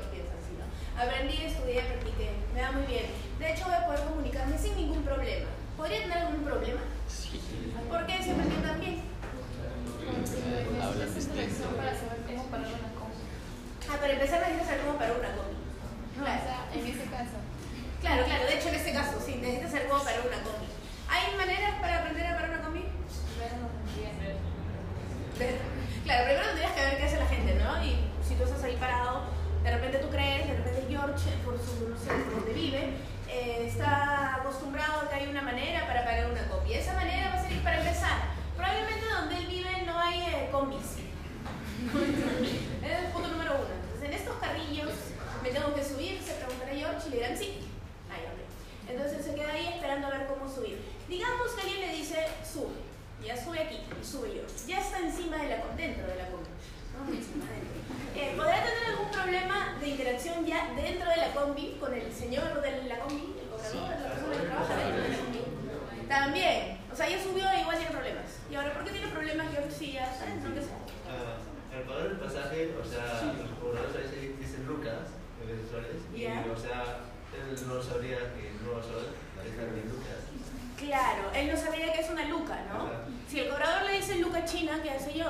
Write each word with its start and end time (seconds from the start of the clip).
¿no? 0.00 0.08
Si 0.08 0.08
pero 0.08 0.08
George 0.08 0.08
piensa 0.10 0.32
así, 0.38 0.52
¿no? 0.56 0.66
Aprendí, 0.96 1.36
estudié, 1.44 1.82
practiqué, 1.82 2.30
me 2.54 2.62
va 2.62 2.72
muy 2.72 2.86
bien. 2.86 3.06
De 3.38 3.52
hecho, 3.52 3.64
voy 3.64 3.74
a 3.74 3.86
poder 3.86 4.00
comunicarme 4.04 4.56
sin 4.58 4.76
ningún 4.76 5.02
problema. 5.02 5.48
¿Podría 5.76 6.02
tener 6.02 6.18
algún 6.18 6.44
problema? 6.44 6.80
¿Por 7.88 8.06
qué 8.06 8.20
parar 12.50 12.66
una 12.66 12.92
cosa. 12.98 13.22
Ah, 13.88 13.96
para 14.00 14.12
empezar 14.12 14.40
necesitas 14.40 14.66
saber 14.66 14.82
cómo 14.84 14.98
parar 14.98 15.16
una 15.18 15.32
combi. 15.34 15.56
No, 16.18 16.22
o 16.22 16.26
sea, 16.26 16.68
en 16.74 16.84
ese 16.86 17.06
caso. 17.10 17.36
Claro, 18.00 18.24
claro, 18.24 18.44
de 18.46 18.54
hecho 18.54 18.68
en 18.68 18.74
este 18.74 18.92
caso, 18.92 19.20
sí, 19.24 19.36
necesitas 19.36 19.70
saber 19.70 19.88
cómo 19.88 20.04
parar 20.04 20.20
una 20.26 20.42
combi. 20.42 20.68
¿Hay 21.08 21.36
maneras 21.36 21.74
para 21.80 21.98
aprender 21.98 22.26
a 22.26 22.34
parar 22.34 22.50
una 22.50 22.62
combi? 22.62 22.84
Claro, 26.04 26.24
primero 26.24 26.46
tendrías 26.48 26.72
que 26.72 26.80
ver 26.80 26.96
qué 26.98 27.04
hace 27.04 27.18
la 27.18 27.26
gente, 27.26 27.54
¿no? 27.54 27.84
Y 27.84 28.10
si 28.26 28.34
tú 28.34 28.44
estás 28.44 28.62
ahí 28.64 28.76
parado, 28.76 29.24
de 29.62 29.70
repente 29.70 29.98
tú 29.98 30.08
crees, 30.08 30.48
de 30.48 30.56
repente 30.56 30.86
George, 30.88 31.30
por 31.44 31.58
su, 31.58 31.88
no 31.88 31.98
sé, 31.98 32.08
por 32.24 32.36
donde 32.36 32.52
vive, 32.54 32.94
eh, 33.28 33.66
está 33.66 34.36
acostumbrado 34.36 35.00
a 35.00 35.08
que 35.08 35.14
hay 35.14 35.28
una 35.28 35.42
manera 35.42 35.86
para 35.86 36.04
pagar 36.04 36.30
una 36.30 36.48
combi. 36.48 36.74
Esa 36.74 36.94
manera 36.94 37.28
va 37.28 37.40
a 37.40 37.46
ser 37.46 37.62
para 37.62 37.78
empezar. 37.78 38.18
Probablemente 38.56 39.06
donde 39.06 39.36
él 39.36 39.46
vive 39.46 39.82
no 39.86 39.98
hay 39.98 40.20
eh, 40.20 40.48
combis. 40.50 40.98
Es 42.82 42.98
el 42.98 43.12
punto 43.12 43.28
número 43.28 43.54
uno. 43.54 43.68
Entonces, 43.84 44.08
en 44.08 44.12
estos 44.14 44.36
carrillos 44.38 44.90
me 45.42 45.50
tengo 45.50 45.74
que 45.74 45.84
subir, 45.84 46.20
se 46.20 46.34
preguntará 46.34 46.72
George 46.72 47.08
y 47.08 47.10
le 47.10 47.16
dirán 47.16 47.36
sí. 47.36 47.68
Ahí, 48.10 48.24
ok. 48.24 48.90
Entonces 48.90 49.24
se 49.24 49.34
queda 49.34 49.52
ahí 49.52 49.68
esperando 49.68 50.08
a 50.08 50.10
ver 50.10 50.26
cómo 50.26 50.48
subir. 50.48 50.82
Digamos 51.08 51.52
que 51.52 51.60
alguien 51.62 51.80
le 51.80 51.96
dice, 51.96 52.26
sube. 52.44 52.90
Ya 53.24 53.36
sube 53.36 53.60
aquí, 53.60 53.76
y 53.76 54.04
sube 54.04 54.34
yo. 54.34 54.42
Ya 54.66 54.80
está 54.80 54.98
encima 54.98 55.36
de 55.36 55.50
la 55.50 55.56
dentro 55.76 56.06
de 56.06 56.16
la 56.16 56.26
combi. 56.30 56.48
¿no? 56.48 56.48
Encima, 56.48 56.48
dentro. 56.48 56.89
Eh, 57.08 58.34
¿Podrá 58.36 58.62
tener 58.62 58.84
algún 58.90 59.10
problema 59.10 59.76
de 59.80 59.88
interacción 59.88 60.44
ya 60.44 60.74
dentro 60.76 61.08
de 61.08 61.16
la 61.16 61.32
combi 61.32 61.76
con 61.80 61.94
el 61.94 62.12
señor 62.12 62.60
de 62.60 62.82
la 62.84 62.98
combi, 63.00 63.34
el 63.40 63.48
cobrador, 63.48 63.90
la 63.90 64.12
persona 64.12 64.36
que 64.36 64.46
trabaja 64.46 64.76
dentro 64.76 65.02
de 65.02 65.08
la 65.08 65.16
combi? 65.16 65.40
También. 66.08 66.78
O 66.92 66.96
sea, 66.96 67.08
ya 67.08 67.22
subió 67.22 67.48
e 67.48 67.60
igual 67.60 67.78
tiene 67.78 67.92
problemas. 67.92 68.26
¿Y 68.50 68.54
ahora 68.54 68.74
por 68.74 68.84
qué 68.84 68.90
tiene 68.90 69.08
problemas 69.08 69.46
George 69.52 69.70
si 69.70 69.92
ya 69.92 70.10
está 70.12 70.26
dentro? 70.26 70.52
¿Qué 70.52 70.60
sé? 70.60 70.74
Ah, 71.08 71.38
al 71.74 71.82
pagar 71.84 72.06
el 72.06 72.18
pasaje, 72.18 72.74
o 72.74 72.84
sea, 72.84 73.22
los 73.32 73.50
cobradores 73.62 73.94
a 73.94 73.98
veces 74.04 74.38
dicen 74.38 74.66
lucas 74.66 75.16
en 75.40 75.48
vez 75.48 75.56
de 75.62 75.70
soles, 75.70 75.96
y 76.12 76.26
o 76.26 76.58
sea, 76.58 77.08
él 77.32 77.54
no 77.54 77.80
sabría 77.80 78.34
que 78.34 78.52
no 78.60 78.82
sol 78.82 79.14
parejan 79.38 79.72
de 79.72 79.86
lucas. 79.88 80.29
Claro, 80.80 81.30
él 81.34 81.52
no 81.52 81.56
sabía 81.60 81.92
que 81.92 82.00
es 82.00 82.08
una 82.08 82.24
luca, 82.24 82.56
¿no? 82.72 82.88
Si 83.28 83.40
el 83.40 83.50
cobrador 83.50 83.82
le 83.84 83.98
dice 83.98 84.16
luca 84.16 84.44
china, 84.46 84.80
¿qué 84.82 84.90
hace 84.90 85.12
yo? 85.12 85.26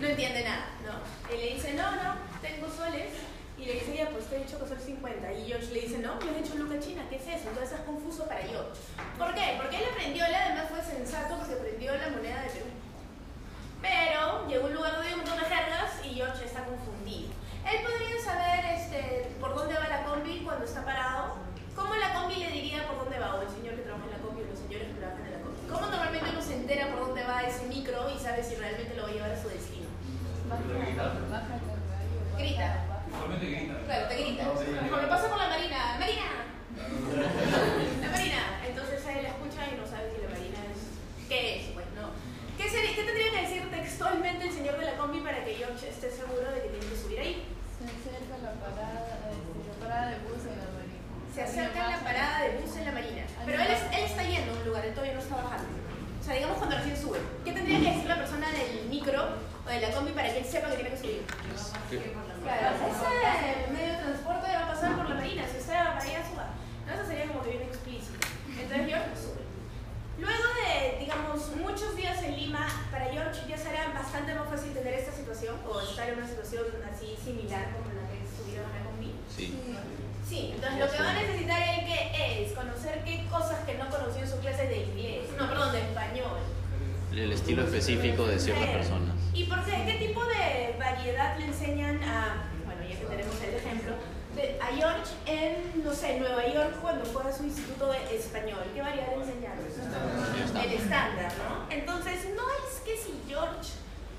No 0.00 0.06
entiende 0.08 0.42
nada, 0.42 0.66
¿no? 0.84 1.34
Y 1.34 1.38
le 1.38 1.54
dice, 1.54 1.74
no, 1.74 1.90
no, 1.92 2.16
tengo 2.42 2.68
soles. 2.68 3.12
Y 3.56 3.64
le 3.64 3.74
dice, 3.74 3.96
ya, 3.96 4.10
pues 4.10 4.26
te 4.26 4.36
he 4.36 4.44
dicho 4.44 4.58
que 4.58 4.68
son 4.68 4.78
50. 4.78 5.32
Y 5.32 5.46
George 5.46 5.72
le 5.72 5.80
dice, 5.80 5.98
no, 5.98 6.16
me 6.16 6.30
has 6.30 6.36
hecho 6.44 6.58
luca 6.58 6.78
china, 6.80 7.02
¿qué 7.08 7.16
es 7.16 7.22
eso? 7.22 7.48
Entonces 7.48 7.78
es 7.78 7.84
confuso 7.86 8.26
para 8.26 8.42
George. 8.42 8.80
¿Por 9.16 9.32
qué? 9.34 9.56
Porque 9.56 9.78
él 9.78 9.84
aprendió, 9.90 10.26
él 10.26 10.34
además 10.34 10.66
fue 10.68 10.82
sensato 10.82 11.38
porque 11.38 11.54
aprendió 11.54 11.96
la 11.96 12.08
moneda 12.08 12.42
de 12.42 12.50
Perú. 12.50 12.66
Pero 13.80 14.48
llegó 14.48 14.66
a 14.66 14.68
un 14.68 14.74
lugar 14.74 14.92
donde 14.92 15.08
hay 15.08 15.14
un 15.14 15.20
montón 15.20 15.38
de 15.38 15.46
jergas 15.46 15.92
y 16.04 16.08
George 16.14 16.44
está 16.44 16.64
confundido. 16.64 17.30
Él 17.64 17.78
podría 17.80 18.22
saber 18.22 18.64
este, 18.74 19.30
por 19.40 19.54
dónde 19.54 19.74
va 19.74 19.88
la 19.88 20.04
combi 20.04 20.42
cuando 20.44 20.64
está 20.64 20.84
parado. 20.84 21.45
¿Cómo 21.76 21.94
la 21.94 22.14
combi 22.14 22.36
le 22.36 22.50
diría 22.50 22.86
por 22.88 22.98
dónde 23.04 23.18
va? 23.18 23.34
O 23.36 23.42
el 23.42 23.48
señor 23.50 23.74
que 23.76 23.82
trabaja 23.82 24.04
en 24.06 24.12
la 24.12 24.18
combi 24.24 24.42
o 24.42 24.46
los 24.50 24.58
señores 24.58 24.88
que 24.88 24.98
trabajan 24.98 25.26
en 25.26 25.32
la 25.32 25.40
combi. 25.44 25.60
¿Cómo 25.70 25.86
normalmente 25.86 26.30
uno 26.32 26.42
se 26.42 26.54
entera 26.56 26.90
por 26.90 27.00
dónde 27.06 27.22
va 27.24 27.42
ese 27.42 27.66
micro 27.68 28.08
y 28.10 28.18
sabe 28.18 28.42
si 28.42 28.54
realmente 28.56 28.94
lo 28.96 29.02
va 29.04 29.08
a 29.08 29.12
llevar 29.12 29.30
a 29.30 29.40
su 29.42 29.48
destino? 29.48 29.86
Grita. 30.78 31.04
baja. 31.30 31.58
Solamente 33.10 33.46
grita. 33.46 33.74
Claro, 33.86 34.08
te 34.08 34.14
grita. 34.16 34.44
Como 34.44 34.96
me 35.02 35.08
pasa 35.08 35.28
por 35.28 35.38
la 35.38 35.48
Marina. 35.48 35.96
¡Marina! 35.98 36.28
La 38.02 38.10
Marina. 38.10 38.40
Entonces 38.66 39.00
él 39.06 39.22
la 39.22 39.28
escucha 39.30 39.60
y 39.72 39.76
no 39.80 39.86
sabe 39.86 40.12
si 40.14 40.20
la 40.22 40.28
Marina 40.28 40.58
es... 40.68 40.80
¿Qué 41.28 41.56
es? 41.56 41.62
Pues 41.72 41.86
no. 41.96 42.12
¿Qué, 42.58 42.68
sería- 42.68 42.94
¿Qué 42.94 43.04
tendría 43.04 43.30
que 43.32 43.40
decir 43.42 43.70
textualmente 43.70 44.46
el 44.48 44.52
señor 44.52 44.78
de 44.78 44.84
la 44.86 44.96
combi 44.96 45.20
para 45.20 45.44
que 45.44 45.54
George 45.54 45.88
esté 45.88 46.10
seguro 46.10 46.44
de 46.52 46.60
que 46.62 46.68
tiene 46.68 46.86
que 46.86 46.96
subir 46.96 47.18
ahí? 47.20 47.44
Se 47.76 47.84
acerca 47.84 48.36
la 48.44 48.52
parada, 48.60 49.32
este, 49.32 49.68
la 49.68 49.76
parada 49.80 50.10
de 50.12 50.18
bus 50.24 50.44
en 50.44 50.56
la 50.60 50.64
marina 50.64 50.65
se 51.36 51.42
acerca 51.42 51.84
en 51.84 51.90
la 51.92 52.00
parada 52.00 52.40
de 52.44 52.56
bus 52.56 52.74
en 52.76 52.86
la 52.86 52.92
marina. 52.92 53.22
Pero 53.44 53.60
él, 53.60 53.68
es, 53.68 53.82
él 53.92 54.04
está 54.08 54.22
yendo 54.22 54.52
a 54.52 54.56
un 54.56 54.64
lugar, 54.64 54.86
él 54.86 54.94
todavía 54.94 55.12
no 55.12 55.20
está 55.20 55.36
bajando. 55.36 55.68
O 55.68 56.24
sea, 56.24 56.32
digamos 56.32 56.56
cuando 56.56 56.76
recién 56.78 56.96
sube. 56.96 57.20
¿Qué 57.44 57.52
tendría 57.52 57.78
que 57.78 57.90
decir 57.92 58.08
la 58.08 58.16
persona 58.16 58.48
del 58.52 58.88
micro 58.88 59.36
o 59.66 59.68
de 59.68 59.80
la 59.82 59.90
combi 59.92 60.12
para 60.12 60.32
que 60.32 60.38
él 60.38 60.46
sepa 60.46 60.70
que 60.70 60.76
tiene 60.76 60.90
que 60.90 60.96
subir? 60.96 61.26
Claro, 61.28 62.76
ese 62.88 63.68
medio 63.68 63.92
de 63.92 63.98
transporte 64.00 64.48
va 64.48 64.64
a 64.64 64.72
pasar 64.72 64.96
por 64.96 65.10
la 65.10 65.14
marina. 65.16 65.44
Si 65.44 65.58
usted 65.58 65.74
va 65.76 66.00
para 66.00 66.08
allá, 66.08 66.24
suba. 66.24 66.46
No, 66.86 66.94
eso 66.94 67.04
sería 67.04 67.26
como 67.28 67.42
que 67.44 67.50
bien 67.50 67.62
explícito. 67.68 68.16
Entonces 68.56 68.86
George 68.88 69.16
sube. 69.20 69.44
Luego 70.16 70.46
de, 70.56 71.04
digamos, 71.04 71.52
muchos 71.60 71.96
días 71.96 72.16
en 72.22 72.34
Lima, 72.34 72.64
para 72.90 73.12
George 73.12 73.44
ya 73.46 73.58
será 73.58 73.92
bastante 73.92 74.34
más 74.34 74.48
fácil 74.48 74.72
tener 74.72 74.94
esta 74.94 75.12
situación 75.12 75.60
o 75.68 75.82
estar 75.82 76.08
en 76.08 76.16
una 76.16 76.26
situación 76.26 76.64
así 76.88 77.12
similar 77.22 77.76
como 77.76 77.92
la 77.92 78.08
que 78.08 78.24
estuvieron 78.24 78.72
en 78.72 78.76
la 78.80 78.84
combi. 78.88 79.12
Sí. 79.28 79.52
Sí, 80.28 80.50
entonces 80.54 80.80
lo 80.80 80.90
que 80.90 80.98
va 80.98 81.10
a 81.10 81.14
necesitar 81.14 81.62
el 81.62 81.86
que 81.86 82.42
es 82.42 82.52
conocer 82.52 83.02
qué 83.04 83.24
cosas 83.30 83.64
que 83.64 83.74
no 83.74 83.88
conoció 83.88 84.22
en 84.22 84.28
sus 84.28 84.40
clases 84.40 84.68
de 84.68 84.78
inglés, 84.78 85.28
no, 85.38 85.48
perdón, 85.48 85.72
de 85.72 85.80
español. 85.80 86.38
El 87.12 87.32
estilo 87.32 87.62
específico 87.62 88.26
de 88.26 88.38
ciertas 88.38 88.68
personas. 88.68 89.14
¿Y 89.32 89.44
por 89.44 89.64
qué? 89.64 89.72
¿Qué 89.86 90.06
tipo 90.06 90.22
de 90.24 90.76
variedad 90.78 91.38
le 91.38 91.46
enseñan 91.46 92.02
a, 92.02 92.48
bueno, 92.66 92.82
ya 92.82 92.98
que 92.98 93.06
tenemos 93.06 93.40
el 93.40 93.54
ejemplo, 93.54 93.92
de, 94.34 94.58
a 94.60 94.66
George 94.74 95.12
en, 95.26 95.84
no 95.84 95.94
sé, 95.94 96.18
Nueva 96.18 96.46
York 96.52 96.74
cuando 96.82 97.04
fue 97.06 97.22
a 97.22 97.32
su 97.32 97.44
instituto 97.44 97.92
de 97.92 98.16
español? 98.16 98.60
¿Qué 98.74 98.82
variedad 98.82 99.16
le 99.16 99.24
enseñaron? 99.24 99.64
El 99.64 100.72
estándar, 100.72 101.32
¿no? 101.38 101.72
Entonces, 101.74 102.26
no 102.34 102.42
es 102.42 102.80
que 102.84 102.96
si 102.96 103.14
George 103.28 103.70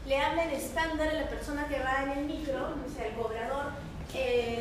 le 0.08 0.18
habla 0.18 0.46
en 0.46 0.52
estándar 0.52 1.10
a 1.10 1.14
la 1.14 1.30
persona 1.30 1.68
que 1.68 1.80
va 1.80 2.04
en 2.04 2.18
el 2.20 2.26
micro, 2.26 2.76
o 2.88 2.96
sea, 2.96 3.08
el 3.08 3.14
cobrador, 3.14 3.74
eh, 4.14 4.57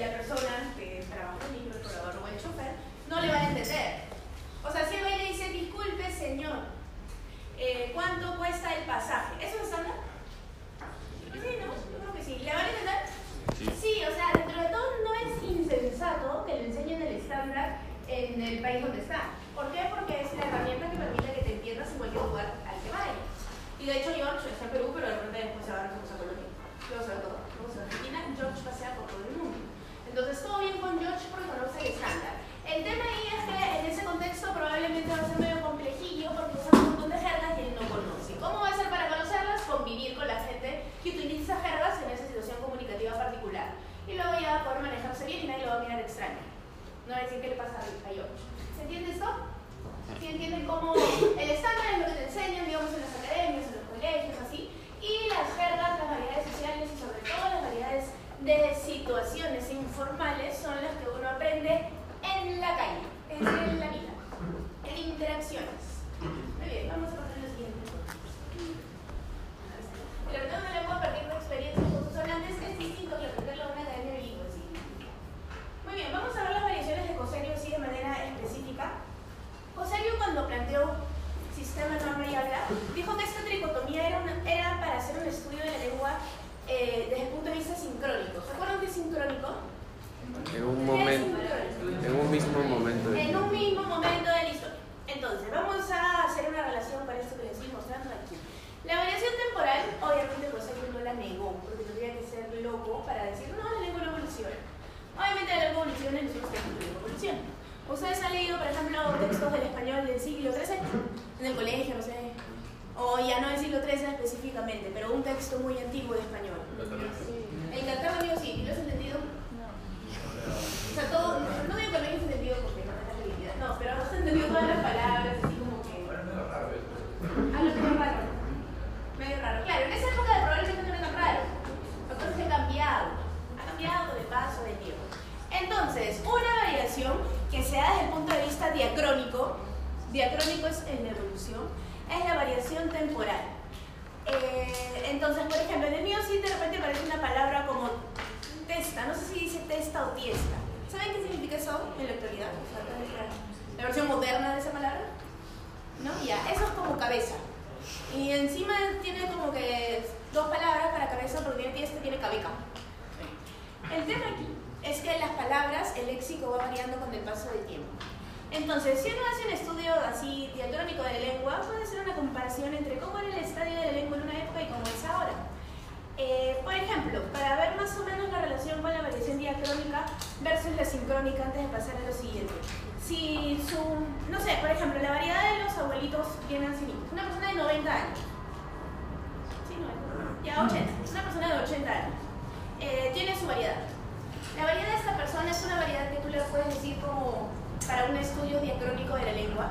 puedes 196.56 196.74
decir 196.74 196.96
como 197.00 197.50
para 197.86 198.06
un 198.06 198.16
estudio 198.16 198.60
diacrónico 198.60 199.14
de 199.14 199.24
la 199.26 199.32
lengua 199.32 199.70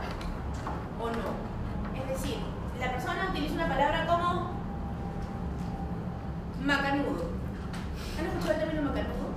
o 1.02 1.10
no. 1.10 1.34
Es 1.98 2.22
decir, 2.22 2.38
la 2.80 2.92
persona 2.92 3.30
utiliza 3.32 3.56
una 3.56 3.68
palabra 3.68 4.06
como 4.06 4.52
macanudo. 6.62 7.26
¿Han 8.20 8.26
escuchado 8.28 8.54
el 8.54 8.60
término 8.60 8.82
macanudo? 8.84 9.34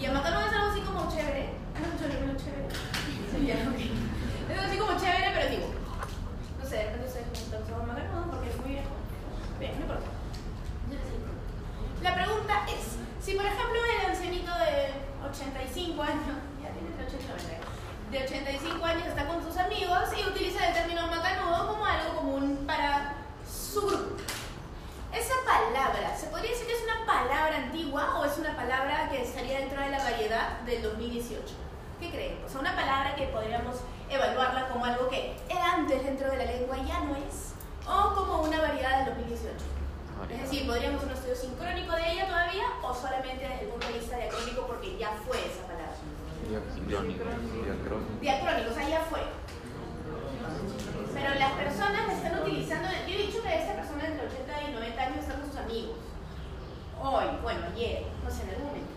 Y 0.00 0.04
a 0.04 0.12
macanudo 0.12 0.46
es 0.46 0.52
algo 0.52 0.70
así 0.70 0.80
como 0.80 1.10
chévere. 1.10 1.54
¿Han 1.76 1.84
escuchado 1.84 2.10
el 2.10 2.16
término 2.18 2.38
chévere? 2.38 2.68
Sí, 3.30 3.46
ya. 3.46 3.54
Es 3.54 4.58
algo 4.58 4.68
así 4.68 4.78
como 4.78 4.98
chévere, 4.98 5.30
pero 5.32 5.50
digo, 5.50 5.66
no 6.58 6.68
sé, 6.68 6.74
de 6.76 6.84
repente 6.84 7.06
ustedes 7.06 7.26
me 7.26 7.58
usando 7.58 7.86
macanudo 7.86 8.30
porque 8.30 8.50
es 8.50 8.56
muy 8.58 8.70
viejo. 8.70 8.94
Bien, 9.60 9.72
no 9.78 9.82
importa. 9.82 10.10
La 12.02 12.14
pregunta 12.14 12.54
es, 12.66 12.98
si 13.22 13.36
por 13.36 13.44
ejemplo 13.44 13.78
el 13.78 14.10
ancianito 14.10 14.50
de 14.58 15.28
85 15.28 16.02
años 16.02 16.49
de 18.10 18.22
85 18.22 18.84
años 18.84 19.06
está 19.06 19.26
con 19.26 19.42
sus 19.42 19.56
amigos 19.56 19.98
y 20.16 20.28
utiliza 20.28 20.68
el 20.68 20.74
término 20.74 21.06
macanudo 21.08 21.68
como 21.68 21.84
algo 21.84 22.14
común 22.16 22.64
para 22.66 23.14
su 23.44 23.80
grupo. 23.80 24.16
Esa 25.12 25.34
palabra, 25.44 26.16
¿se 26.16 26.28
podría 26.28 26.50
decir 26.50 26.66
que 26.66 26.74
es 26.74 26.84
una 26.84 27.04
palabra 27.04 27.56
antigua 27.56 28.18
o 28.18 28.24
es 28.24 28.38
una 28.38 28.54
palabra 28.54 29.08
que 29.10 29.22
estaría 29.22 29.58
dentro 29.58 29.80
de 29.80 29.90
la 29.90 29.98
variedad 29.98 30.60
del 30.60 30.82
2018? 30.82 31.42
¿Qué 32.00 32.10
creen? 32.10 32.38
O 32.46 32.48
sea, 32.48 32.60
una 32.60 32.76
palabra 32.76 33.16
que 33.16 33.26
podríamos 33.26 33.76
evaluarla 34.08 34.68
como 34.68 34.84
algo 34.84 35.08
que 35.08 35.36
era 35.48 35.74
antes 35.74 36.04
dentro 36.04 36.30
de 36.30 36.36
la 36.36 36.44
lengua 36.44 36.78
y 36.78 36.86
ya 36.86 37.00
no 37.00 37.16
es, 37.16 37.54
o 37.86 38.14
como 38.14 38.42
una 38.42 38.60
variedad 38.60 39.04
del 39.04 39.16
2018. 39.16 39.54
Es 40.30 40.42
decir, 40.42 40.66
¿podríamos 40.66 41.02
un 41.02 41.10
estudio 41.10 41.34
sincrónico 41.34 41.92
de 41.96 42.12
ella 42.12 42.28
todavía 42.28 42.66
o 42.82 42.94
solamente 42.94 43.48
desde 43.48 43.62
el 43.62 43.68
punto 43.68 43.86
de 43.88 43.94
vista 43.94 44.16
diacrónico 44.16 44.66
porque 44.66 44.96
ya 44.96 45.10
fue 45.26 45.38
esa 45.38 45.66
palabra? 45.66 45.89
Diacrónicos. 46.48 47.26
Diacrónicos, 48.20 48.76
ahí 48.76 48.90
ya 48.90 49.00
fue. 49.08 49.20
Pero 51.14 51.34
las 51.38 51.52
personas 51.52 52.12
están 52.12 52.42
utilizando, 52.42 52.88
yo 53.06 53.14
he 53.14 53.26
dicho 53.26 53.42
que 53.42 53.54
estas 53.54 53.76
personas 53.76 54.04
entre 54.04 54.26
80 54.26 54.62
y 54.68 54.72
90 54.72 55.02
años 55.02 55.18
están 55.18 55.40
con 55.40 55.50
sus 55.50 55.60
amigos. 55.60 55.96
Hoy, 57.02 57.24
bueno, 57.42 57.60
ayer, 57.72 58.04
no 58.24 58.30
sé, 58.30 58.42
en 58.44 58.50
algún 58.50 58.66
momento. 58.66 58.92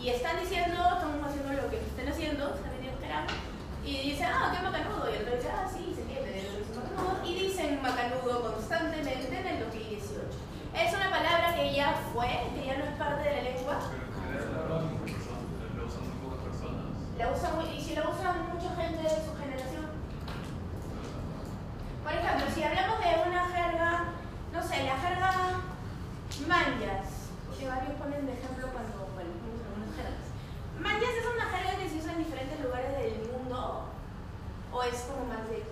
Y 0.00 0.10
están 0.10 0.40
diciendo, 0.40 0.74
estamos 0.74 1.26
haciendo 1.26 1.52
lo 1.52 1.70
que 1.70 1.78
estén 1.78 2.08
haciendo, 2.08 2.54
se 2.54 2.62
han 2.62 3.26
Y 3.84 4.10
dicen, 4.10 4.28
ah, 4.30 4.54
qué 4.54 4.62
macanudo. 4.62 5.10
Y 5.10 5.16
el 5.16 5.22
otro 5.22 5.36
dice, 5.36 5.50
ah, 5.50 5.66
sí, 5.66 5.92
se 5.94 6.02
entiende, 6.02 6.44
macanudo. 6.74 7.24
Y 7.24 7.34
dicen 7.46 7.82
macanudo 7.82 8.52
constantemente 8.52 9.38
en 9.38 9.46
el 9.46 9.64
2018. 9.64 10.28
Es 10.74 10.94
una 10.94 11.10
palabra 11.10 11.54
que 11.56 11.74
ya 11.74 11.94
fue, 12.12 12.28
que 12.54 12.66
ya 12.66 12.76
no 12.76 12.84
es 12.84 12.96
parte 12.98 13.28
de 13.28 13.36
la 13.36 13.42
lengua. 13.42 13.80
La 17.18 17.32
usa 17.32 17.50
muy, 17.50 17.66
y 17.74 17.82
si 17.82 17.96
la 17.96 18.02
usan 18.08 18.46
mucha 18.54 18.70
gente 18.76 19.02
de 19.02 19.10
su 19.10 19.34
generación. 19.34 19.90
Por 22.04 22.12
ejemplo, 22.12 22.46
si 22.54 22.62
hablamos 22.62 23.00
de 23.00 23.28
una 23.28 23.44
jerga, 23.48 24.04
no 24.52 24.62
sé, 24.62 24.84
la 24.84 24.96
jerga 24.96 25.32
manjas, 26.46 27.34
que 27.58 27.66
varios 27.66 27.98
ponen 27.98 28.24
de 28.24 28.34
ejemplo 28.38 28.70
cuando, 28.70 29.10
bueno, 29.18 29.34
algunas 29.34 29.98
jergas. 29.98 30.30
Manjas 30.78 31.14
es 31.18 31.26
una 31.26 31.50
jerga 31.50 31.82
que 31.82 31.90
se 31.90 31.98
usa 31.98 32.12
en 32.12 32.22
diferentes 32.22 32.60
lugares 32.60 32.94
del 32.94 33.26
mundo, 33.34 33.90
o 34.72 34.82
es 34.84 35.02
como 35.10 35.26
más 35.26 35.42
de 35.50 35.66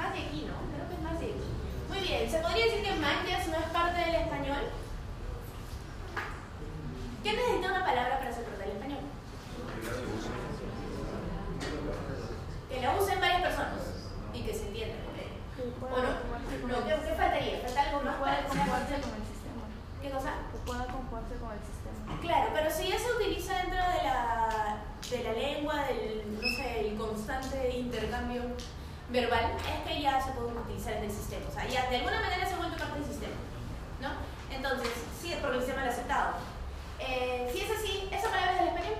más 0.00 0.12
de 0.12 0.20
aquí, 0.24 0.48
¿no? 0.48 0.56
Creo 0.72 0.88
que 0.88 0.96
es 0.96 1.02
más 1.04 1.20
de 1.20 1.26
aquí. 1.28 1.48
Muy 1.92 2.00
bien, 2.00 2.24
¿se 2.30 2.40
podría 2.40 2.64
decir 2.64 2.82
que 2.82 2.96
manjas 3.04 3.48
no 3.48 3.56
es 3.60 3.68
parte 3.68 4.00
del 4.00 4.14
español? 4.16 4.64
¿Qué 7.26 7.32
necesita 7.32 7.72
una 7.72 7.84
palabra 7.84 8.18
para 8.20 8.32
soportar 8.32 8.68
el 8.68 8.76
español? 8.76 9.00
Que 12.70 12.80
la 12.80 12.94
usen 12.94 13.18
varias 13.18 13.42
personas 13.42 13.82
y 14.32 14.42
que 14.42 14.54
se 14.54 14.68
entiendan. 14.68 15.00
¿O 15.82 15.90
no? 15.90 16.68
no 16.70 16.86
¿qué, 16.86 16.94
¿qué, 16.94 17.14
faltaría? 17.18 17.58
¿Falta 17.66 17.82
algo 17.82 18.02
más 18.02 18.14
para 18.22 18.46
que 18.46 19.02
¿Qué 20.02 20.10
cosa? 20.14 20.30
Que 20.52 20.58
pueda 20.64 20.86
conjugarse 20.86 21.34
con 21.42 21.50
el 21.50 21.58
sistema. 21.66 22.20
Claro, 22.22 22.50
pero 22.54 22.70
si 22.70 22.90
ya 22.90 22.96
se 22.96 23.10
utiliza 23.10 23.58
dentro 23.58 23.82
de 23.82 24.02
la, 24.06 24.78
de 25.10 25.24
la 25.24 25.32
lengua, 25.32 25.82
del 25.82 26.22
no 26.30 26.48
sé, 26.48 26.80
el 26.86 26.96
constante 26.96 27.76
intercambio 27.76 28.42
verbal, 29.10 29.50
es 29.58 29.82
que 29.82 30.00
ya 30.00 30.22
se 30.22 30.30
puede 30.30 30.54
utilizar 30.54 30.92
en 30.92 31.10
el 31.10 31.10
sistema. 31.10 31.46
O 31.50 31.52
sea, 31.52 31.66
ya 31.66 31.90
de 31.90 31.96
alguna 31.96 32.20
manera 32.20 32.46
se 32.46 32.54
vuelve 32.54 32.78
parte 32.78 33.00
del 33.00 33.08
sistema. 33.08 33.34
¿No? 34.00 34.10
Entonces, 34.54 34.90
sí, 35.20 35.32
es 35.32 35.40
porque 35.40 35.56
el 35.56 35.62
sistema 35.64 35.82
lo 35.82 35.90
ha 35.90 35.92
aceptado. 35.92 36.55
Eh, 37.00 37.50
si 37.52 37.60
es 37.60 37.70
así, 37.70 38.08
esa 38.10 38.30
palabra 38.30 38.52
es 38.52 38.58
del 38.58 38.68
español. 38.68 38.94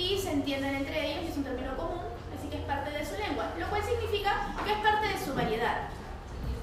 y 0.00 0.18
se 0.18 0.32
entienden 0.32 0.76
entre 0.76 1.12
ellos, 1.12 1.30
es 1.30 1.36
un 1.36 1.44
término 1.44 1.76
común, 1.76 2.00
así 2.36 2.48
que 2.48 2.56
es 2.56 2.64
parte 2.64 2.90
de 2.90 3.04
su 3.04 3.16
lengua, 3.16 3.52
lo 3.58 3.68
cual 3.68 3.82
significa 3.82 4.54
que 4.64 4.72
es 4.72 4.78
parte 4.78 5.08
de 5.08 5.24
su 5.24 5.34
variedad. 5.34 5.88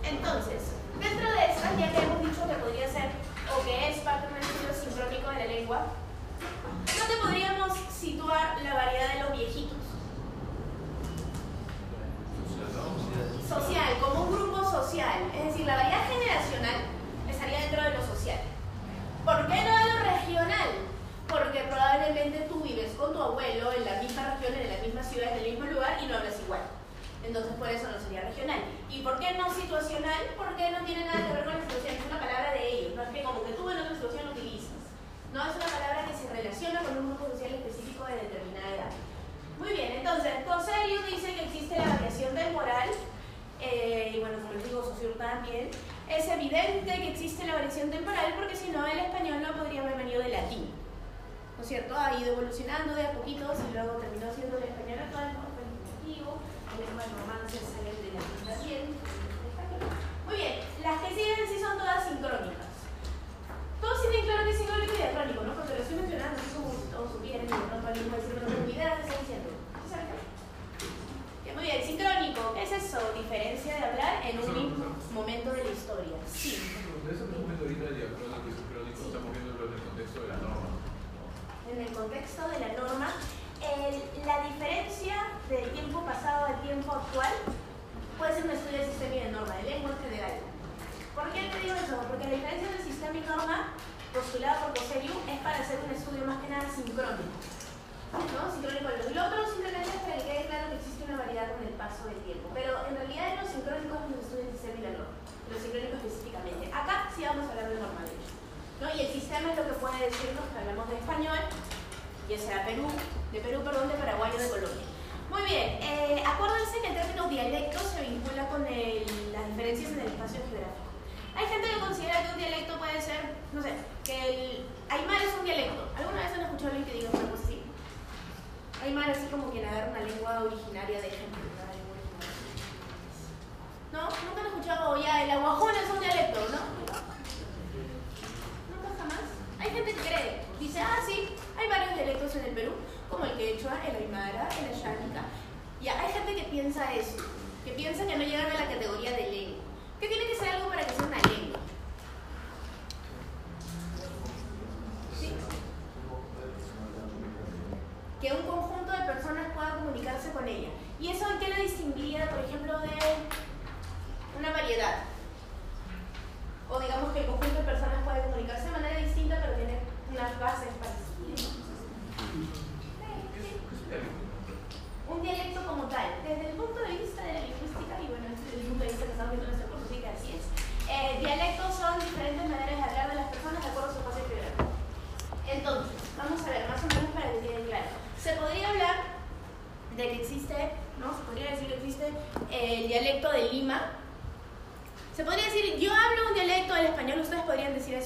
Entonces, 0.03 0.73
dentro 0.99 1.31
de 1.31 1.45
esa 1.45 1.66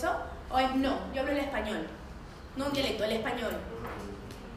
eso? 0.01 0.15
O 0.49 0.57
es 0.57 0.75
no, 0.75 0.97
yo 1.13 1.21
hablo 1.21 1.31
el 1.31 1.39
español. 1.39 1.87
No 2.55 2.65
un 2.65 2.73
dialecto, 2.73 3.03
el 3.03 3.11
español. 3.11 3.53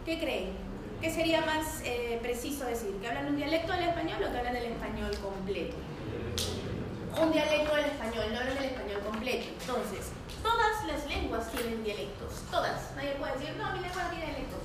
¿Qué 0.05 0.19
creen? 0.19 0.57
¿Qué 1.01 1.13
sería 1.13 1.43
más 1.43 1.83
eh, 1.85 2.19
preciso 2.23 2.65
decir? 2.65 2.97
¿Que 3.01 3.09
hablan 3.09 3.27
un 3.27 3.37
dialecto 3.37 3.73
del 3.73 3.85
español 3.85 4.25
o 4.25 4.33
que 4.33 4.39
hablan 4.39 4.57
el 4.57 4.73
español 4.73 5.13
completo? 5.19 5.77
Un 7.21 7.31
dialecto 7.31 7.77
del 7.77 7.85
español, 7.85 8.25
no 8.33 8.41
hablan 8.41 8.57
el 8.57 8.65
español 8.65 9.01
completo. 9.05 9.45
Entonces, 9.61 10.13
todas 10.43 10.85
las 10.87 11.07
lenguas 11.07 11.51
tienen 11.53 11.85
dialectos, 11.85 12.43
todas. 12.51 12.97
Nadie 12.97 13.13
puede 13.21 13.33
decir, 13.35 13.55
no, 13.57 13.71
mi 13.73 13.81
lengua 13.81 14.03
no 14.03 14.11
tiene 14.11 14.27
dialectos. 14.27 14.65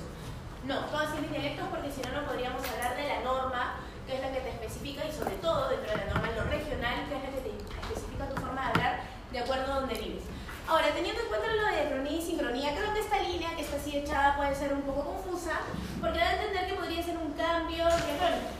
No, 0.64 0.84
todas 0.86 1.12
tienen 1.12 1.30
dialectos 1.30 1.68
porque 1.68 1.92
si 1.92 2.00
no, 2.00 2.20
no 2.20 2.26
podríamos 2.26 2.66
hablar 2.66 2.96
de 2.96 3.06
la 3.06 3.20
norma, 3.20 3.76
que 4.06 4.16
es 4.16 4.20
la 4.20 4.32
que 4.32 4.40
te 4.40 4.48
especifica, 4.48 5.04
y 5.04 5.12
sobre 5.12 5.36
todo 5.36 5.68
dentro 5.68 5.92
de 5.92 5.96
la 5.98 6.06
norma, 6.12 6.28
lo 6.34 6.44
regional, 6.44 7.06
que 7.06 7.16
es 7.16 7.22
la 7.22 7.30
que 7.30 7.40
te 7.44 7.52
especifica 7.52 8.28
tu 8.32 8.40
forma 8.40 8.62
de 8.64 8.68
hablar 8.68 9.00
de 9.30 9.38
acuerdo 9.38 9.72
a 9.72 9.80
donde 9.80 9.94
vives. 9.94 10.29
Ahora, 10.70 10.94
teniendo 10.94 11.20
en 11.20 11.26
cuenta 11.26 11.48
lo 11.48 11.66
de 11.66 11.88
cronía 11.88 12.16
y 12.16 12.22
sincronía, 12.22 12.72
creo 12.76 12.94
que 12.94 13.00
esta 13.00 13.18
línea 13.18 13.56
que 13.56 13.62
está 13.62 13.76
así 13.76 13.96
echada 13.96 14.36
puede 14.36 14.54
ser 14.54 14.72
un 14.72 14.82
poco 14.82 15.02
confusa, 15.02 15.62
porque 16.00 16.20
da 16.20 16.28
a 16.28 16.34
entender 16.34 16.68
que 16.68 16.74
podría 16.74 17.02
ser 17.02 17.18
un 17.18 17.32
cambio 17.32 17.90
diacrónico. 17.90 18.54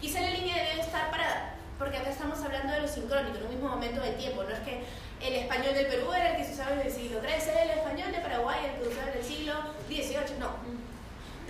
Quizá 0.00 0.22
la 0.22 0.30
línea 0.30 0.56
debe 0.56 0.80
estar 0.80 1.10
parada, 1.10 1.56
porque 1.78 1.98
acá 1.98 2.08
estamos 2.08 2.40
hablando 2.40 2.72
de 2.72 2.80
lo 2.80 2.88
sincrónico, 2.88 3.36
en 3.36 3.42
un 3.44 3.50
mismo 3.50 3.68
momento 3.68 4.00
del 4.00 4.16
tiempo. 4.16 4.44
No 4.44 4.48
es 4.48 4.60
que 4.60 4.80
el 5.20 5.34
español 5.34 5.74
del 5.74 5.88
Perú 5.88 6.10
era 6.10 6.30
el 6.30 6.36
que 6.38 6.44
se 6.44 6.54
usaba 6.54 6.72
en 6.72 6.80
el 6.80 6.90
siglo 6.90 7.20
XIII, 7.20 7.52
el 7.52 7.70
español 7.84 8.12
de 8.12 8.18
Paraguay 8.18 8.58
el 8.64 8.72
que 8.72 8.84
se 8.84 8.88
usaba 8.96 9.12
en 9.12 9.18
el 9.18 9.24
siglo 9.24 9.52
XVIII, 9.92 10.40
no. 10.40 10.56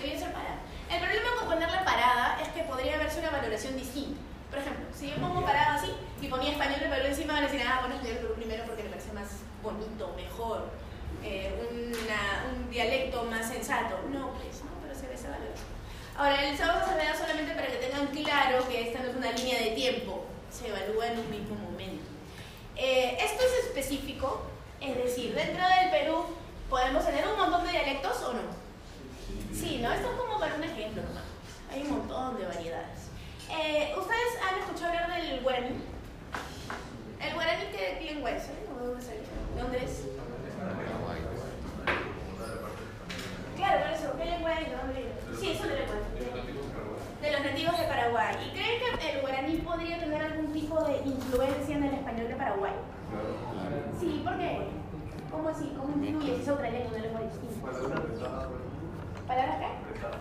Debía 0.02 0.18
ser 0.18 0.32
parada. 0.32 0.66
El 0.90 0.98
problema 0.98 1.30
con 1.38 1.46
ponerla 1.46 1.84
parada 1.84 2.42
es 2.42 2.48
que 2.48 2.64
podría 2.64 2.96
haberse 2.96 3.20
una 3.20 3.30
valoración 3.30 3.76
distinta. 3.76 4.18
Por 4.50 4.58
ejemplo, 4.58 4.84
si 4.90 5.10
yo 5.10 5.14
pongo 5.22 5.46
parada 5.46 5.76
así 5.76 5.94
y 6.20 6.26
ponía 6.26 6.50
español 6.50 6.80
del 6.80 6.90
Perú 6.90 7.06
encima, 7.06 7.34
van 7.34 7.44
a 7.44 7.46
decir, 7.46 7.62
ah, 7.62 7.78
bueno, 7.86 7.94
estudiar 7.94 8.16
el 8.16 8.22
Perú 8.26 8.34
primero 8.34 8.64
porque 8.64 8.82
me 8.82 8.90
parece 8.90 9.12
más 9.12 9.45
bonito, 9.66 10.14
mejor, 10.16 10.70
eh, 11.24 11.52
un 11.70 12.70
dialecto 12.70 13.24
más 13.24 13.48
sensato. 13.48 13.96
No, 14.10 14.32
pues, 14.34 14.62
no, 14.62 14.70
pero 14.82 14.94
se 14.94 15.12
esa 15.12 15.30
valoración. 15.30 15.66
Ahora, 16.16 16.48
el 16.48 16.56
sábado 16.56 16.86
se 16.86 16.96
da 16.96 17.14
solamente 17.14 17.54
para 17.54 17.66
que 17.66 17.76
tengan 17.76 18.06
claro 18.08 18.68
que 18.68 18.88
esta 18.88 19.00
no 19.00 19.10
es 19.10 19.16
una 19.16 19.32
línea 19.32 19.60
de 19.60 19.70
tiempo, 19.72 20.24
se 20.50 20.68
evalúa 20.68 21.08
en 21.08 21.18
un 21.18 21.30
mismo 21.30 21.54
momento. 21.56 22.04
Eh, 22.76 23.18
esto 23.20 23.42
es 23.44 23.66
específico, 23.66 24.42
es 24.80 24.96
decir, 24.96 25.34
dentro 25.34 25.64
del 25.66 25.90
Perú 25.90 26.26
podemos 26.70 27.04
tener 27.04 27.26
un 27.26 27.36
montón 27.36 27.64
de 27.64 27.72
dialectos 27.72 28.22
o 28.22 28.32
no. 28.34 28.66
Sí, 29.52 29.78
¿no? 29.82 29.92
Esto 29.92 30.10
es 30.10 30.16
como 30.16 30.38
para 30.38 30.54
un 30.54 30.64
ejemplo 30.64 31.02
nomás. 31.02 31.24
Hay 31.72 31.82
un 31.82 31.90
montón 31.90 32.38
de 32.38 32.46
variedades. 32.46 33.08
Eh, 33.50 33.94
¿Ustedes 33.96 34.42
han 34.42 34.58
escuchado 34.60 34.92
hablar 34.92 35.20
del 35.20 35.40
guaraní? 35.40 35.82
¿El 37.20 37.34
guaraní 37.34 37.64
qué 37.72 38.04
lengua 38.04 38.30
es? 38.30 38.44
Eh? 38.44 38.65
¿De 38.76 39.62
dónde 39.62 39.84
es? 39.84 40.04
Claro, 43.56 43.80
por 43.80 43.90
eso, 43.90 44.12
¿qué 44.18 44.24
lengua 44.26 44.52
es? 44.52 44.68
¿De 44.68 44.76
dónde 44.76 45.12
Sí, 45.40 45.50
eso 45.50 45.62
de 45.62 45.76
lengua. 45.76 45.94
De 47.22 47.32
los 47.32 47.40
nativos 47.40 47.78
de 47.78 47.86
Paraguay. 47.86 48.36
¿Y 48.46 48.50
creen 48.50 48.98
que 48.98 49.12
el 49.12 49.20
guaraní 49.22 49.56
podría 49.58 49.98
tener 49.98 50.22
algún 50.22 50.52
tipo 50.52 50.84
de 50.84 50.98
influencia 51.06 51.76
en 51.76 51.84
el 51.84 51.94
español 51.94 52.28
de 52.28 52.34
Paraguay? 52.34 52.72
Sí, 53.98 54.20
¿por 54.22 54.36
qué? 54.36 54.68
¿Cómo 55.30 55.48
así? 55.48 55.74
¿Cómo 55.78 56.04
influye 56.04 56.36
si 56.36 56.42
es 56.42 56.48
otra 56.48 56.70
lengua, 56.70 56.90
una 56.92 56.98
lengua 57.02 57.20
distinta? 57.22 57.70
¿Palabras 59.26 59.56
qué? 59.58 59.68
Prestadas. 59.88 60.20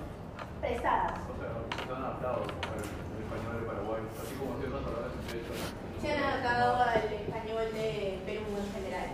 Prestadas. 0.62 1.12
O 1.28 1.36
sea, 1.38 1.52
están 1.84 2.04
adaptados 2.04 2.48
al 2.48 2.80
español 3.20 3.60
de 3.60 3.68
Paraguay, 3.68 4.02
así 4.16 4.34
como 4.36 4.58
ciertas 4.60 4.82
palabras 4.82 5.12
se 5.28 5.85
han 6.12 6.24
adaptado 6.24 6.76
al 6.84 7.14
español 7.14 7.74
de 7.74 8.20
Perú 8.26 8.44
en 8.58 8.74
general. 8.74 9.10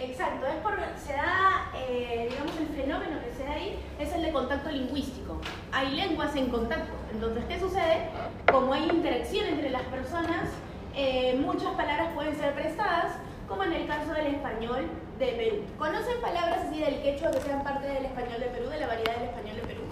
Exacto, 0.00 0.46
es 0.46 0.56
por, 0.56 0.74
se 0.98 1.12
da, 1.12 1.70
eh, 1.76 2.26
digamos, 2.30 2.56
el 2.56 2.68
fenómeno 2.68 3.20
que 3.22 3.32
se 3.36 3.44
da 3.44 3.52
ahí 3.52 3.78
es 3.98 4.12
el 4.12 4.22
de 4.22 4.32
contacto 4.32 4.70
lingüístico. 4.70 5.40
Hay 5.70 5.94
lenguas 5.94 6.34
en 6.34 6.48
contacto. 6.48 6.92
Entonces, 7.12 7.44
¿qué 7.48 7.60
sucede? 7.60 8.08
Como 8.50 8.72
hay 8.72 8.88
interacción 8.90 9.46
entre 9.46 9.70
las 9.70 9.82
personas, 9.82 10.48
eh, 10.94 11.38
muchas 11.40 11.74
palabras 11.74 12.12
pueden 12.14 12.36
ser 12.36 12.52
prestadas, 12.54 13.12
como 13.48 13.64
en 13.64 13.72
el 13.74 13.86
caso 13.86 14.12
del 14.12 14.34
español 14.34 14.90
de 15.18 15.26
Perú. 15.26 15.64
¿Conocen 15.78 16.20
palabras 16.20 16.66
así 16.66 16.80
del 16.80 17.00
quechua 17.02 17.30
que 17.30 17.40
sean 17.40 17.62
parte 17.62 17.86
del 17.86 18.06
español 18.06 18.40
de 18.40 18.46
Perú, 18.46 18.68
de 18.70 18.80
la 18.80 18.86
variedad 18.88 19.14
del 19.14 19.28
español 19.28 19.56
de 19.56 19.62
Perú? 19.62 19.82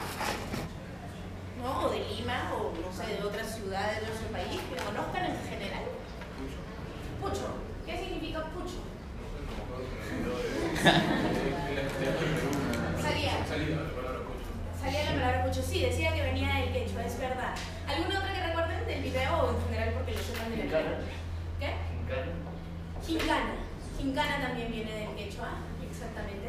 ¿No? 1.63 1.87
O 1.87 1.91
de 1.91 2.01
Lima, 2.01 2.53
o 2.57 2.73
no 2.81 2.93
sé, 2.93 3.17
de 3.17 3.23
otras 3.23 3.55
ciudades 3.55 4.01
de 4.01 4.07
nuestro 4.07 4.29
país 4.29 4.61
que 4.69 4.83
conozcan 4.83 5.27
en 5.27 5.39
general. 5.49 6.00
Pucho. 7.21 7.53
¿Qué 7.85 7.99
significa 7.99 8.45
pucho? 8.47 8.81
Salía. 13.03 13.45
Salía 14.81 15.05
la 15.05 15.15
palabra 15.15 15.45
pucho. 15.45 15.63
Sí, 15.63 15.83
decía 15.83 16.15
que 16.15 16.23
venía 16.23 16.55
del 16.55 16.73
quechua, 16.73 17.05
es 17.05 17.21
verdad. 17.21 17.55
¿Alguna 17.87 18.19
otra 18.21 18.33
que 18.33 18.47
recuerden 18.47 18.87
del 18.87 19.03
video 19.03 19.37
o 19.37 19.51
en 19.51 19.63
general 19.67 19.95
porque 19.95 20.13
lo 20.13 20.21
sepan 20.21 20.51
de 20.51 20.57
la 20.57 20.65
¿Qué? 21.61 21.75
Gincana. 23.07 23.55
Gincana 23.99 24.41
también 24.41 24.73
viene 24.73 24.91
del 24.91 25.15
quechua, 25.15 25.49
exactamente. 25.85 26.49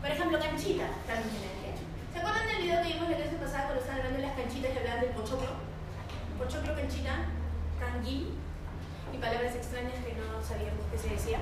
Por 0.00 0.10
ejemplo, 0.10 0.38
canchita 0.38 0.86
también 1.08 1.30
viene 1.34 1.48
del 1.50 1.60
quechua. 1.64 1.88
¿Se 2.12 2.18
acuerdan 2.20 2.46
del 2.46 2.62
video 2.62 2.82
que 2.82 2.92
vimos 2.94 3.10
la 3.10 3.16
clase 3.16 3.36
pasada 3.42 3.64
cuando 3.64 3.80
estaban 3.80 3.98
hablando 3.98 4.20
de 4.20 4.26
las 4.28 4.36
canchitas 4.38 4.70
y 4.74 4.78
hablaban 4.78 5.00
del 5.00 5.10
pochoclo? 5.10 5.50
Pochoclo, 6.38 6.76
canchita, 6.76 7.14
canguí 7.80 8.43
y 9.14 9.18
palabras 9.18 9.54
extrañas 9.54 9.94
que 10.04 10.14
no 10.14 10.42
sabíamos 10.42 10.84
que 10.90 10.98
se 10.98 11.08
decía. 11.08 11.38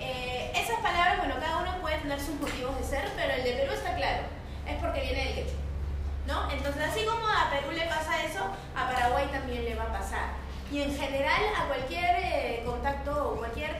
Eh, 0.00 0.50
esas 0.54 0.80
palabras, 0.80 1.18
bueno, 1.18 1.36
cada 1.38 1.58
uno 1.58 1.80
puede 1.80 1.98
tener 1.98 2.18
sus 2.20 2.34
motivos 2.40 2.76
de 2.78 2.84
ser, 2.84 3.08
pero 3.14 3.34
el 3.34 3.44
de 3.44 3.52
Perú 3.52 3.72
está 3.72 3.94
claro, 3.94 4.24
es 4.66 4.76
porque 4.82 5.00
viene 5.00 5.24
del 5.24 5.34
quechua. 5.34 5.60
¿No? 6.26 6.50
Entonces, 6.50 6.82
así 6.82 7.04
como 7.04 7.26
a 7.26 7.50
Perú 7.50 7.72
le 7.72 7.86
pasa 7.86 8.24
eso, 8.24 8.40
a 8.76 8.90
Paraguay 8.90 9.26
también 9.32 9.64
le 9.64 9.74
va 9.74 9.84
a 9.84 9.92
pasar. 9.92 10.34
Y 10.70 10.82
en 10.82 10.96
general, 10.96 11.42
a 11.56 11.66
cualquier 11.66 12.16
eh, 12.18 12.62
contacto 12.64 13.32
o 13.32 13.36
cualquier 13.38 13.70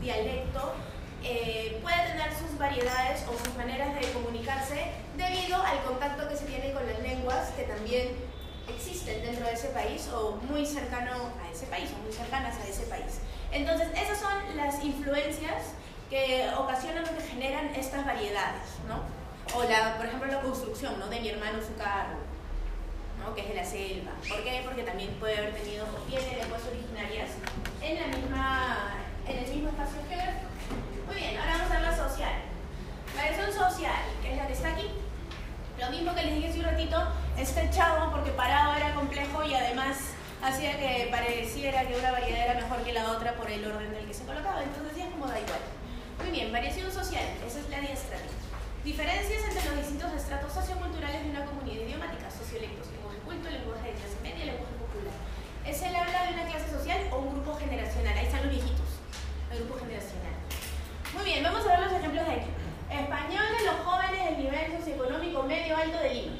dialecto 0.00 0.74
eh, 1.22 1.78
puede 1.80 1.96
tener 2.08 2.32
sus 2.34 2.58
variedades 2.58 3.24
o 3.28 3.38
sus 3.38 3.54
maneras 3.56 3.94
de 3.94 4.12
comunicarse 4.12 4.90
debido 5.16 5.62
al 5.62 5.82
contacto 5.84 6.28
que 6.28 6.36
se 6.36 6.46
tiene 6.46 6.72
con 6.72 6.84
las 6.86 6.98
lenguas 6.98 7.50
que 7.50 7.62
también 7.62 8.08
existen 8.68 9.22
dentro 9.22 9.46
de 9.46 9.52
ese 9.52 9.68
país 9.68 10.08
o 10.08 10.32
muy 10.48 10.64
cercano 10.64 11.32
a 11.42 11.50
ese 11.50 11.66
país 11.66 11.90
o 11.94 12.02
muy 12.02 12.12
cercanas 12.12 12.56
a 12.58 12.68
ese 12.68 12.84
país. 12.86 13.20
Entonces, 13.50 13.88
esas 13.94 14.18
son 14.18 14.56
las 14.56 14.82
influencias 14.82 15.74
que 16.08 16.48
ocasionan 16.56 17.04
o 17.04 17.16
que 17.16 17.22
generan 17.22 17.74
estas 17.74 18.04
variedades, 18.04 18.68
¿no? 18.88 19.00
O, 19.56 19.64
la, 19.64 19.96
por 19.96 20.06
ejemplo, 20.06 20.30
la 20.30 20.40
construcción, 20.40 20.98
¿no? 20.98 21.08
De 21.08 21.20
mi 21.20 21.28
hermano 21.28 21.58
su 21.60 21.74
carro, 21.76 22.18
¿no? 23.18 23.34
Que 23.34 23.42
es 23.42 23.48
de 23.48 23.54
la 23.54 23.64
selva. 23.64 24.12
¿Por 24.28 24.44
qué? 24.44 24.62
Porque 24.64 24.82
también 24.82 25.10
puede 25.20 25.38
haber 25.38 25.54
tenido 25.54 25.84
o 25.84 26.00
tiene 26.08 26.36
lenguas 26.36 26.62
originarias 26.66 27.30
en, 27.82 28.00
la 28.00 28.16
misma, 28.16 28.94
en 29.26 29.38
el 29.38 29.50
mismo 29.50 29.68
espacio 29.70 30.00
geográfico. 30.08 30.48
Muy 31.06 31.16
bien, 31.16 31.36
ahora 31.36 31.58
vamos 31.58 31.70
a 31.70 31.74
ver 31.74 31.82
la 31.82 31.96
social. 31.96 32.32
La 33.16 33.22
versión 33.22 33.52
social, 33.52 34.02
que 34.22 34.32
es 34.32 34.36
la 34.36 34.46
que 34.46 34.52
está 34.52 34.68
aquí. 34.68 34.90
Lo 35.82 35.90
mismo 35.90 36.14
que 36.14 36.22
les 36.22 36.36
dije 36.36 36.46
hace 36.46 36.60
un 36.60 36.66
ratito, 36.66 36.96
estrechado 37.36 38.12
porque 38.12 38.30
parado 38.30 38.72
era 38.76 38.94
complejo 38.94 39.42
y 39.42 39.52
además 39.52 40.14
hacía 40.40 40.78
que 40.78 41.08
pareciera 41.10 41.82
que 41.88 41.98
una 41.98 42.12
variedad 42.12 42.54
era 42.54 42.54
mejor 42.54 42.84
que 42.84 42.92
la 42.92 43.10
otra 43.10 43.34
por 43.34 43.50
el 43.50 43.66
orden 43.66 43.90
del 43.90 44.06
que 44.06 44.14
se 44.14 44.22
colocaba. 44.22 44.62
Entonces 44.62 44.94
ya 44.96 45.10
como 45.10 45.26
da 45.26 45.40
igual. 45.40 45.58
Muy 46.22 46.30
bien, 46.30 46.52
variación 46.52 46.86
social, 46.92 47.26
esa 47.44 47.58
es 47.58 47.68
la 47.68 47.80
diestra. 47.80 48.16
Diferencias 48.84 49.42
entre 49.42 49.64
los 49.66 49.76
distintos 49.82 50.12
estratos 50.14 50.52
socioculturales 50.54 51.24
de 51.24 51.30
una 51.30 51.44
comunidad 51.46 51.82
idiomática, 51.82 52.30
sociolectos, 52.30 52.86
lenguaje 52.94 53.18
culto, 53.26 53.50
lenguaje 53.50 53.90
de 53.90 53.98
clase 53.98 54.22
media, 54.22 54.54
lenguaje 54.54 54.78
popular. 54.78 55.18
¿Es 55.66 55.82
el 55.82 55.96
habla 55.98 56.30
de 56.30 56.34
una 56.38 56.46
clase 56.46 56.70
social 56.70 57.10
o 57.10 57.26
un 57.26 57.34
grupo 57.34 57.58
generacional? 57.58 58.14
Ahí 58.14 58.26
están 58.30 58.46
los 58.46 58.54
viejitos, 58.54 59.02
el 59.50 59.66
grupo 59.66 59.82
generacional. 59.82 60.30
Muy 61.10 61.24
bien, 61.26 61.42
vamos 61.42 61.66
a 61.66 61.74
ver 61.74 61.90
los 61.90 61.92
ejemplos 61.98 62.22
de 62.22 62.34
aquí. 62.38 62.61
Español 62.92 63.44
de 63.58 63.64
los 63.64 63.76
jóvenes 63.86 64.24
del 64.24 64.38
nivel 64.38 64.78
socioeconómico 64.78 65.42
medio 65.44 65.76
alto 65.76 65.98
de 65.98 66.14
Lima. 66.14 66.32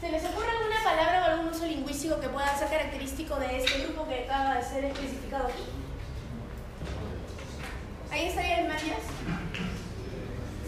¿Se 0.00 0.10
les 0.10 0.24
ocurre 0.24 0.50
alguna 0.50 0.82
palabra 0.82 1.22
o 1.22 1.24
algún 1.30 1.48
uso 1.48 1.66
lingüístico 1.66 2.20
que 2.20 2.28
pueda 2.28 2.56
ser 2.56 2.68
característico 2.68 3.36
de 3.36 3.58
este 3.58 3.82
grupo 3.82 4.08
que 4.08 4.24
acaba 4.24 4.54
de 4.54 4.62
ser 4.62 4.84
especificado 4.84 5.48
aquí? 5.48 5.64
Ahí 8.10 8.26
estaría 8.28 8.60
el 8.60 8.68
mayas. 8.68 9.02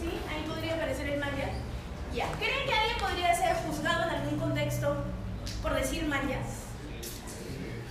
¿Sí? 0.00 0.10
Ahí 0.28 0.44
podría 0.46 0.74
aparecer 0.74 1.08
el 1.08 1.20
mayas. 1.20 1.50
Ya. 2.14 2.26
¿Creen 2.38 2.66
que 2.66 2.74
alguien 2.74 2.98
podría 2.98 3.34
ser 3.34 3.56
juzgado 3.56 4.02
en 4.02 4.10
algún 4.10 4.38
contexto 4.38 4.96
por 5.62 5.74
decir 5.74 6.04
mayas? 6.06 6.66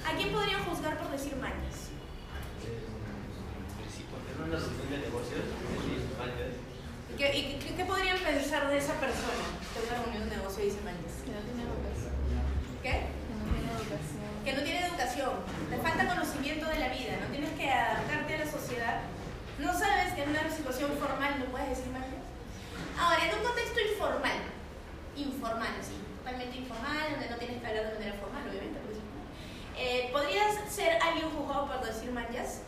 ¿A 0.06 0.16
quién 0.16 0.32
podrían 0.32 0.64
juzgar 0.66 0.98
por 0.98 1.10
decir 1.10 1.36
mayas? 1.38 1.90
¿Y 5.88 6.61
¿Qué, 7.22 7.38
y 7.38 7.54
qué, 7.62 7.76
qué 7.76 7.86
podrían 7.86 8.18
pensar 8.18 8.66
de 8.68 8.82
esa 8.82 8.98
persona 8.98 9.46
de 9.78 9.80
una 9.86 9.94
reunión 10.02 10.26
de 10.26 10.38
negocio 10.38 10.66
y 10.66 10.74
semanas? 10.74 11.22
Que 11.22 11.30
no 11.30 11.46
tiene 11.46 11.70
educación. 11.70 12.18
¿Qué? 12.82 13.14
Que 13.14 13.38
no 13.38 13.46
tiene 13.46 13.70
educación. 13.78 14.26
Que 14.42 14.54
no 14.58 14.62
tiene 14.66 14.80
educación. 14.90 15.34
Te 15.70 15.78
falta 15.78 16.10
conocimiento 16.10 16.66
de 16.66 16.80
la 16.82 16.90
vida. 16.90 17.22
No 17.22 17.30
tienes 17.30 17.54
que 17.54 17.70
adaptarte 17.70 18.34
a 18.34 18.40
la 18.42 18.50
sociedad. 18.50 19.06
No 19.62 19.70
sabes 19.70 20.18
que 20.18 20.24
en 20.26 20.34
una 20.34 20.50
situación 20.50 20.98
formal 20.98 21.38
no 21.38 21.46
puedes 21.54 21.70
decir 21.70 21.94
más. 21.94 22.10
Ahora, 22.98 23.22
en 23.22 23.38
un 23.38 23.44
contexto 23.46 23.78
informal, 23.78 24.42
informal, 25.14 25.78
sí, 25.78 26.02
totalmente 26.26 26.58
informal, 26.58 27.06
donde 27.06 27.30
no 27.30 27.38
tienes 27.38 27.62
que 27.62 27.68
hablar 27.70 27.86
de 27.86 28.02
manera 28.02 28.18
formal, 28.18 28.50
obviamente, 28.50 28.82
pues, 28.82 28.98
eh, 29.78 30.10
podrías 30.10 30.58
ser 30.66 30.98
alguien 30.98 31.30
juzgado 31.30 31.70
por 31.70 31.86
decir 31.86 32.10
manjas 32.10 32.66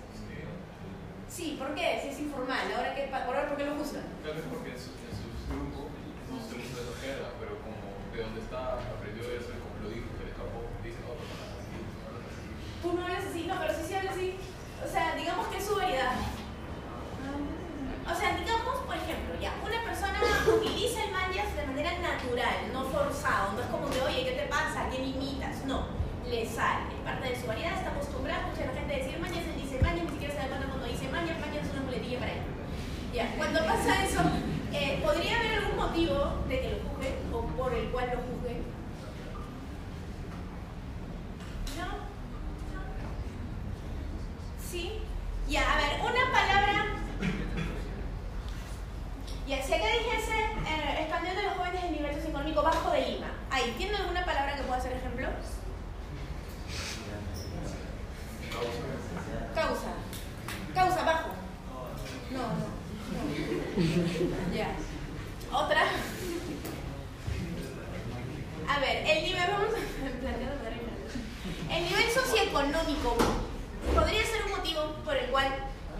Sí, 1.34 1.58
¿por 1.58 1.74
qué? 1.74 1.98
Si 1.98 2.10
es 2.14 2.20
informal, 2.30 2.62
ahora 2.78 2.94
qué, 2.94 3.10
por, 3.10 3.26
¿por 3.26 3.58
qué 3.58 3.66
lo 3.66 3.74
juzgan? 3.74 4.06
Tal 4.22 4.38
vez 4.38 4.46
porque 4.54 4.70
en 4.70 4.78
su, 4.78 4.94
en 5.02 5.18
su 5.18 5.26
grupo 5.50 5.90
no 6.30 6.38
se 6.38 6.62
usa 6.62 6.78
esa 6.78 6.94
jerga, 7.02 7.34
pero 7.42 7.58
como 7.58 7.82
de 8.14 8.22
donde 8.22 8.38
está 8.46 8.78
aprendió 8.78 9.26
eso 9.34 9.50
y 9.50 9.58
como 9.58 9.82
lo 9.82 9.90
dijo 9.90 10.14
que 10.14 10.30
le 10.30 10.32
escapó, 10.38 10.62
dice, 10.86 11.02
oh, 11.10 11.18
no, 11.18 11.34
no, 11.34 11.58
así, 11.58 11.74
no 11.90 12.06
hablas 12.14 12.30
así. 12.30 12.46
Tú 12.86 12.88
no 12.94 13.02
hablas 13.02 13.26
así, 13.26 13.42
no, 13.50 13.56
pero 13.58 13.74
sí 13.74 13.82
se 13.82 13.98
habla 13.98 14.12
así. 14.14 14.30
O 14.78 14.86
sea, 14.86 15.06
digamos 15.18 15.48
que 15.50 15.58
es 15.58 15.66
su 15.66 15.74
variedad. 15.74 16.22
O 16.22 18.14
sea, 18.14 18.30
digamos, 18.38 18.78
por 18.86 18.94
ejemplo, 18.94 19.34
ya, 19.42 19.58
una 19.58 19.80
persona 19.90 20.22
utiliza 20.46 21.02
el 21.02 21.18
manjas 21.18 21.50
de 21.58 21.66
manera 21.66 21.98
natural, 21.98 22.70
no 22.70 22.86
forzado, 22.94 23.58
no 23.58 23.62
es 23.66 23.70
como 23.74 23.90
que, 23.90 24.06
oye, 24.06 24.22
¿qué 24.22 24.38
te 24.38 24.46
pasa? 24.54 24.86
¿Qué 24.86 25.02
me 25.02 25.18
imitas? 25.18 25.66
No, 25.66 25.90
le 26.30 26.46
sale, 26.46 26.96
parte 27.04 27.30
de 27.30 27.40
su 27.40 27.48
variedad, 27.48 27.74
está 27.74 27.92
acostumbrada 27.92 28.40
a 28.40 28.48
escuchar 28.48 28.70
a 28.70 28.74
la 28.74 28.80
gente 28.80 28.98
decir 28.98 29.20
manjas, 29.20 29.44
él 29.44 29.62
dice 29.62 29.80
manjas, 29.82 30.04
ni 30.04 30.10
siquiera 30.10 30.34
se 30.34 30.40
da 30.40 30.48
cuenta 30.48 30.68
cuando 30.68 30.88
dice 30.88 31.08
manjas, 31.10 31.40
manjas 31.40 31.66
es 31.66 31.72
una 31.72 31.82
muletilla 31.82 32.20
para 32.20 32.32
él. 32.32 32.42
Ya, 33.14 33.36
cuando 33.38 33.60
pasa 33.66 34.04
eso, 34.04 34.22
eh, 34.74 35.00
¿podría 35.04 35.40
haber 35.40 35.54
algún 35.54 35.78
motivo 35.78 36.44
de 36.48 36.62
que 36.62 36.70
lo 36.72 36.78
juzguen 36.90 37.14
o 37.32 37.42
por 37.58 37.74
el 37.74 37.90
cual 37.90 38.08
lo 38.08 38.18
juzguen? 38.18 38.64
¿No? 41.78 41.86
¿No? 42.74 42.82
¿Sí? 44.60 45.00
Ya, 45.48 45.74
a 45.74 45.78
ver, 45.78 46.00
una 46.02 46.32
palabra. 46.32 46.86
Ya, 49.46 49.62
si 49.62 49.74
acá 49.74 49.86
dijese 49.86 50.40
eh, 50.42 51.02
español 51.02 51.36
de 51.36 51.44
los 51.44 51.54
jóvenes 51.54 51.84
de 51.84 51.92
nivel 51.92 52.16
socioeconómico 52.16 52.64
bajo 52.64 52.92
de 52.92 53.02
Lima, 53.12 53.28
ahí, 53.52 53.76
¿tiene 53.78 53.98
alguna 53.98 54.26
palabra 54.26 54.56
que 54.56 54.64
pueda 54.64 54.80
ser 54.80 54.94
ejemplo? 54.94 55.28
Causa. 59.56 59.94
Causa, 60.74 61.04
bajo. 61.04 61.30
No, 62.32 62.40
no. 62.40 62.48
no. 62.48 62.54
Ya. 64.56 64.70
¿Otra? 65.52 65.82
A 68.70 68.80
ver, 68.80 69.06
el 69.06 69.24
nivel, 69.24 69.44
vamos. 69.52 69.70
El 71.70 71.84
nivel 71.86 72.10
socioeconómico 72.12 73.16
podría 73.96 74.24
ser 74.24 74.44
un 74.46 74.52
motivo 74.52 74.82
por 75.04 75.16
el 75.16 75.30
cual 75.32 75.48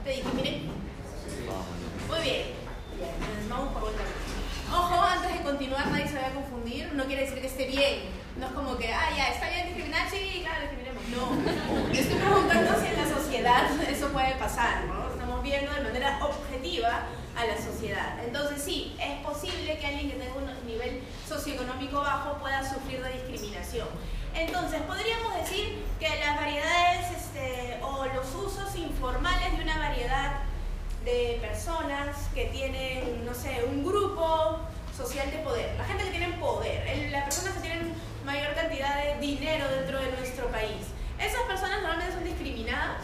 te 0.04 0.12
discriminen. 0.12 0.70
Muy 2.08 2.20
bien. 2.22 2.46
Vamos 3.50 3.74
por 3.74 3.82
vuelta. 3.82 4.04
Ojo, 4.72 5.02
antes 5.02 5.34
de 5.34 5.42
continuar, 5.44 5.88
nadie 5.88 6.08
se 6.08 6.14
vaya 6.16 6.28
a 6.28 6.34
confundir. 6.34 6.94
No 6.94 7.06
quiere 7.06 7.24
decir 7.24 7.42
que 7.42 7.48
esté 7.48 7.66
bien. 7.66 8.02
No 8.38 8.48
es 8.48 8.52
como 8.54 8.78
que, 8.78 8.92
ah, 8.92 9.10
ya, 9.16 9.30
está 9.30 9.50
bien 9.50 9.68
discriminar, 9.68 10.10
sí, 10.10 10.42
claro, 10.44 10.62
discriminemos. 10.62 11.04
No. 11.10 11.92
Estoy 11.94 12.18
preguntando 12.18 12.80
si 12.80 12.88
en 12.88 12.98
la 12.98 13.08
sociedad 13.08 13.82
eso 13.88 14.08
puede 14.10 14.36
pasar, 14.36 14.86
¿no? 14.86 15.10
Estamos 15.12 15.44
viendo 15.44 15.72
de 15.72 15.82
manera 15.82 16.20
objetiva 16.26 17.04
a 17.36 17.46
la 17.46 17.58
sociedad. 17.58 18.24
Entonces, 18.26 18.64
sí, 18.64 18.96
es 19.00 19.24
posible 19.24 19.78
que 19.78 19.86
alguien 19.86 20.10
que 20.10 20.18
tenga 20.18 20.34
un 20.34 20.68
nivel 20.68 21.02
socioeconómico 21.28 22.00
bajo 22.02 22.38
pueda 22.40 22.68
sufrir 22.68 23.04
de 23.04 23.14
discriminación. 23.14 23.88
Entonces, 24.34 24.82
podríamos 24.82 25.36
decir 25.36 25.84
que 26.00 26.10
las 26.20 26.36
variedades 26.36 27.12
este, 27.16 27.80
o 27.84 28.06
los 28.06 28.34
usos 28.34 28.76
informales 28.76 29.56
de 29.56 29.64
una 29.64 29.78
variedad 29.78 30.40
de 31.06 31.38
personas 31.42 32.30
que 32.34 32.46
tienen, 32.46 33.26
no 33.26 33.34
sé, 33.34 33.64
un 33.70 33.84
grupo 33.84 34.60
social 34.96 35.30
de 35.30 35.38
poder, 35.40 35.76
la 35.78 35.84
gente 35.86 36.04
que 36.06 36.12
tiene 36.12 36.30
poder, 36.38 37.12
las 37.12 37.24
personas 37.24 37.54
que 37.56 37.62
tienen 37.62 37.94
mayor 38.26 38.54
cantidad 38.54 39.04
de 39.04 39.20
dinero 39.20 39.68
dentro 39.70 40.00
de 40.00 40.12
nuestro 40.12 40.48
país. 40.48 40.88
¿Esas 41.20 41.42
personas 41.44 41.82
normalmente 41.82 42.14
son 42.14 42.24
discriminadas? 42.24 43.04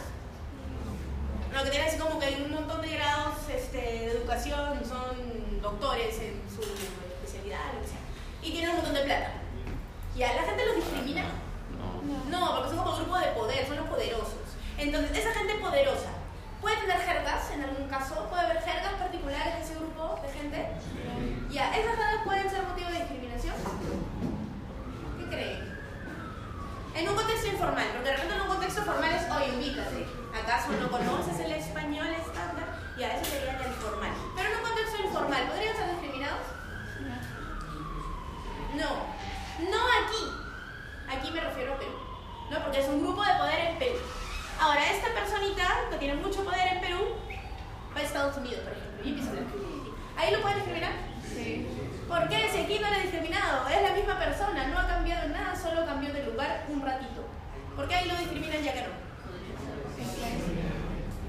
Lo 1.52 1.64
que 1.64 1.70
tienen 1.70 1.88
así 1.88 1.98
como 1.98 2.18
que 2.18 2.42
un 2.44 2.52
montón 2.52 2.80
de 2.80 2.88
grados 2.88 3.36
este, 3.48 3.78
de 3.78 4.06
educación, 4.12 4.80
son 4.84 5.60
doctores 5.60 6.18
en 6.20 6.40
su 6.48 6.62
especialidad, 6.62 7.74
lo 7.74 7.82
que 7.82 7.88
sea, 7.88 7.98
y 8.42 8.52
tienen 8.52 8.70
un 8.70 8.76
montón 8.76 8.94
de 8.94 9.02
plata. 9.02 9.32
¿Ya 10.16 10.34
la 10.34 10.42
gente 10.42 10.66
los 10.66 10.76
discrimina? 10.76 11.24
No. 11.78 12.30
No, 12.30 12.54
porque 12.56 12.70
son 12.70 12.78
como 12.78 12.96
grupo 12.96 13.18
de 13.18 13.26
poder, 13.28 13.66
son 13.66 13.76
los 13.76 13.88
poderosos. 13.88 14.56
Entonces, 14.78 15.18
esa 15.18 15.34
gente 15.34 15.54
poderosa 15.56 16.10
puede 16.60 16.76
tener 16.76 16.98
jergas 16.98 17.50
en 17.52 17.64
algún 17.64 17.88
caso, 17.88 18.26
puede 18.28 18.42
haber 18.42 18.62
jergas 18.62 18.94
particulares 18.94 19.54
de 19.56 19.60
ese 19.62 19.74
grupo 19.74 20.18
de 20.22 20.28
gente. 20.32 20.68
Ya, 21.50 21.74
esas 21.76 21.96
jergas 21.96 22.24
pueden 22.24 22.50
ser 22.50 22.62
motivo 22.62 22.90
de 22.90 22.98
discriminación. 22.98 23.54
¿Qué 25.30 25.36
creen? 25.36 25.80
En 26.94 27.08
un 27.08 27.14
contexto 27.14 27.46
informal, 27.46 27.86
porque 27.92 28.08
de 28.08 28.16
repente 28.16 28.34
en 28.34 28.40
un 28.40 28.48
contexto 28.48 28.82
formal 28.82 29.12
es, 29.14 29.30
oye, 29.30 29.56
ubícate. 29.56 30.06
¿Acaso 30.34 30.72
no 30.72 30.90
conoces 30.90 31.38
el 31.38 31.52
español 31.52 32.08
estándar? 32.08 32.66
Ya, 32.98 33.14
eso 33.14 33.30
sería 33.30 33.52
el 33.52 33.72
formal. 33.74 34.10
Pero 34.34 34.48
en 34.50 34.56
un 34.56 34.62
contexto 34.62 35.02
informal, 35.02 35.46
¿podrían 35.46 35.76
ser 35.76 35.90
discriminados? 35.90 36.46
No. 38.74 38.90
No 39.70 39.80
aquí. 40.02 40.22
Aquí 41.08 41.30
me 41.30 41.40
refiero 41.40 41.74
a 41.74 41.78
Perú. 41.78 41.92
¿No? 42.50 42.64
Porque 42.64 42.80
es 42.80 42.88
un 42.88 43.00
grupo 43.00 43.24
de 43.24 43.34
poder 43.34 43.60
en 43.70 43.78
Perú. 43.78 43.98
Ahora, 44.60 44.90
esta 44.90 45.14
personita 45.14 45.86
que 45.90 45.96
tiene 45.98 46.14
mucho 46.14 46.44
poder 46.44 46.74
en 46.74 46.80
Perú 46.80 46.98
va 47.94 48.00
a 48.00 48.02
Estados 48.02 48.36
Unidos, 48.36 48.60
por 48.60 48.72
ejemplo, 48.72 49.04
y 49.04 49.08
empieza 49.10 49.30
a. 49.30 50.20
¿Ahí 50.20 50.32
lo 50.32 50.42
pueden 50.42 50.58
discriminar? 50.58 50.92
Sí. 51.22 51.66
¿Por 52.10 52.28
qué? 52.28 52.50
Si 52.50 52.58
aquí 52.58 52.76
no 52.80 52.88
era 52.88 52.98
discriminado, 52.98 53.68
es 53.68 53.82
la 53.88 53.94
misma 53.94 54.18
persona, 54.18 54.66
no 54.66 54.80
ha 54.80 54.88
cambiado 54.88 55.28
nada, 55.28 55.54
solo 55.54 55.86
cambió 55.86 56.12
de 56.12 56.24
lugar 56.24 56.66
un 56.68 56.82
ratito. 56.82 57.22
¿Por 57.76 57.86
qué 57.86 57.94
ahí 57.94 58.08
lo 58.08 58.16
discriminan 58.16 58.64
ya 58.64 58.72
que 58.72 58.82
no? 58.82 58.88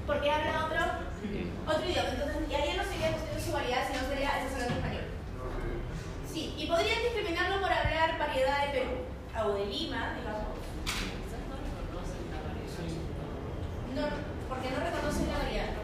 Porque 0.08 0.28
habla 0.28 0.66
otro, 0.66 0.80
otro 1.68 1.88
idioma. 1.88 2.08
Entonces, 2.08 2.36
y 2.50 2.54
ahí 2.54 2.76
no 2.76 2.82
sería 2.82 3.14
su 3.38 3.52
variedad, 3.52 3.86
sino 3.86 4.08
sería 4.08 4.42
eso 4.42 4.54
hablando 4.54 4.74
español. 4.74 5.04
Sí, 6.26 6.52
y 6.58 6.66
podrían 6.66 7.02
discriminarlo 7.02 7.60
por 7.60 7.72
hablar 7.72 8.18
variedad 8.18 8.66
de 8.66 8.72
Perú, 8.72 9.06
o 9.38 9.52
de 9.54 9.66
Lima, 9.66 10.16
digamos. 10.18 10.50
No, 13.94 14.02
porque 14.48 14.70
no 14.70 14.80
reconocen 14.82 15.28
la 15.30 15.38
variedad. 15.38 15.81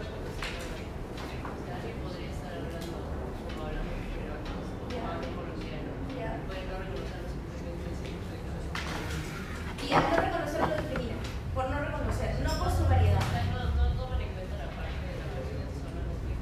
Y 9.88 9.92
al 9.92 10.02
no 10.02 10.16
reconocerlo 10.16 10.66
lo 10.66 10.76
discrimina, 10.82 11.16
por 11.54 11.70
no 11.70 11.78
reconocer, 11.78 12.40
no 12.40 12.58
por 12.58 12.70
su 12.70 12.84
variedad, 12.84 13.20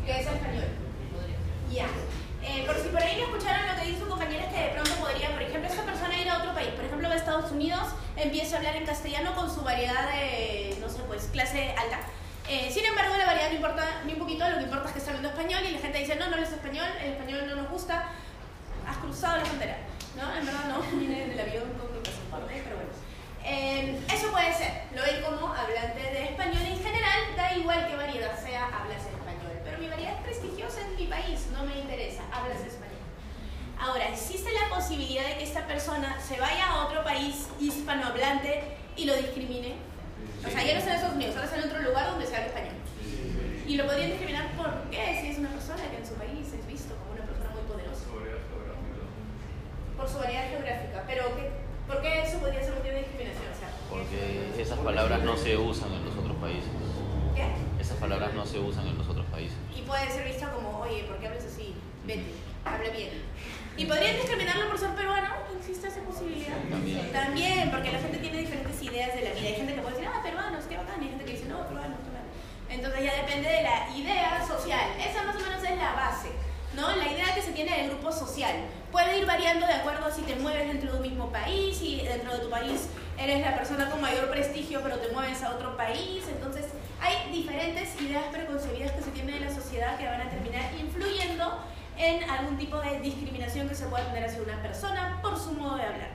que 0.05 0.13
es 0.13 0.27
español. 0.27 0.65
Ya. 1.71 1.87
Eh, 2.43 2.65
por 2.67 2.77
si 2.77 2.89
por 2.89 3.03
ahí 3.03 3.17
no 3.17 3.25
escucharon 3.25 3.69
lo 3.69 3.81
que 3.81 3.87
dijo 3.89 4.01
su 4.01 4.09
compañera, 4.09 4.45
es 4.45 4.55
que 4.55 4.61
de 4.61 4.69
pronto 4.71 4.91
podría, 5.01 5.31
por 5.31 5.43
ejemplo, 5.43 5.69
esta 5.69 5.83
persona 5.83 6.19
ir 6.19 6.29
a 6.29 6.39
otro 6.39 6.55
país, 6.55 6.71
por 6.71 6.85
ejemplo, 6.85 7.09
a 7.09 7.15
Estados 7.15 7.53
Unidos, 7.53 7.89
empieza 8.17 8.57
a 8.57 8.59
hablar 8.59 8.77
en 8.77 8.87
castellano 8.87 9.35
con 9.35 9.53
su 9.53 9.63
variedad 9.63 10.11
de, 10.13 10.77
no 10.81 10.89
sé, 10.89 11.01
pues, 11.07 11.29
clase 11.33 11.75
alta. 11.77 12.01
Eh, 12.49 12.71
sin 12.73 12.85
embargo, 12.85 13.17
la 13.17 13.27
variedad 13.27 13.49
no 13.51 13.57
importa 13.57 14.03
ni 14.07 14.13
un 14.13 14.19
poquito, 14.21 14.49
lo 14.49 14.59
que 14.59 14.65
importa 14.65 14.87
es 14.87 14.93
que 14.93 14.99
está 15.01 15.11
hablando 15.11 15.31
español 15.31 15.63
y 15.69 15.73
la 15.73 15.79
gente 15.81 15.99
dice, 15.99 16.17
no, 16.17 16.29
no 16.29 16.37
es 16.37 16.51
español, 16.51 16.87
el 17.03 17.13
español 17.13 17.47
no 17.49 17.57
nos 17.57 17.71
gusta, 17.71 18.09
has 18.87 18.97
cruzado 18.99 19.39
la 19.39 19.45
frontera. 19.45 19.79
¿No? 20.17 20.35
En 20.35 20.47
verdad 20.47 20.65
no, 20.69 20.81
vine 20.99 21.27
del 21.27 21.41
avión 21.41 21.69
con 21.79 21.93
mi 21.93 22.01
pasaporte, 22.01 22.63
pero 22.65 22.77
bueno. 22.77 22.93
Eh, 23.45 24.01
eso 24.13 24.33
puede 24.33 24.53
ser, 24.53 24.91
lo 24.95 25.03
ven 25.03 25.23
como 25.23 25.55
hablante 25.55 26.03
de 26.03 26.25
español 26.25 26.63
en 26.67 26.83
general, 26.83 27.21
da 27.37 27.55
igual 27.55 27.87
qué 27.87 27.95
variedad 27.95 28.37
sea, 28.43 28.67
hablas 28.67 29.03
español. 29.03 29.53
Pero 29.63 29.79
mi 29.79 29.89
variedad 29.89 30.15
es 30.15 30.23
prestigiosa 30.23 30.81
en 30.81 30.97
mi 30.97 31.07
país, 31.07 31.47
no 31.53 31.65
me 31.65 31.79
interesa, 31.79 32.23
hablas 32.33 32.61
español. 32.61 32.87
Ahora, 33.79 34.09
existe 34.09 34.51
la 34.53 34.75
posibilidad 34.75 35.25
de 35.27 35.37
que 35.37 35.45
esta 35.45 35.67
persona 35.67 36.19
se 36.21 36.41
vaya 36.41 36.67
a 36.67 36.87
otro 36.87 37.05
país 37.05 37.47
hispanohablante 37.61 38.65
y 38.97 39.05
lo 39.05 39.15
discrimine. 39.15 39.75
O 40.45 40.51
sea, 40.51 40.65
ya 40.65 40.73
no 40.73 40.79
está 40.79 40.91
en 40.91 40.97
Estados 40.97 41.15
Unidos, 41.15 41.37
ahora 41.37 41.47
está 41.47 41.59
en 41.59 41.71
otro 41.71 41.83
lugar 41.83 42.11
donde 42.11 42.27
se 42.27 42.35
habla 42.37 42.49
español. 42.49 42.75
Y 43.67 43.77
lo 43.77 43.87
podrían 43.87 44.11
discriminar 44.11 44.51
por 44.57 44.91
qué, 44.91 45.21
si 45.21 45.29
es 45.29 45.39
una 45.39 45.51
persona 45.51 45.83
que 45.91 45.99
en 45.99 46.07
su 46.07 46.15
país 46.15 46.47
es 46.53 46.67
visto 46.67 46.97
como 46.97 47.13
una 47.13 47.25
persona 47.27 47.51
muy 47.51 47.63
poderosa. 47.63 48.05
Por 49.97 50.09
su 50.09 50.19
variedad 50.19 50.49
geográfica. 50.51 51.05
Pero, 51.07 51.35
¿qué, 51.37 51.51
¿por 51.87 52.03
qué 52.03 52.23
eso 52.23 52.39
podría 52.39 52.63
ser 52.63 52.75
motivo 52.75 52.95
de 52.95 53.01
discriminación? 53.01 53.49
O 53.53 53.59
sea, 53.59 53.71
Porque 53.89 54.61
esas 54.61 54.79
palabras 54.79 55.23
no 55.23 55.37
se 55.37 55.57
usan 55.57 55.93
en 55.93 56.05
los 56.05 56.17
otros 56.17 56.37
países. 56.37 56.71
¿Qué? 57.35 57.47
Esas 57.81 57.97
palabras 57.99 58.35
no 58.35 58.45
se 58.45 58.59
usan 58.59 58.87
en 58.87 58.99
los 58.99 59.09
otros 59.09 59.27
países. 59.27 59.57
Y 59.75 59.83
puede 59.83 60.11
ser 60.11 60.25
visto 60.27 60.47
como, 60.55 60.81
oye, 60.81 61.05
¿por 61.05 61.17
qué 61.19 61.29
hablas 61.29 61.45
así? 61.45 61.75
Vete, 62.05 62.33
habla 62.65 62.91
bien. 62.91 63.11
¿Y 63.77 63.85
podrían 63.85 64.17
discriminarlo 64.17 64.69
por 64.69 64.79
ser 64.79 64.91
peruano? 64.95 65.29
¿Existe 65.59 65.89
esa 65.89 66.01
posibilidad? 66.01 66.57
También. 66.71 67.13
También, 67.13 67.71
porque 67.71 67.93
la 67.93 67.99
gente 67.99 68.19
tiene 68.19 68.39
diferentes 68.39 68.83
ideas 68.83 69.15
de 69.15 69.23
la 69.23 69.31
vida. 69.33 69.49
Hay 69.49 69.55
gente 69.55 69.75
que 69.75 69.81
puede 69.81 69.97
decir, 69.97 70.11
ah, 70.13 70.23
peruanos, 70.23 70.65
qué 70.65 70.77
bacán. 70.77 71.03
Y 71.03 71.05
hay 71.05 71.11
gente 71.11 71.25
que 71.25 71.33
dice, 71.33 71.47
no, 71.47 71.67
peruanos, 71.67 72.01
mal. 72.09 72.25
Entonces 72.69 73.05
ya 73.05 73.15
depende 73.17 73.49
de 73.49 73.63
la 73.63 73.91
idea 73.95 74.47
social. 74.47 74.91
Esa 74.99 75.25
más 75.25 75.37
o 75.37 75.41
menos 75.41 75.63
es 75.63 75.77
la 75.77 75.93
base. 75.93 76.31
¿no? 76.77 76.95
La 76.95 77.11
idea 77.11 77.35
que 77.35 77.43
se 77.43 77.53
tiene 77.53 77.77
del 77.77 77.91
grupo 77.91 78.13
social 78.13 78.55
puede 78.97 79.19
ir 79.19 79.27
variando 79.27 79.67
de 79.67 79.75
acuerdo 79.75 80.07
a 80.07 80.11
si 80.11 80.23
te 80.23 80.37
mueves 80.37 80.69
dentro 80.69 80.91
de 80.91 80.97
un 80.97 81.03
mismo 81.03 81.31
país 81.31 81.83
y 81.83 82.01
dentro 82.01 82.33
de 82.33 82.39
tu 82.39 82.49
país 82.49 82.89
eres 83.19 83.43
la 83.43 83.55
persona 83.55 83.91
con 83.91 84.01
mayor 84.01 84.31
prestigio, 84.31 84.81
pero 84.83 84.97
te 84.97 85.13
mueves 85.13 85.43
a 85.43 85.51
otro 85.51 85.77
país. 85.77 86.25
Entonces, 86.27 86.65
hay 86.99 87.31
diferentes 87.31 88.01
ideas 88.01 88.25
preconcebidas 88.33 88.93
que 88.93 89.03
se 89.03 89.11
tienen 89.11 89.35
en 89.35 89.45
la 89.45 89.55
sociedad 89.55 89.99
que 89.99 90.07
van 90.07 90.23
a 90.23 90.31
terminar 90.31 90.73
influyendo 90.81 91.63
en 91.99 92.25
algún 92.31 92.57
tipo 92.57 92.79
de 92.79 93.01
discriminación 93.01 93.69
que 93.69 93.75
se 93.75 93.85
pueda 93.85 94.07
tener 94.07 94.25
hacia 94.25 94.41
una 94.41 94.63
persona 94.63 95.19
por 95.21 95.39
su 95.39 95.53
modo 95.53 95.77
de 95.77 95.83
hablar. 95.83 96.13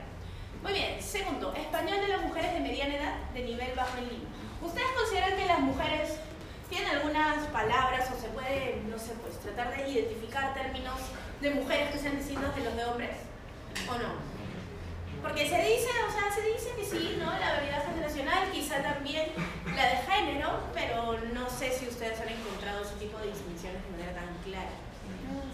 Muy 0.64 0.72
bien, 0.72 1.00
segundo, 1.00 1.54
español 1.54 2.00
de 2.00 2.08
las 2.08 2.22
mujeres 2.22 2.52
de 2.52 2.58
mediana 2.58 2.96
edad 2.96 3.14
de 3.32 3.44
nivel 3.44 3.74
bajo 3.76 3.96
en 3.98 4.08
Lima. 4.08 4.28
¿Ustedes 4.60 4.88
consideran 4.98 5.36
que 5.36 5.46
las 5.46 5.60
mujeres 5.60 6.16
tienen 6.68 6.88
algunas 6.96 7.46
palabras 7.52 8.10
o 8.10 8.20
se 8.20 8.26
puede, 8.30 8.82
no 8.90 8.98
sé, 8.98 9.12
pues 9.22 9.38
tratar 9.38 9.70
de 9.70 9.88
identificar 9.88 10.52
términos 10.54 10.98
de 11.42 11.50
mujeres 11.50 11.90
que 11.90 11.98
sean 11.98 12.16
distintos 12.16 12.54
de 12.54 12.62
los 12.64 12.76
de 12.76 12.84
hombres? 12.84 13.16
¿O 13.90 13.94
no? 13.98 14.32
Porque 15.20 15.48
se 15.48 15.58
dice, 15.58 15.90
o 16.06 16.10
sea, 16.10 16.30
se 16.34 16.42
dice 16.42 16.70
que 16.76 16.84
sí, 16.84 17.16
¿no? 17.18 17.26
La 17.38 17.54
variedad 17.58 17.84
generacional, 17.86 18.50
quizá 18.50 18.82
también 18.82 19.30
la 19.76 19.86
de 19.90 19.96
género, 20.06 20.66
pero 20.74 21.18
no 21.34 21.48
sé 21.50 21.70
si 21.70 21.86
ustedes 21.86 22.20
han 22.20 22.28
encontrado 22.28 22.82
ese 22.82 22.94
tipo 22.94 23.18
de 23.18 23.30
distinciones 23.30 23.82
de 23.82 23.90
manera 23.90 24.14
tan 24.18 24.34
clara. 24.42 24.74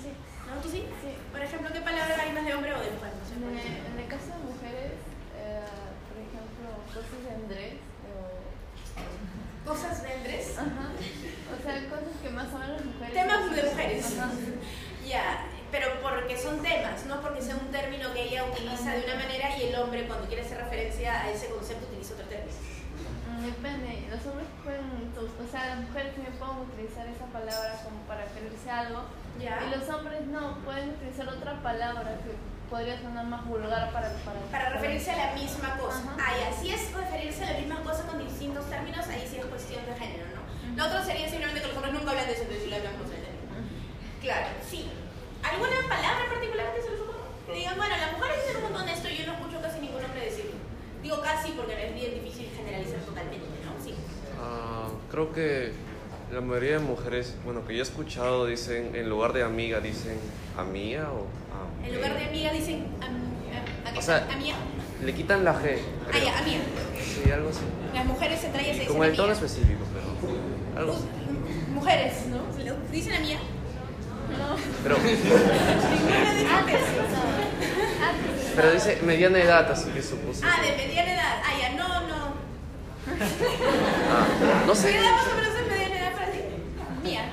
Sí. 0.01 0.13
¿No? 0.49 0.61
¿Tú 0.63 0.69
sí? 0.69 0.85
Sí. 1.05 1.13
Por 1.33 1.41
ejemplo, 1.41 1.69
¿qué 1.73 1.81
palabra 1.81 2.17
hay 2.17 2.33
más 2.33 2.45
de 2.45 2.55
hombre 2.55 2.73
o 2.75 2.81
de 2.81 2.91
mujer? 2.97 3.13
No 3.13 3.25
sé, 3.29 3.35
En 3.37 3.41
por 3.45 3.53
el, 3.53 3.59
ejemplo. 3.59 3.89
en 3.93 3.99
el 4.01 4.09
caso 4.09 4.29
de 4.33 4.41
mujeres, 4.49 4.93
eh, 5.37 5.69
por 6.09 6.17
ejemplo, 6.17 6.69
cosas 6.89 7.21
de 7.25 7.31
Andrés 7.37 7.75
o... 8.09 9.69
Cosas 9.69 10.03
de 10.03 10.13
Andrés. 10.17 10.47
Ajá. 10.57 10.87
O 10.97 11.57
sea, 11.61 11.75
cosas 11.93 12.17
que 12.25 12.31
más 12.33 12.49
o 12.53 12.59
menos 12.59 12.85
mujeres... 12.89 13.13
Temas 13.13 13.41
de 13.53 13.63
mujeres. 13.69 14.17
Ya, 15.05 15.45
pero 15.71 16.01
porque 16.03 16.37
son 16.37 16.63
temas, 16.63 17.05
no 17.07 17.21
porque 17.21 17.43
sea 17.43 17.57
un 17.57 17.71
término 17.71 18.13
que 18.13 18.23
ella 18.25 18.45
utiliza 18.45 18.93
de 18.93 19.05
una 19.05 19.15
manera 19.17 19.57
y 19.59 19.69
el 19.69 19.75
hombre 19.77 20.07
cuando 20.07 20.27
quiere 20.27 20.43
hacer 20.43 20.59
referencia 20.59 21.23
a 21.23 21.31
ese 21.31 21.49
concepto 21.49 21.87
utiliza 21.87 22.15
otro 22.15 22.27
término. 22.27 22.53
Mm, 23.29 23.45
Depende, 23.45 24.09
los 24.11 24.27
hombres 24.27 24.49
pueden, 24.65 25.13
o 25.17 25.51
sea, 25.51 25.67
las 25.77 25.79
mujeres 25.89 26.15
también 26.15 26.35
pueden 26.37 26.59
utilizar 26.59 27.07
esa 27.07 27.27
palabra 27.27 27.81
como 27.85 28.01
para 28.09 28.25
referirse 28.25 28.71
a 28.71 28.81
algo 28.81 29.03
Ya. 29.39 29.61
y 29.67 29.77
los 29.79 29.89
hombres 29.89 30.27
no, 30.27 30.59
pueden 30.65 30.91
utilizar 30.91 31.29
otra 31.29 31.63
palabra 31.63 32.19
que 32.25 32.33
podría 32.69 33.01
sonar 33.01 33.25
más 33.27 33.47
vulgar 33.47 33.93
para... 33.93 34.09
Para, 34.25 34.41
Para 34.51 34.69
referirse 34.71 35.11
a 35.13 35.17
la 35.29 35.33
misma 35.35 35.77
cosa. 35.79 36.03
Ah, 36.19 36.33
ya, 36.39 36.53
si 36.53 36.71
es 36.71 36.93
referirse 36.93 37.45
a 37.45 37.53
la 37.53 37.59
misma 37.61 37.81
cosa 37.83 38.03
con 38.07 38.19
distintos 38.19 38.69
términos, 38.69 39.07
ahí 39.09 39.27
sí 39.29 39.39
es 39.39 39.47
cuestión 39.47 39.87
de 39.87 39.95
género, 39.95 40.25
¿no? 40.37 40.77
Lo 40.77 40.87
otro 40.87 41.03
sería 41.03 41.29
simplemente 41.29 41.61
que 41.63 41.69
los 41.69 41.77
hombres 41.77 41.95
nunca 41.95 42.11
hablan 42.11 42.27
de 42.27 42.33
eso, 42.35 42.43
entonces 42.43 42.65
sí 42.65 42.71
lo 42.71 42.77
hablamos 42.77 43.09
de 43.11 43.17
género. 43.17 43.39
Claro, 44.21 44.47
sí. 44.69 44.91
¿Alguna 45.43 45.77
palabra 45.89 46.25
particular 46.33 46.75
que 46.75 46.83
se 46.83 46.91
les 46.91 47.01
ocurra? 47.01 47.25
Que 47.47 47.53
digan, 47.55 47.77
bueno, 47.77 47.95
las 47.97 48.13
mujeres 48.13 48.37
dicen 48.47 48.57
un 48.57 48.63
montón 48.71 48.87
de 48.87 48.93
esto 48.93 49.09
y 49.09 49.17
yo 49.19 49.27
no 49.27 49.33
escucho 49.35 49.61
casi 49.63 49.81
ningún 49.81 50.05
hombre 50.05 50.25
decirlo. 50.25 50.53
Digo 51.03 51.21
casi 51.23 51.53
porque 51.53 51.73
es 51.87 51.95
bien 51.95 52.15
difícil 52.15 52.51
generalizar 52.57 53.01
totalmente, 53.01 53.47
¿no? 53.65 53.73
Sí. 53.85 53.95
Ah, 54.41 54.89
creo 55.11 55.33
que 55.33 55.73
la 56.33 56.41
mayoría 56.41 56.73
de 56.73 56.79
mujeres, 56.81 57.35
bueno, 57.45 57.67
que 57.67 57.75
yo 57.75 57.81
he 57.81 57.83
escuchado, 57.83 58.47
dicen, 58.47 58.95
en 58.95 59.09
lugar 59.09 59.33
de 59.33 59.43
amiga, 59.45 59.81
dicen 59.81 60.19
amiga 60.59 61.11
o 61.13 61.27
am- 61.55 61.85
En 61.87 61.95
lugar 61.95 62.19
de 62.19 62.25
amiga 62.27 62.53
dicen 62.53 62.87
am- 63.01 63.87
am- 63.87 63.97
O 63.97 64.03
sea, 64.03 64.27
amiga. 64.31 64.57
Le 65.03 65.15
quitan 65.15 65.45
la 65.45 65.55
G. 65.55 65.79
Ah, 66.13 66.19
ya, 66.19 66.39
amiga. 66.41 66.61
Sí, 67.01 67.31
algo 67.31 67.49
así. 67.51 67.61
Las 67.95 68.05
mujeres 68.05 68.45
entre 68.45 68.61
ellas 68.63 68.73
se 68.75 68.81
dicen 68.81 68.93
Como 68.93 69.05
el 69.05 69.17
tono 69.17 69.33
específico, 69.33 69.85
pero 69.95 70.79
algo 70.81 70.93
así. 70.93 71.05
Mujeres, 71.73 72.27
¿no? 72.27 72.39
Se 72.55 72.65
le- 72.65 72.75
Dicen 72.93 73.15
amiga. 73.15 73.39
No, 74.37 74.57
Pero, 74.83 74.97
pero 78.57 78.71
dice 78.73 78.99
mediana 79.03 79.39
edad, 79.39 79.71
así 79.71 79.91
que 79.91 80.03
supuse. 80.03 80.45
Ah, 80.45 80.61
de 80.63 80.73
mediana 80.77 81.15
edad. 81.15 81.43
Ah, 81.45 81.53
ya, 81.59 81.71
no, 81.77 82.01
no. 82.09 82.35
Ah, 84.11 84.27
no 84.67 84.75
sé. 84.75 84.91
¿Qué 84.93 84.99
edad 84.99 85.13
más 85.13 85.27
o 85.27 85.35
menos 85.37 85.55
es 85.55 85.67
mediana 85.69 85.97
edad 85.99 86.13
para 86.13 86.33
ti? 86.33 86.39
Mía. 87.03 87.31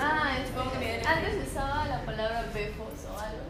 Ah, 0.00 0.38
es 0.40 0.48
Supongo 0.48 0.78
que 0.78 1.02
antes 1.06 1.34
usaba 1.48 1.86
la 1.86 2.00
palabra 2.04 2.46
befos 2.54 2.88
o 3.12 3.18
algo. 3.20 3.42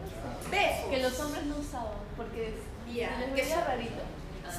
Befos. 0.49 0.89
Que 0.89 0.97
los 1.01 1.19
hombres 1.19 1.45
no 1.45 1.57
usaban 1.57 1.93
porque 2.17 2.55
Ya, 2.93 3.17
les 3.19 3.29
que 3.33 3.45
son- 3.53 3.63
rarito. 3.65 4.01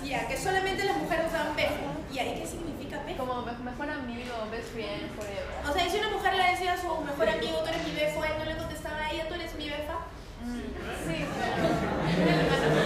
Sí, 0.00 0.08
ya, 0.08 0.26
que 0.28 0.36
solamente 0.36 0.84
las 0.84 0.96
mujeres 0.96 1.26
usaban 1.28 1.54
befo. 1.56 1.74
¿Y 2.12 2.18
ahí 2.18 2.34
qué 2.40 2.46
significa 2.46 3.02
befo? 3.04 3.26
Como 3.26 3.42
me- 3.42 3.52
mejor 3.70 3.90
amigo, 3.90 4.34
best 4.50 4.68
friend, 4.72 5.10
forever. 5.16 5.46
O 5.68 5.72
sea, 5.72 5.88
si 5.88 5.98
una 5.98 6.10
mujer 6.10 6.34
le 6.34 6.50
decía 6.52 6.72
a 6.74 6.80
su 6.80 6.88
mejor 6.88 7.28
amigo, 7.28 7.58
tú 7.60 7.66
eres 7.68 7.84
mi 7.86 7.94
befo, 7.94 8.24
él 8.24 8.32
no 8.38 8.44
le 8.44 8.56
contestaba 8.56 8.96
a 8.98 9.10
ella, 9.12 9.28
tú 9.28 9.34
eres 9.34 9.54
mi 9.54 9.68
befa. 9.68 9.98
Mm, 10.42 10.60
Sí, 11.06 11.24
pero... 11.38 11.62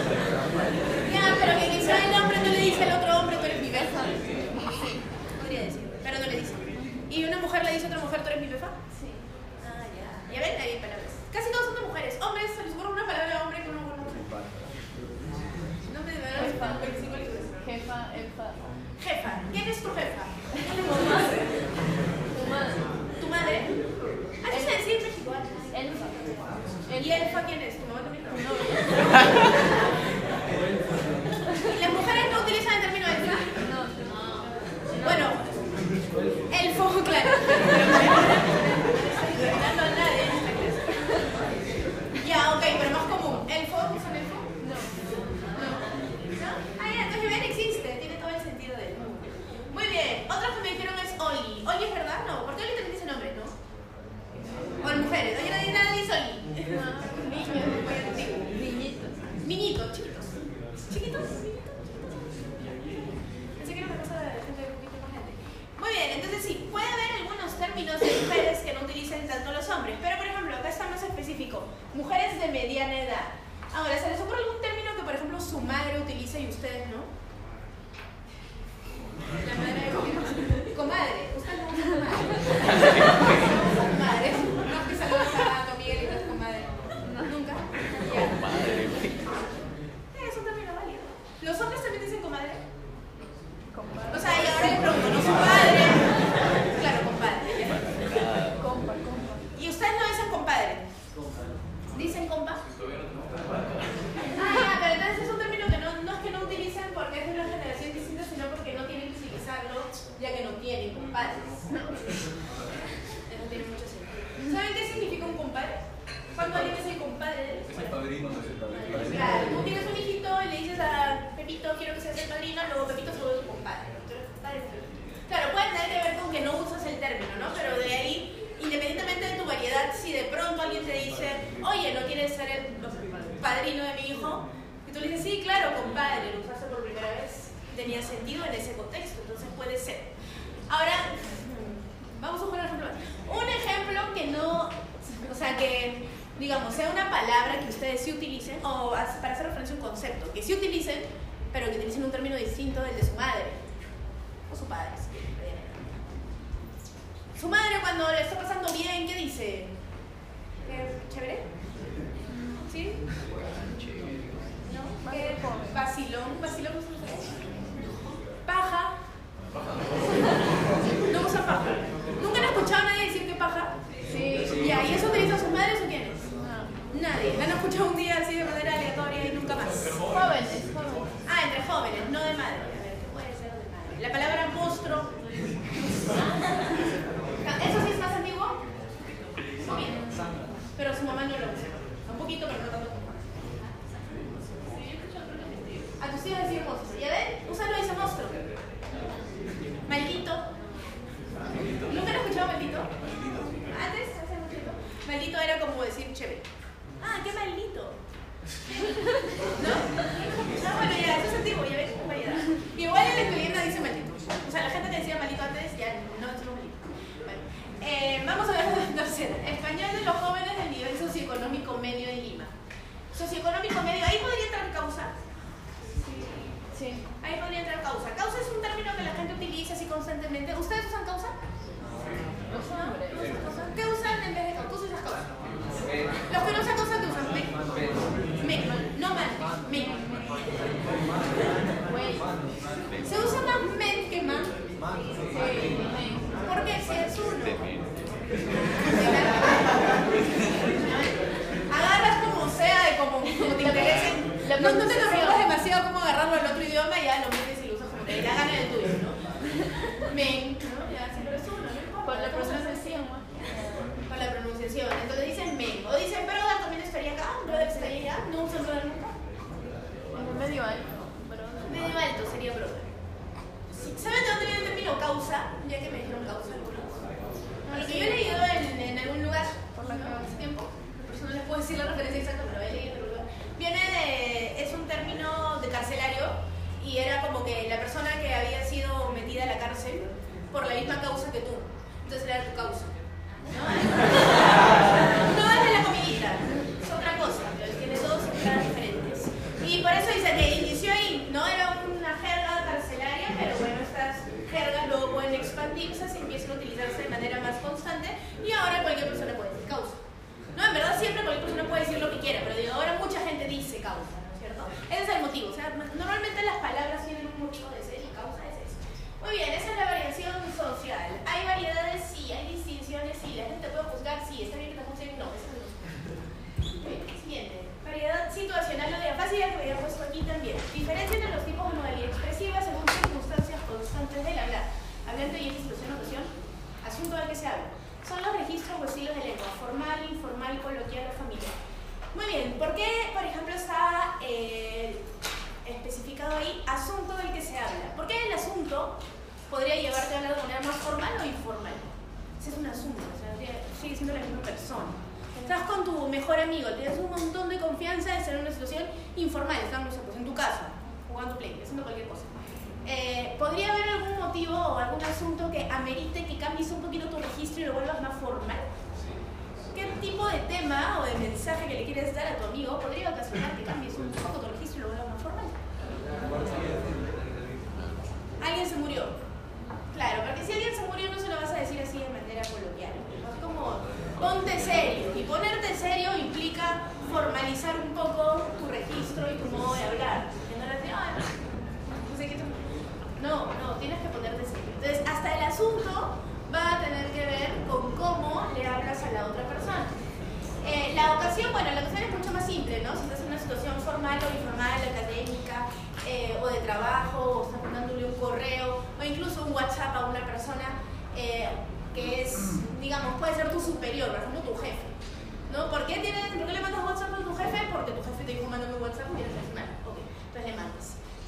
Ya, 1.12 1.36
pero 1.40 1.52
que 1.59 1.66
quizá 1.78 1.96
el 2.04 2.14
hombre 2.20 2.38
no 2.38 2.44
le 2.50 2.61
dice 2.61 2.84
al 2.84 3.00
otro 3.02 3.18
hombre, 3.20 3.36
tú 3.36 3.44
eres 3.46 3.62
mi 3.62 3.70
befa. 3.70 4.02
Podría 5.40 5.61
decir, 5.62 5.80
pero 6.02 6.18
no 6.18 6.26
le 6.26 6.40
dice. 6.40 6.52
¿Y 7.11 7.24
una 7.24 7.38
mujer 7.38 7.64
le 7.64 7.72
dice 7.72 7.86
a 7.86 7.88
otra 7.88 8.00
mujer, 8.00 8.20
tú 8.22 8.26
eres 8.28 8.40
mi 8.40 8.48
befa? 8.48 8.68
Sí. 9.00 9.09
Ah, 9.64 9.84
ya. 9.96 10.34
Ya 10.34 10.40
ven, 10.40 10.61
ahí 10.61 10.70
hay 10.76 10.80
palabras. 10.80 11.12
Casi 11.32 11.50
todos 11.50 11.66
son 11.66 11.74
de 11.76 11.80
mujeres. 11.88 12.18
Hombres, 12.20 12.50
se 12.57 12.62
les 12.64 12.72
ocurre 12.74 12.92
una 12.92 13.07
palabra 13.07 13.28
de 13.28 13.36
hombre 13.42 13.62
que 13.62 13.68
no 13.68 13.80
No 13.80 13.86
me 16.05 16.12
de 16.12 16.18
Jefa. 16.26 16.68
25 16.80 17.16
libros. 17.16 17.44
Jefa, 17.66 17.99
elfa. 18.14 18.47
Jefa. 19.01 19.30
¿Quién 19.53 19.68
es 19.68 19.82
tu 19.82 19.90
jefa? 19.90 20.24
Tu 20.57 21.05
madre. 21.09 21.40
Tu 22.40 22.47
madre. 22.51 22.74
¿Tu 23.20 23.26
madre? 23.28 23.57
Así 24.47 24.59
se 24.64 24.70
decía 24.76 24.97
en 24.97 25.03
México 25.03 25.30
antes. 25.34 25.62
Elfa. 25.74 26.07
¿Y 26.97 27.11
elfa 27.11 27.42
quién 27.42 27.61
es? 27.62 27.78
¿Tu 27.78 27.86
mamá 27.86 28.01
también? 28.03 28.24
Tu 28.24 28.30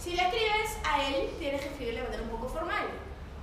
Si 0.09 0.17
le 0.17 0.23
escribes 0.23 0.79
a 0.89 1.05
él, 1.05 1.29
tienes 1.39 1.61
que 1.61 1.69
escribirle 1.69 2.01
de 2.01 2.07
manera 2.07 2.23
un 2.23 2.31
poco 2.31 2.49
formal, 2.49 2.89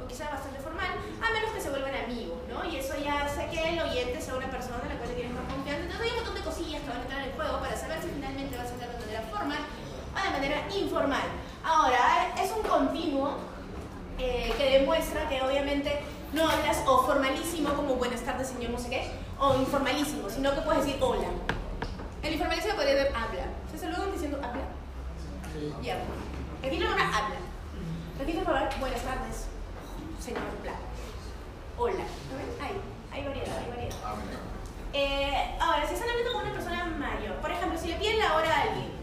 o 0.01 0.07
quizás 0.07 0.31
bastante 0.31 0.57
formal, 0.57 0.97
a 1.21 1.31
menos 1.31 1.51
que 1.51 1.61
se 1.61 1.69
vuelvan 1.69 1.93
amigos, 1.93 2.41
¿no? 2.49 2.65
Y 2.65 2.77
eso 2.77 2.95
ya 2.97 3.21
hace 3.21 3.45
que 3.53 3.69
el 3.69 3.79
oyente 3.79 4.19
sea 4.19 4.33
una 4.33 4.49
persona 4.49 4.81
en 4.81 4.89
la 4.89 4.95
cual 4.97 5.09
le 5.09 5.13
tienes 5.13 5.33
más 5.35 5.45
confianza. 5.45 5.83
Entonces 5.83 6.01
hay 6.01 6.09
un 6.09 6.15
montón 6.25 6.33
de 6.33 6.41
cosillas 6.41 6.81
que 6.81 6.89
van 6.89 6.97
a 6.97 7.01
entrar 7.03 7.21
en 7.21 7.29
el 7.29 7.35
juego 7.35 7.59
para 7.59 7.77
saber 7.77 8.01
si 8.01 8.09
finalmente 8.09 8.57
vas 8.57 8.65
a 8.65 8.73
entrar 8.73 8.89
de 8.89 8.97
manera 8.97 9.21
formal 9.29 9.61
o 9.61 10.23
de 10.25 10.31
manera 10.31 10.57
informal. 10.73 11.27
Ahora, 11.63 12.33
es 12.41 12.49
un 12.51 12.63
continuo 12.63 13.37
eh, 14.17 14.51
que 14.57 14.79
demuestra 14.79 15.29
que 15.29 15.43
obviamente 15.43 16.01
no 16.33 16.49
hablas 16.49 16.81
o 16.87 17.05
formalísimo 17.05 17.75
como 17.75 17.93
buenas 17.93 18.21
tardes 18.21 18.47
señor 18.47 18.71
no 18.71 18.79
sé 18.79 18.89
qué, 18.89 19.11
o 19.37 19.53
informalísimo, 19.53 20.31
sino 20.31 20.55
que 20.55 20.61
puedes 20.61 20.83
decir 20.83 20.97
hola. 20.99 21.29
El 22.23 22.33
informalísimo 22.33 22.73
podría 22.73 22.95
ver 22.95 23.13
habla. 23.13 23.53
¿Se 23.69 23.77
saludan 23.77 24.11
diciendo 24.11 24.39
habla? 24.41 24.65
Sí. 25.53 25.71
Ya. 25.83 26.01
Registro 26.65 26.89
formal 26.89 27.13
habla. 27.13 27.37
Registro 28.17 28.43
formal, 28.43 28.69
buenas 28.79 29.01
tardes, 29.03 29.45
señor 30.17 30.41
Blanc. 30.63 30.81
Hola. 31.77 32.05
¿No 32.09 32.33
ven? 32.41 32.49
Hay, 33.13 33.21
variedad, 33.23 33.57
hay 33.61 33.69
variedad. 33.69 33.97
Ah. 34.03 34.15
Eh, 34.91 35.57
ahora, 35.61 35.85
si 35.87 35.93
están 35.93 36.09
hablando 36.09 36.33
con 36.33 36.41
una 36.41 36.53
persona 36.53 36.85
mayor, 36.85 37.35
por 37.37 37.51
ejemplo, 37.51 37.77
si 37.77 37.89
le 37.89 37.95
piden 38.01 38.17
la 38.17 38.33
hora 38.33 38.49
a 38.49 38.61
alguien 38.63 38.97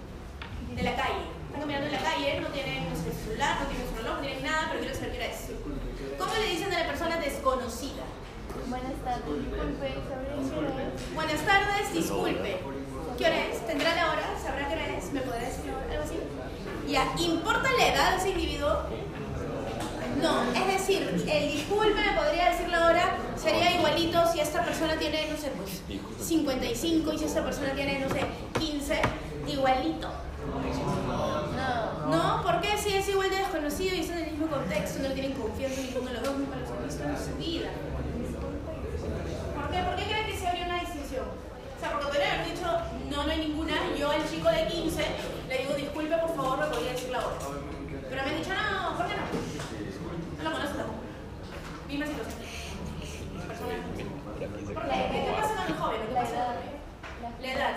de 0.74 0.82
la 0.82 0.96
calle, 0.96 1.22
están 1.46 1.60
caminando 1.60 1.86
en 1.86 1.92
la 1.92 2.02
calle, 2.02 2.40
no 2.40 2.48
tienen 2.48 2.90
no 2.90 2.96
sé, 2.98 3.14
celular, 3.14 3.54
no 3.62 3.66
tienen 3.70 3.94
reloj, 3.94 4.14
no 4.16 4.22
tienen 4.26 4.42
nada, 4.42 4.62
pero 4.66 4.80
quieren 4.80 4.98
saber 4.98 5.12
qué 5.12 5.18
hora 5.22 5.30
es. 5.30 6.18
¿Cómo 6.18 6.34
le 6.34 6.46
dicen 6.50 6.74
a 6.74 6.78
la 6.82 6.86
persona 6.90 7.16
desconocida? 7.22 8.04
Buenas 8.66 8.98
tardes, 9.06 9.38
disculpe, 9.38 9.86
¿sabría 10.10 10.42
qué 10.42 10.50
hora 10.58 10.82
es? 10.82 11.14
Buenas 11.14 11.40
tardes, 11.46 11.94
disculpe. 11.94 12.58
¿Qué 13.16 13.24
hora 13.24 13.38
es? 13.46 13.66
¿Tendrá 13.70 13.94
la 13.94 14.10
hora? 14.10 14.26
¿Sabrá 14.42 14.66
qué 14.66 14.74
hora 14.74 14.98
es? 14.98 15.12
¿Me 15.12 15.20
podrá 15.20 15.46
decir? 15.46 15.70
Algo 15.70 16.02
así. 16.02 16.18
¿Importa 17.18 17.68
la 17.78 17.88
edad 17.88 18.10
de 18.12 18.16
ese 18.18 18.30
individuo? 18.30 18.82
No, 20.20 20.42
es 20.52 20.66
decir, 20.66 21.26
el 21.26 21.52
disculpe 21.52 21.94
me 21.94 22.12
podría 22.12 22.50
decir 22.50 22.68
la 22.68 22.86
hora 22.86 23.16
sería 23.36 23.76
igualito 23.76 24.24
si 24.30 24.40
esta 24.40 24.64
persona 24.64 24.96
tiene, 24.96 25.28
no 25.28 25.36
sé, 25.36 25.50
pues 25.50 25.82
55 26.26 27.12
y 27.12 27.18
si 27.18 27.24
esta 27.24 27.42
persona 27.42 27.72
tiene, 27.72 27.98
no 27.98 28.08
sé, 28.08 28.20
15, 28.58 29.00
igualito. 29.48 30.08
No. 31.56 32.10
No, 32.10 32.42
¿por 32.42 32.60
qué? 32.60 32.76
Si 32.76 32.94
es 32.94 33.08
igual 33.08 33.30
de 33.30 33.36
desconocido 33.36 33.94
y 33.96 34.00
están 34.00 34.18
en 34.18 34.24
el 34.24 34.30
mismo 34.32 34.48
contexto, 34.48 35.02
no 35.02 35.14
tienen 35.14 35.32
confianza 35.32 35.80
ninguno 35.80 36.08
de 36.08 36.14
los 36.14 36.22
dos, 36.22 36.36
nunca 36.36 36.56
los 36.56 36.70
han 36.70 36.84
visto 36.84 37.04
en 37.04 37.16
su 37.16 37.36
vida. 37.38 37.70
¿Por 39.54 39.70
qué? 39.70 39.78
¿Por 39.82 39.96
qué 39.96 40.04
creen 40.04 40.26
que 40.26 40.36
se 40.36 40.46
abrió 40.46 40.64
una 40.66 40.80
distinción? 40.80 41.24
O 41.24 41.71
sea, 41.82 41.90
porque 41.90 42.06
podrían 42.06 42.40
haber 42.40 42.54
dicho, 42.54 42.66
no, 43.10 43.24
no 43.24 43.32
hay 43.32 43.38
ninguna, 43.38 43.74
yo 43.98 44.10
al 44.10 44.28
chico 44.30 44.48
de 44.48 44.66
15 44.66 45.02
le 45.48 45.58
digo, 45.58 45.74
disculpe, 45.74 46.16
por 46.16 46.36
favor, 46.36 46.58
me 46.60 46.66
podría 46.66 46.92
decir 46.92 47.10
la 47.10 47.18
hora. 47.18 47.36
Pero 48.08 48.22
me 48.22 48.30
han 48.30 48.38
dicho, 48.38 48.50
no, 48.54 48.96
¿por 48.96 49.06
qué 49.06 49.14
no? 49.18 49.24
No 50.38 50.44
lo 50.44 50.56
conozco 50.56 50.76
tampoco. 50.78 51.02
Misma 51.88 52.06
situación. 52.06 52.38
Persona. 53.48 53.74
¿Por 53.82 54.84
qué? 54.88 54.98
¿Qué 55.10 55.24
qué 55.26 55.32
pasa 55.34 55.54
con 55.56 55.66
el 55.66 55.74
joven? 55.74 56.00
¿Qué 56.06 56.14
pasa? 56.14 56.38
La 57.42 57.52
edad. 57.52 57.74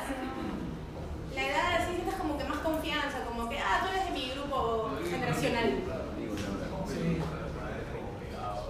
La 1.35 1.41
edad 1.41 1.81
así 1.81 1.95
sientes 1.95 2.15
como 2.15 2.37
que 2.37 2.43
más 2.43 2.59
confianza, 2.59 3.25
como 3.27 3.49
que, 3.49 3.59
ah, 3.59 3.81
tú 3.81 3.87
eres 3.89 4.05
de 4.05 4.11
mi 4.11 4.31
grupo 4.31 4.91
generacional. 5.09 5.81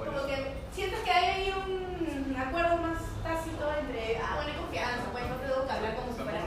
Como 0.06 0.28
que 0.28 0.54
sientes 0.74 1.00
que 1.02 1.12
hay 1.12 1.52
un 1.52 2.36
acuerdo 2.38 2.78
más 2.78 3.15
tácito 3.26 3.66
entre, 3.82 4.22
ah, 4.22 4.38
bueno, 4.38 4.52
hay 4.54 4.58
confianza, 4.62 5.10
pues 5.12 5.26
no 5.26 5.36
tengo 5.42 5.66
que 5.66 5.74
hablar 5.74 5.96
como 5.98 6.14
si 6.14 6.22
fuera. 6.22 6.46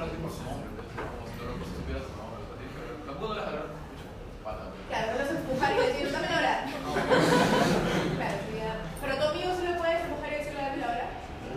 Claro, 4.88 5.12
no 5.12 5.18
los 5.18 5.30
empujar 5.30 5.72
y 5.74 5.76
decir, 5.76 6.12
dame 6.12 6.28
la 6.30 6.38
hora. 6.38 6.54
Claro. 8.16 8.38
Pero 9.02 9.12
tu 9.18 9.24
amigo 9.28 9.48
sí 9.58 9.62
le 9.66 9.74
puedes 9.74 10.00
empujar 10.06 10.32
y 10.32 10.36
decirle, 10.38 10.62
dame 10.62 10.78
la 10.78 10.88
hora. 10.88 11.06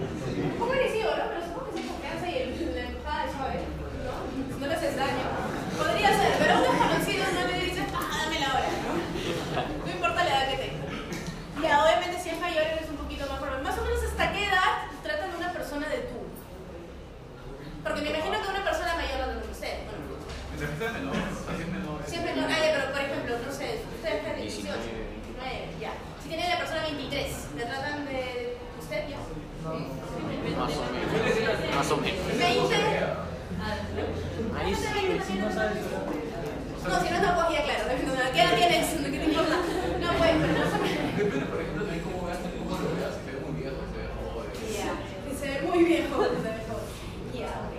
Un 0.02 0.58
poco 0.60 0.74
agresivo, 0.74 1.12
¿no? 1.16 1.24
Pero 1.30 1.42
supongo 1.46 1.70
que 1.70 1.78
sí 1.78 1.80
hay 1.80 1.88
confianza 1.88 2.26
y 2.28 2.36
el, 2.42 2.76
la 2.76 2.82
empujada 2.92 3.26
es 3.26 3.32
suave, 3.32 3.58
¿no? 4.04 4.14
No 4.60 4.66
le 4.68 4.74
haces 4.74 4.98
daño. 4.98 5.26
Podría 5.78 6.12
ser, 6.12 6.34
pero 6.42 6.52
a 6.52 6.58
un 6.58 6.66
desconocido 6.66 7.24
no 7.32 7.42
le 7.48 7.56
dices, 7.62 7.86
ah, 7.94 8.26
dame 8.26 8.40
la 8.42 8.50
hora, 8.52 8.70
¿no? 8.84 8.94
No 9.86 9.92
importa 9.92 10.24
la 10.26 10.32
edad 10.32 10.50
que 10.50 10.58
tenga. 10.58 10.82
Ya, 11.62 11.72
obviamente 11.86 12.20
si 12.20 12.30
es 12.30 12.40
mayor 12.42 12.64
eres 12.68 12.90
un 12.90 12.98
poquito 12.98 13.30
más 13.30 13.40
formal. 13.40 13.64
Más 13.64 13.78
o 13.78 13.84
menos 13.86 14.04
hasta 14.04 14.32
qué 14.34 14.44
edad 14.46 14.90
tratan 15.04 15.32
a 15.32 15.38
una 15.38 15.54
persona 15.54 15.88
de 15.88 16.00
tú. 16.10 16.20
Porque 17.92 18.08
me 18.08 18.16
imagino 18.16 18.40
que 18.40 18.48
una 18.48 18.64
persona 18.64 18.96
mayor 18.96 19.20
no 19.20 19.34
lo 19.36 19.52
usted. 19.52 19.84
Bueno, 19.84 20.08
siempre 22.08 22.32
no. 22.32 22.48
Ah, 22.48 22.56
ya, 22.56 22.72
pero 22.72 22.88
por 22.96 23.02
ejemplo, 23.04 23.36
no 23.44 23.52
sé, 23.52 23.84
ustedes 23.84 24.16
están 24.16 24.36
de 24.36 24.48
18, 24.48 24.72
19, 24.72 25.76
ya. 25.76 25.92
Si 26.24 26.32
tiene 26.32 26.48
la 26.48 26.56
persona 26.56 26.88
23, 26.88 27.52
¿le 27.58 27.66
tratan 27.68 28.06
de 28.08 28.56
usted 28.80 29.12
ya? 29.12 29.20
Más 29.20 29.76
o 29.76 30.88
menos. 30.88 31.12
Más 31.76 31.92
o 31.92 31.98
menos. 32.00 32.24
20. 32.32 32.80
Ahí 34.56 34.72
sí, 34.72 34.88
sí, 35.28 35.34
no 35.36 35.52
sabes. 35.52 35.84
No, 35.84 36.96
si 36.96 37.10
no 37.12 37.18
es 37.20 37.28
cogida, 37.28 37.62
claro. 37.68 37.84
¿Qué 38.32 38.40
edad 38.40 38.56
tienes? 38.56 38.88
¿Qué 38.88 39.20
te 39.20 39.28
importa? 39.36 39.58
No, 40.00 40.08
pues, 40.16 40.32
pero 40.40 40.54
no. 40.56 40.64
Depende, 41.20 41.46
por 41.46 41.60
ejemplo, 41.60 41.84
también 41.84 42.08
cómo 42.08 42.24
veas, 42.24 42.40
cómo 42.40 42.72
lo 42.72 42.96
veas, 42.96 43.20
si 43.20 43.28
te 43.28 43.36
ves 43.36 43.44
muy 43.44 43.60
viejo, 43.60 43.76
si 43.84 43.92
te 43.92 44.00
ves 44.00 44.16
joven. 44.16 44.48
Ya, 44.80 44.96
si 45.28 45.36
se 45.36 45.46
ve 45.52 45.60
muy 45.68 45.84
viejo, 45.84 46.16
se 46.24 46.48
ve 46.48 46.64
joven. 46.72 46.88
Ya, 47.38 47.54
ok. 47.70 47.76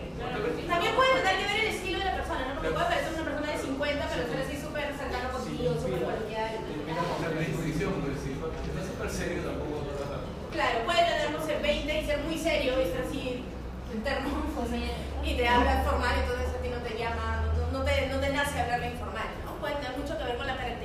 También 0.71 0.95
puede 0.95 1.11
tener 1.19 1.35
que 1.35 1.47
ver 1.51 1.59
el 1.67 1.71
estilo 1.75 1.99
de 1.99 2.07
la 2.07 2.15
persona, 2.15 2.43
¿no? 2.47 2.55
Porque 2.55 2.71
puede 2.71 2.87
parecer 2.87 3.11
una 3.13 3.27
persona 3.27 3.53
de 3.53 3.59
50, 3.59 4.07
pero 4.07 4.23
ser 4.23 4.39
así 4.39 4.57
súper 4.63 4.87
cercano 4.95 5.29
contigo, 5.35 5.75
súper 5.83 6.01
coloquial. 6.07 6.51
La 6.63 7.29
predisposición, 7.35 7.91
pues, 8.07 8.23
si 8.23 8.39
está 8.39 8.81
súper 8.87 9.11
serio, 9.11 9.43
tampoco 9.43 9.83
lo 9.83 9.99
vas 9.99 10.15
a... 10.15 10.23
Claro, 10.63 10.85
puede 10.85 11.03
tener, 11.03 11.31
no 11.33 11.45
sé, 11.45 11.59
20 11.59 12.01
y 12.01 12.07
ser 12.07 12.19
muy 12.21 12.39
serio 12.39 12.81
y 12.81 12.87
ser 12.87 13.03
así 13.03 13.43
interno 13.93 14.31
y 15.25 15.35
te 15.35 15.49
habla 15.49 15.83
formal, 15.83 16.15
entonces 16.21 16.55
a 16.55 16.63
ti 16.63 16.69
no 16.69 16.79
te 16.79 16.97
llama, 16.97 17.51
no, 17.59 17.79
no 17.79 17.85
te, 17.85 18.07
no 18.07 18.21
te 18.21 18.31
nace 18.31 18.61
hablarle 18.61 18.91
informal, 18.91 19.27
¿no? 19.45 19.59
Puede 19.59 19.75
tener 19.75 19.99
mucho 19.99 20.17
que 20.17 20.23
ver 20.23 20.37
con 20.37 20.47
la 20.47 20.57
característica 20.57 20.82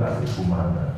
comunidades 0.00 0.38
humanas. 0.38 0.96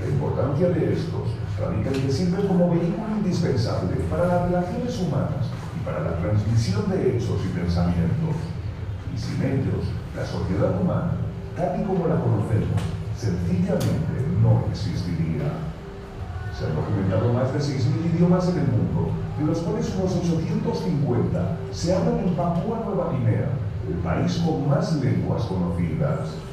La 0.00 0.08
importancia 0.08 0.68
de 0.70 0.92
estos 0.92 1.36
radica 1.60 1.90
en 1.90 2.06
que 2.06 2.12
sirven 2.12 2.46
como 2.46 2.70
vehículo 2.70 3.18
indispensable 3.18 3.96
para 4.08 4.26
las 4.26 4.42
relaciones 4.48 5.00
humanas 5.00 5.44
y 5.76 5.84
para 5.84 6.00
la 6.00 6.16
transmisión 6.16 6.88
de 6.88 7.16
hechos 7.16 7.40
y 7.44 7.58
pensamientos. 7.58 8.36
Y 9.14 9.18
sin 9.18 9.42
ellos, 9.42 9.92
la 10.16 10.24
sociedad 10.24 10.80
humana, 10.80 11.18
tal 11.56 11.80
y 11.80 11.84
como 11.84 12.06
la 12.06 12.20
conocemos, 12.22 12.80
sencillamente 13.16 14.24
no 14.40 14.64
existiría. 14.70 15.68
Se 16.56 16.66
han 16.66 16.74
documentado 16.74 17.32
más 17.32 17.52
de 17.52 17.58
6.000 17.58 18.14
idiomas 18.14 18.48
en 18.48 18.58
el 18.58 18.68
mundo 18.68 19.12
de 19.38 19.44
los 19.44 19.58
cuales 19.58 19.92
unos 19.98 20.16
850 20.16 21.56
se 21.72 21.94
hablan 21.94 22.18
en 22.18 22.34
Papúa 22.34 22.82
Nueva 22.84 23.12
Guinea, 23.12 23.50
el 23.86 23.94
país 24.02 24.42
con 24.44 24.68
más 24.68 24.92
lenguas 24.96 25.44
conocidas. 25.44 26.47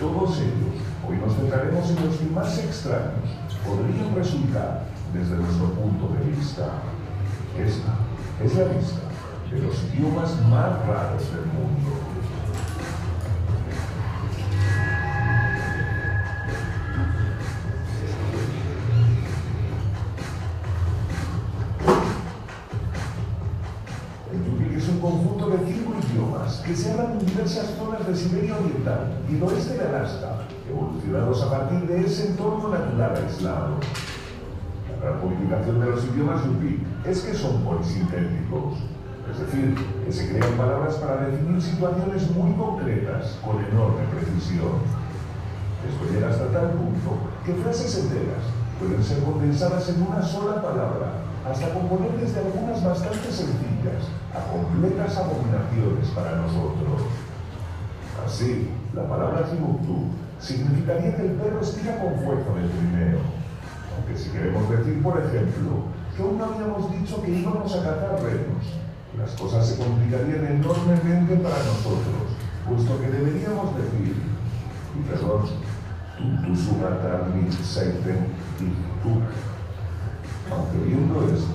Todos 0.00 0.38
ellos, 0.38 0.76
hoy 1.08 1.16
nos 1.16 1.34
centraremos 1.34 1.90
en 1.90 2.06
los 2.06 2.30
más 2.32 2.58
extraños 2.58 3.46
podrían 3.66 4.14
resultar 4.14 4.84
desde 5.12 5.36
nuestro 5.36 5.70
punto 5.70 6.14
de 6.14 6.30
vista. 6.30 6.82
Esta 7.58 7.94
es 8.44 8.54
la 8.54 8.72
lista 8.72 9.00
de 9.50 9.62
los 9.62 9.74
idiomas 9.84 10.40
más 10.48 10.86
raros 10.86 11.22
del 11.32 11.46
mundo. 11.46 12.05
Evolucionados 31.06 31.42
a 31.42 31.50
partir 31.50 31.88
de 31.88 32.04
ese 32.04 32.28
entorno 32.28 32.68
natural 32.68 33.14
aislado. 33.16 33.76
La 35.02 35.60
gran 35.60 35.80
de 35.80 35.86
los 35.86 36.04
idiomas 36.04 36.44
Yupik 36.44 36.80
es 37.06 37.20
que 37.20 37.34
son 37.34 37.62
polisintéticos, 37.62 38.74
es 39.30 39.38
decir, 39.38 39.74
que 40.04 40.12
se 40.12 40.28
crean 40.28 40.52
palabras 40.56 40.94
para 40.96 41.26
definir 41.26 41.62
situaciones 41.62 42.30
muy 42.30 42.52
concretas 42.54 43.38
con 43.44 43.62
enorme 43.64 44.02
precisión. 44.12 44.82
Esto 45.86 46.12
llega 46.12 46.30
hasta 46.30 46.48
tal 46.48 46.70
punto 46.72 47.30
que 47.44 47.54
frases 47.54 47.98
enteras 47.98 48.42
pueden 48.80 49.02
ser 49.04 49.22
condensadas 49.22 49.88
en 49.90 50.02
una 50.02 50.22
sola 50.22 50.60
palabra, 50.60 51.22
hasta 51.48 51.72
componer 51.72 52.12
desde 52.18 52.40
algunas 52.40 52.82
bastante 52.82 53.30
sencillas 53.30 54.10
a 54.34 54.50
completas 54.50 55.16
abominaciones 55.16 56.08
para 56.14 56.36
nosotros. 56.36 57.06
Así, 58.24 58.70
la 58.94 59.06
palabra 59.06 59.44
Timbuktu 59.44 60.25
significaría 60.40 61.16
que 61.16 61.22
el 61.22 61.32
perro 61.32 61.60
estira 61.60 61.98
con 62.00 62.14
fuerza 62.24 62.52
del 62.54 62.70
trineo. 62.70 63.20
Aunque 63.96 64.16
si 64.16 64.30
queremos 64.30 64.68
decir, 64.70 65.02
por 65.02 65.18
ejemplo, 65.18 65.88
que 66.16 66.22
aún 66.22 66.38
no 66.38 66.44
habíamos 66.44 66.92
dicho 66.92 67.22
que 67.22 67.30
íbamos 67.30 67.74
a 67.74 67.82
cazar 67.82 68.22
renos, 68.22 68.64
las 69.18 69.30
cosas 69.32 69.66
se 69.66 69.76
complicarían 69.76 70.46
enormemente 70.46 71.36
para 71.36 71.56
nosotros, 71.56 72.36
puesto 72.68 73.00
que 73.00 73.06
deberíamos 73.08 73.74
decir, 73.76 74.16
y 74.94 75.08
perdón, 75.08 75.42
tu 76.44 76.56
sugatarni 76.56 77.50
seiten 77.52 78.28
y 78.60 79.02
tú. 79.02 79.20
Aunque 80.50 80.78
viendo 80.86 81.26
esto, 81.26 81.54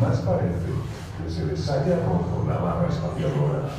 más 0.00 0.18
parece 0.18 0.70
que 1.16 1.30
se 1.30 1.46
les 1.46 1.68
haya 1.70 1.96
roto 2.04 2.44
la 2.48 2.58
barra 2.58 2.88
espaciadora. 2.88 3.70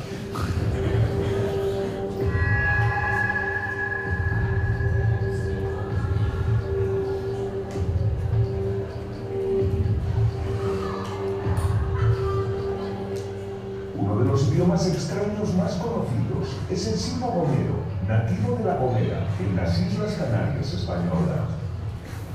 Es 16.70 16.86
el 16.86 16.98
sino-gomero, 16.98 17.80
nativo 18.06 18.56
de 18.56 18.64
La 18.64 18.76
Gomera, 18.76 19.26
en 19.40 19.56
las 19.56 19.78
Islas 19.78 20.14
Canarias 20.14 20.74
españolas. 20.74 21.56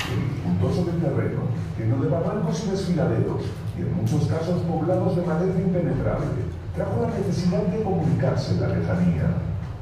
Dificultoso 0.03 0.85
del 0.85 1.01
terreno, 1.01 1.41
lleno 1.77 2.03
de 2.03 2.09
barrancos 2.09 2.63
y 2.65 2.71
desfiladeros, 2.71 3.41
y 3.77 3.81
en 3.81 3.95
muchos 3.95 4.27
casos 4.27 4.61
poblados 4.63 5.15
de 5.15 5.25
madera 5.25 5.59
impenetrable, 5.59 6.49
trajo 6.75 7.01
la 7.01 7.17
necesidad 7.17 7.63
de 7.63 7.83
comunicarse 7.83 8.53
en 8.53 8.61
la 8.61 8.67
lejanía, 8.69 9.37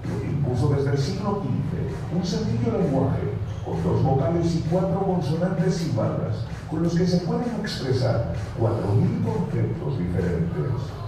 lo 0.08 0.22
que 0.22 0.28
impuso 0.28 0.70
desde 0.70 0.92
el 0.92 0.98
siglo 0.98 1.42
XV 1.42 1.82
un 2.14 2.26
sencillo 2.26 2.78
lenguaje, 2.78 3.32
con 3.64 3.82
dos 3.84 4.04
vocales 4.04 4.56
y 4.56 4.60
cuatro 4.70 5.00
consonantes 5.00 5.76
silbadas, 5.76 6.46
con 6.70 6.84
los 6.84 6.94
que 6.94 7.08
se 7.08 7.20
pueden 7.20 7.56
expresar 7.62 8.34
cuatro 8.60 8.88
mil 8.94 9.24
conceptos 9.24 9.98
diferentes. 9.98 11.01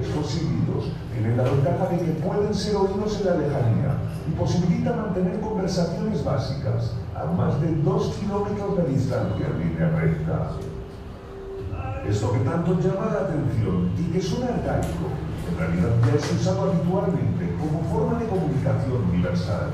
Estos 0.00 0.38
tienen 1.12 1.36
la 1.36 1.44
ventaja 1.44 1.88
de 1.88 1.98
que 1.98 2.12
pueden 2.20 2.54
ser 2.54 2.76
oídos 2.76 3.20
en 3.20 3.26
la 3.26 3.34
lejanía 3.36 3.96
y 4.26 4.30
posibilitan 4.32 4.96
mantener 4.96 5.40
conversaciones 5.40 6.24
básicas 6.24 6.92
a 7.14 7.26
más 7.26 7.60
de 7.60 7.74
dos 7.82 8.14
kilómetros 8.18 8.78
de 8.78 8.94
distancia 8.94 9.46
en 9.46 9.58
línea 9.58 9.90
recta. 9.90 10.52
Esto 12.08 12.32
que 12.32 12.40
tanto 12.40 12.80
llama 12.80 13.12
la 13.12 13.20
atención 13.28 13.90
y 13.96 14.04
que 14.12 14.20
suena 14.20 14.46
arcaico, 14.46 15.06
en 15.50 15.58
realidad 15.58 15.90
ya 16.06 16.18
es 16.18 16.32
usado 16.32 16.72
habitualmente 16.72 17.54
como 17.60 17.84
forma 17.84 18.18
de 18.18 18.26
comunicación 18.26 19.04
universal, 19.12 19.70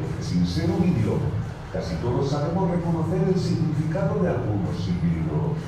aunque 0.00 0.22
sin 0.22 0.46
ser 0.46 0.70
un 0.70 0.82
idioma, 0.82 1.30
casi 1.72 1.94
todos 1.96 2.30
sabemos 2.30 2.70
reconocer 2.70 3.22
el 3.28 3.38
significado 3.38 4.22
de 4.22 4.30
algunos 4.30 4.76
silbidos. 4.82 5.58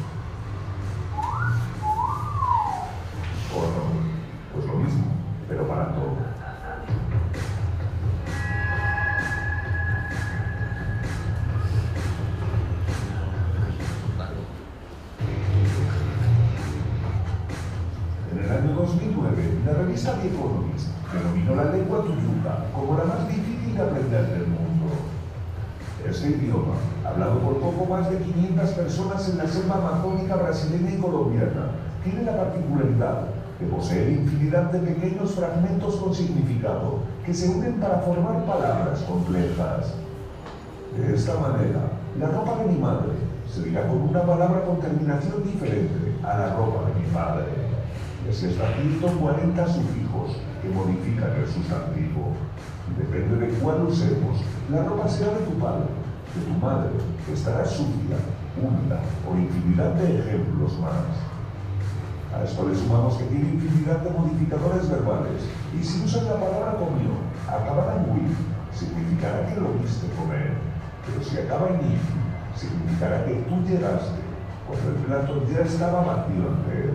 ¿O 3.55 3.61
no? 3.61 4.03
Pues 4.55 4.67
lo 4.67 4.75
mismo, 4.75 5.05
pero 5.49 5.67
En 5.83 5.89
el 18.39 18.53
año 18.53 18.75
2009, 18.75 19.61
la 19.67 19.73
revista 19.73 20.13
The 20.21 20.29
Economist 20.29 20.89
denominó 21.13 21.57
la 21.57 21.73
lengua 21.73 22.03
tuyuca 22.03 22.67
como 22.73 22.97
la 22.97 23.05
más 23.05 23.27
difícil 23.27 23.75
de 23.75 23.83
aprender 23.83 24.27
del 24.29 24.47
mundo. 24.47 24.87
Este 26.09 26.29
idioma, 26.29 26.75
hablado 27.05 27.41
por 27.41 27.59
poco 27.59 27.87
más 27.87 28.09
de 28.09 28.19
500 28.19 28.71
personas 28.71 29.29
en 29.29 29.39
la 29.39 29.49
selva 29.49 29.77
amazónica 29.77 30.37
brasileña 30.37 30.93
y 30.93 30.99
colombiana, 30.99 31.73
tiene 32.05 32.23
la 32.23 32.37
particularidad 32.37 33.32
de 33.63 33.69
poseer 33.69 34.11
infinidad 34.11 34.73
de 34.73 34.81
pequeños 34.81 35.33
fragmentos 35.33 35.97
con 35.97 36.15
significado 36.15 36.99
que 37.25 37.33
se 37.33 37.49
unen 37.49 37.75
para 37.75 37.99
formar 37.99 38.45
palabras 38.45 39.01
complejas. 39.03 39.95
De 40.97 41.15
esta 41.15 41.39
manera, 41.39 41.81
la 42.19 42.29
ropa 42.29 42.59
de 42.59 42.73
mi 42.73 42.79
madre 42.79 43.13
se 43.49 43.63
dirá 43.63 43.87
con 43.87 44.03
una 44.03 44.23
palabra 44.23 44.65
con 44.65 44.81
terminación 44.81 45.45
diferente 45.45 46.17
a 46.23 46.39
la 46.39 46.57
ropa 46.57 46.89
de 46.89 47.01
mi 47.01 47.07
padre. 47.13 47.47
Es 48.29 48.43
escrito 48.43 49.09
40 49.21 49.67
sufijos 49.67 50.37
que 50.61 50.69
modifican 50.69 51.31
el 51.37 51.47
sustantivo. 51.47 52.35
Depende 52.99 53.47
de 53.47 53.53
cuál 53.55 53.83
usemos, 53.87 54.41
la 54.71 54.83
ropa 54.83 55.09
será 55.09 55.33
de 55.33 55.47
tu 55.47 55.53
padre, 55.59 55.87
de 56.35 56.43
tu 56.43 56.59
madre, 56.61 56.91
que 57.25 57.33
estará 57.33 57.65
sucia, 57.65 58.19
húmeda 58.59 59.01
o 59.29 59.37
infinidad 59.37 59.95
de 59.95 60.19
ejemplos 60.19 60.79
más. 60.79 61.32
A 62.33 62.45
esto 62.45 62.67
le 62.67 62.75
sumamos 62.75 63.17
que 63.17 63.25
tiene 63.25 63.53
infinidad 63.53 64.01
de 64.01 64.11
modificadores 64.11 64.89
verbales 64.89 65.45
y 65.79 65.85
si 65.85 66.03
usas 66.03 66.25
la 66.25 66.41
palabra 66.41 66.81
comió, 66.81 67.13
acabada 67.47 68.01
en 68.01 68.11
win, 68.11 68.37
significará 68.73 69.47
que 69.47 69.61
lo 69.61 69.75
viste 69.77 70.09
comer, 70.17 70.57
pero 71.05 71.23
si 71.23 71.37
acaba 71.37 71.69
en 71.69 71.93
in, 71.93 72.01
significará 72.57 73.27
que 73.27 73.35
tú 73.45 73.61
llegaste 73.69 74.17
cuando 74.67 74.89
el 74.89 75.05
plato 75.05 75.45
ya 75.53 75.61
estaba 75.61 76.05
vacío 76.09 76.49
ante 76.49 76.73
él. 76.73 76.95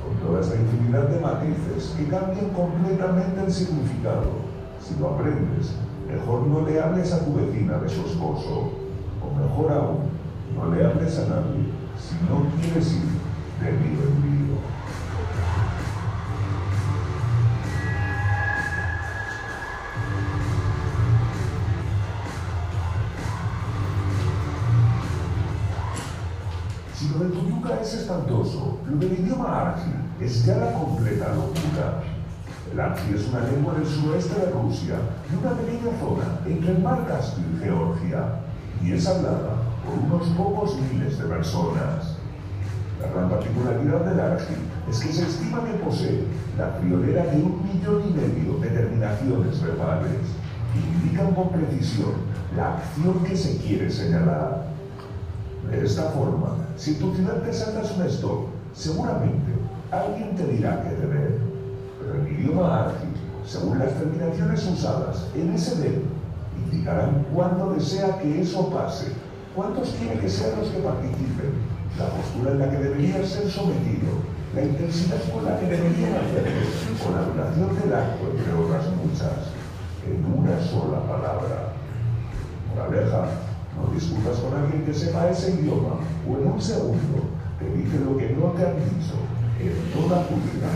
Con 0.00 0.16
toda 0.16 0.40
esta 0.40 0.56
infinidad 0.56 1.08
de 1.08 1.20
matices 1.20 1.92
que 1.94 2.08
cambian 2.08 2.48
completamente 2.56 3.44
el 3.44 3.52
significado, 3.52 4.48
si 4.80 4.98
lo 4.98 5.10
aprendes, 5.10 5.76
mejor 6.08 6.46
no 6.46 6.64
le 6.64 6.80
hables 6.80 7.12
a 7.12 7.22
tu 7.22 7.34
vecina 7.34 7.76
de 7.76 7.88
su 7.88 8.00
esposo, 8.06 8.72
o 9.20 9.38
mejor 9.38 9.72
aún, 9.72 9.98
no 10.56 10.74
le 10.74 10.86
hables 10.86 11.18
a 11.18 11.28
nadie 11.28 11.68
si 12.00 12.14
no 12.24 12.48
quieres 12.56 12.92
ir 12.94 13.09
Si 13.60 13.66
lo 27.08 27.18
del 27.18 27.32
Tuyuca 27.32 27.80
es 27.82 27.92
espantoso, 27.94 28.78
lo 28.88 28.96
del 28.96 29.12
idioma 29.12 29.60
argi 29.60 29.90
es 30.20 30.46
ya 30.46 30.56
la 30.56 30.72
completa 30.72 31.34
locura. 31.34 32.02
El 32.72 32.80
argi 32.80 33.14
es 33.14 33.28
una 33.28 33.40
lengua 33.40 33.74
del 33.74 33.86
suroeste 33.86 34.40
de 34.40 34.52
Rusia 34.52 34.96
y 35.30 35.36
una 35.36 35.50
pequeña 35.50 35.98
zona 36.00 36.40
entre 36.46 36.72
el 36.72 36.78
mar 36.82 37.06
Caspio 37.06 37.44
y 37.44 37.62
Georgia, 37.62 38.40
y 38.82 38.92
es 38.92 39.06
hablada 39.06 39.56
por 39.84 39.98
unos 39.98 40.28
pocos 40.28 40.78
miles 40.80 41.18
de 41.18 41.24
personas. 41.26 42.19
La 43.00 43.08
gran 43.08 43.30
particularidad 43.30 44.00
del 44.04 44.20
argi 44.20 44.54
es 44.90 45.00
que 45.00 45.12
se 45.12 45.26
estima 45.26 45.64
que 45.64 45.72
posee 45.84 46.24
la 46.58 46.68
friolera 46.80 47.24
de 47.26 47.42
un 47.42 47.62
millón 47.64 48.02
y 48.08 48.12
medio 48.12 48.58
de 48.60 48.68
terminaciones 48.68 49.62
verbales 49.62 50.20
que 50.72 50.80
indican 50.80 51.34
con 51.34 51.48
precisión 51.50 52.12
la 52.56 52.76
acción 52.76 53.24
que 53.24 53.36
se 53.36 53.56
quiere 53.58 53.90
señalar. 53.90 54.66
De 55.70 55.84
esta 55.84 56.10
forma, 56.10 56.56
si 56.76 56.94
tu 56.94 57.14
ciudad 57.14 57.42
te 57.42 57.52
saltas 57.52 57.96
un 57.96 58.06
stop, 58.06 58.46
seguramente 58.74 59.52
alguien 59.90 60.36
te 60.36 60.46
dirá 60.46 60.82
que 60.82 60.94
beber. 60.94 61.38
Pero 62.00 62.14
en 62.14 62.34
idioma 62.34 62.86
ágil, 62.86 63.10
según 63.46 63.78
las 63.78 63.94
terminaciones 63.94 64.66
usadas 64.66 65.26
en 65.34 65.52
ese 65.52 65.80
verbo, 65.80 66.06
indicarán 66.64 67.24
cuándo 67.32 67.74
desea 67.74 68.18
que 68.18 68.40
eso 68.40 68.68
pase, 68.70 69.12
cuántos 69.54 69.90
quiere 69.90 70.18
que 70.18 70.28
sean 70.28 70.58
los 70.58 70.68
que 70.68 70.78
participen, 70.78 71.69
la 71.98 72.06
postura 72.08 72.52
en 72.52 72.58
la 72.58 72.70
que 72.70 72.78
debería 72.78 73.26
ser 73.26 73.50
sometido, 73.50 74.22
la 74.54 74.62
intensidad 74.62 75.22
con 75.32 75.44
la 75.44 75.58
que 75.58 75.66
deberían 75.66 76.14
hacerlo, 76.14 76.60
con 77.02 77.14
la 77.14 77.22
duración 77.22 77.80
del 77.80 77.94
acto, 77.94 78.30
entre 78.30 78.52
otras 78.52 78.86
muchas, 78.96 79.54
en 80.06 80.24
una 80.26 80.60
sola 80.60 81.02
palabra. 81.06 81.74
Moraleja, 82.68 83.26
no 83.76 83.94
discutas 83.94 84.38
con 84.38 84.54
alguien 84.54 84.84
que 84.84 84.94
sepa 84.94 85.30
ese 85.30 85.52
idioma 85.52 86.00
o 86.28 86.36
en 86.36 86.52
un 86.52 86.60
segundo 86.60 87.40
te 87.60 87.66
dice 87.76 87.98
lo 88.04 88.16
que 88.16 88.30
no 88.30 88.52
te 88.52 88.64
han 88.64 88.76
dicho 88.76 89.20
en 89.60 89.92
toda 89.92 90.26
tu 90.26 90.36
vida 90.36 90.68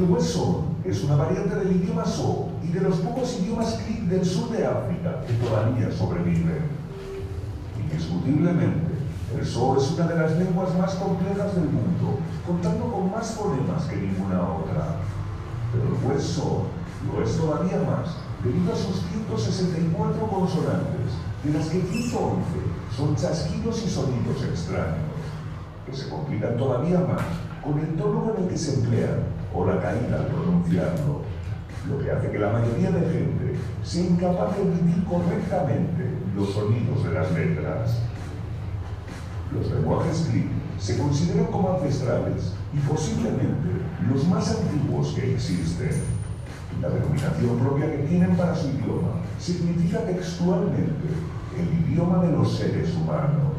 El 0.00 0.10
hueso 0.10 0.64
es 0.82 1.04
una 1.04 1.14
variante 1.14 1.56
del 1.56 1.76
idioma 1.76 2.06
so 2.06 2.48
y 2.64 2.68
de 2.68 2.80
los 2.80 2.96
pocos 3.00 3.38
idiomas 3.38 3.74
clic 3.84 4.00
del 4.04 4.24
sur 4.24 4.48
de 4.48 4.64
África 4.64 5.20
que 5.26 5.34
todavía 5.34 5.92
sobreviven. 5.92 6.62
Indiscutiblemente, 7.78 8.94
el 9.38 9.44
so 9.44 9.76
es 9.76 9.90
una 9.90 10.06
de 10.06 10.18
las 10.18 10.38
lenguas 10.38 10.74
más 10.78 10.94
complejas 10.94 11.54
del 11.54 11.64
mundo, 11.64 12.18
contando 12.46 12.90
con 12.90 13.10
más 13.10 13.32
fonemas 13.32 13.84
que 13.84 13.96
ninguna 13.96 14.40
otra. 14.40 14.96
Pero 15.70 15.84
el 15.84 16.02
hueso 16.02 16.62
lo 17.04 17.22
es 17.22 17.36
todavía 17.36 17.82
más, 17.84 18.16
debido 18.42 18.72
a 18.72 18.76
sus 18.76 19.02
164 19.04 20.26
consonantes, 20.28 21.12
de 21.44 21.52
las 21.52 21.68
que 21.68 21.82
111 21.82 22.40
son 22.96 23.16
chasquidos 23.16 23.84
y 23.84 23.90
sonidos 23.90 24.44
extraños, 24.48 25.12
que 25.84 25.94
se 25.94 26.08
complican 26.08 26.56
todavía 26.56 27.00
más 27.00 27.26
con 27.62 27.78
el 27.78 27.94
tono 27.96 28.32
en 28.34 28.44
el 28.44 28.48
que 28.48 28.56
se 28.56 28.76
emplean 28.80 29.39
o 29.54 29.66
la 29.66 29.80
caída 29.80 30.16
al 30.16 30.26
pronunciarlo, 30.26 31.22
lo 31.88 31.98
que 31.98 32.10
hace 32.10 32.30
que 32.30 32.38
la 32.38 32.52
mayoría 32.52 32.90
de 32.90 33.00
gente 33.00 33.58
sea 33.82 34.04
incapaz 34.04 34.56
de 34.56 34.62
emitir 34.62 35.04
correctamente 35.04 36.10
los 36.36 36.50
sonidos 36.50 37.04
de 37.04 37.12
las 37.12 37.32
letras. 37.32 37.98
Los 39.52 39.70
lenguajes 39.70 40.28
clic 40.30 40.46
se 40.78 40.98
consideran 40.98 41.46
como 41.46 41.72
ancestrales 41.72 42.52
y 42.72 42.78
posiblemente 42.88 43.68
los 44.08 44.26
más 44.28 44.50
antiguos 44.50 45.12
que 45.14 45.34
existen. 45.34 45.90
La 46.80 46.88
denominación 46.88 47.58
propia 47.58 47.90
que 47.90 48.04
tienen 48.04 48.36
para 48.36 48.54
su 48.54 48.68
idioma 48.68 49.20
significa 49.38 50.00
textualmente 50.00 51.08
el 51.58 51.90
idioma 51.90 52.24
de 52.24 52.32
los 52.32 52.56
seres 52.56 52.94
humanos. 52.94 53.56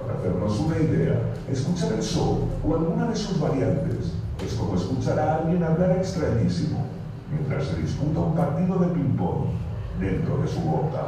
Para 0.00 0.18
hacernos 0.18 0.58
una 0.58 0.78
idea, 0.78 1.32
escuchar 1.50 1.92
el 1.92 2.02
so 2.02 2.48
o 2.64 2.74
alguna 2.74 3.08
de 3.08 3.16
sus 3.16 3.38
variantes 3.38 4.12
es 4.44 4.54
como 4.54 4.74
escuchar 4.74 5.18
a 5.18 5.36
alguien 5.36 5.62
hablar 5.62 5.92
extrañísimo 5.98 6.86
mientras 7.30 7.66
se 7.68 7.76
disputa 7.76 8.20
un 8.20 8.34
partido 8.34 8.78
de 8.78 8.86
ping-pong 8.88 9.48
dentro 10.00 10.38
de 10.38 10.48
su 10.48 10.60
boca. 10.60 11.02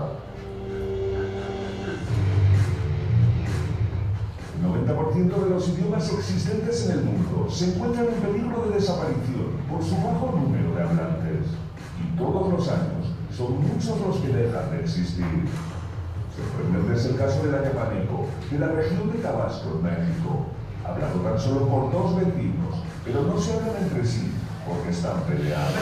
El 4.55 4.87
90% 4.87 5.45
de 5.45 5.51
los 5.51 5.69
idiomas 5.69 6.13
existentes 6.13 6.87
en 6.87 6.99
el 6.99 7.05
mundo 7.05 7.49
se 7.51 7.75
encuentran 7.75 8.07
en 8.07 8.15
peligro 8.15 8.67
de 8.67 8.75
desaparición 8.77 9.59
por 9.69 9.83
su 9.83 9.97
bajo 9.97 10.39
número 10.39 10.75
de 10.75 10.83
hablantes. 10.83 11.47
Y 11.99 12.17
todos 12.17 12.53
los 12.53 12.69
años 12.69 13.11
son 13.35 13.61
muchos 13.63 14.01
los 14.07 14.17
que 14.19 14.29
dejan 14.29 14.71
de 14.71 14.81
existir. 14.81 15.25
Sorprendente 16.37 16.95
es 16.95 17.07
el 17.07 17.17
caso 17.17 17.43
del 17.43 17.55
ayapaneco, 17.55 18.27
de 18.51 18.59
la 18.59 18.69
región 18.69 19.11
de 19.13 19.19
Tabasco, 19.19 19.71
en 19.77 19.83
México, 19.83 20.47
hablado 20.85 21.21
tan 21.21 21.39
solo 21.39 21.69
por 21.69 21.93
dos 21.93 22.17
vecinos, 22.17 22.83
pero 23.05 23.23
no 23.23 23.39
se 23.39 23.55
hablan 23.55 23.77
entre 23.83 24.07
sí 24.07 24.33
porque 24.67 24.91
están 24.91 25.23
peleados. 25.23 25.75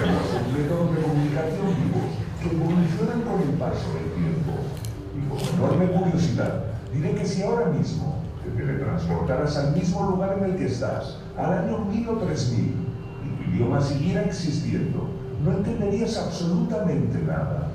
Tenemos 0.00 0.28
un 0.34 0.52
método 0.52 0.92
de 0.92 1.02
comunicación 1.02 1.66
vivos 1.80 2.10
que 2.40 2.50
evolucionan 2.54 3.22
con 3.22 3.40
el 3.40 3.56
paso 3.56 3.86
del 3.94 4.12
tiempo. 4.12 4.52
Y 5.16 5.28
con 5.28 5.40
enorme 5.54 5.86
curiosidad, 5.86 6.64
diré 6.92 7.14
que 7.14 7.26
si 7.26 7.42
ahora 7.42 7.66
mismo 7.66 8.22
te 8.42 8.50
teletransportaras 8.50 9.56
al 9.56 9.72
mismo 9.74 10.10
lugar 10.10 10.36
en 10.38 10.44
el 10.44 10.56
que 10.56 10.66
estás, 10.66 11.18
al 11.38 11.52
año 11.52 11.78
1000 11.78 12.08
o 12.08 12.16
3000, 12.18 12.74
y 13.24 13.44
tu 13.44 13.50
idioma 13.50 13.80
siguiera 13.80 14.22
existiendo, 14.22 15.08
no 15.42 15.52
entenderías 15.52 16.18
absolutamente 16.18 17.18
nada, 17.20 17.68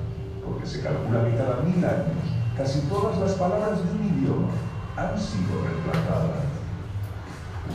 porque 0.44 0.66
se 0.66 0.80
calcula 0.80 1.24
que 1.24 1.36
cada 1.36 1.62
mil 1.62 1.84
años 1.84 2.40
casi 2.56 2.80
todas 2.82 3.18
las 3.18 3.32
palabras 3.32 3.78
de 3.78 3.90
un 3.90 4.18
idioma 4.18 4.48
han 4.96 5.18
sido 5.18 5.64
reemplazadas. 5.64 6.49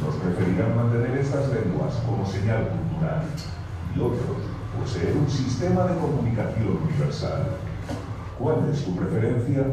Unos 0.02 0.16
preferirán 0.16 0.76
mantener 0.76 1.18
estas 1.18 1.50
lenguas 1.50 1.96
como 2.06 2.26
señal 2.26 2.70
cultural 2.70 3.24
y 3.96 4.00
otros 4.00 4.56
poseer 4.80 5.16
un 5.16 5.30
sistema 5.30 5.86
de 5.86 5.98
comunicación 5.98 6.78
universal. 6.84 7.48
¿Cuál 8.38 8.70
es 8.72 8.84
tu 8.84 8.96
preferencia? 8.96 9.64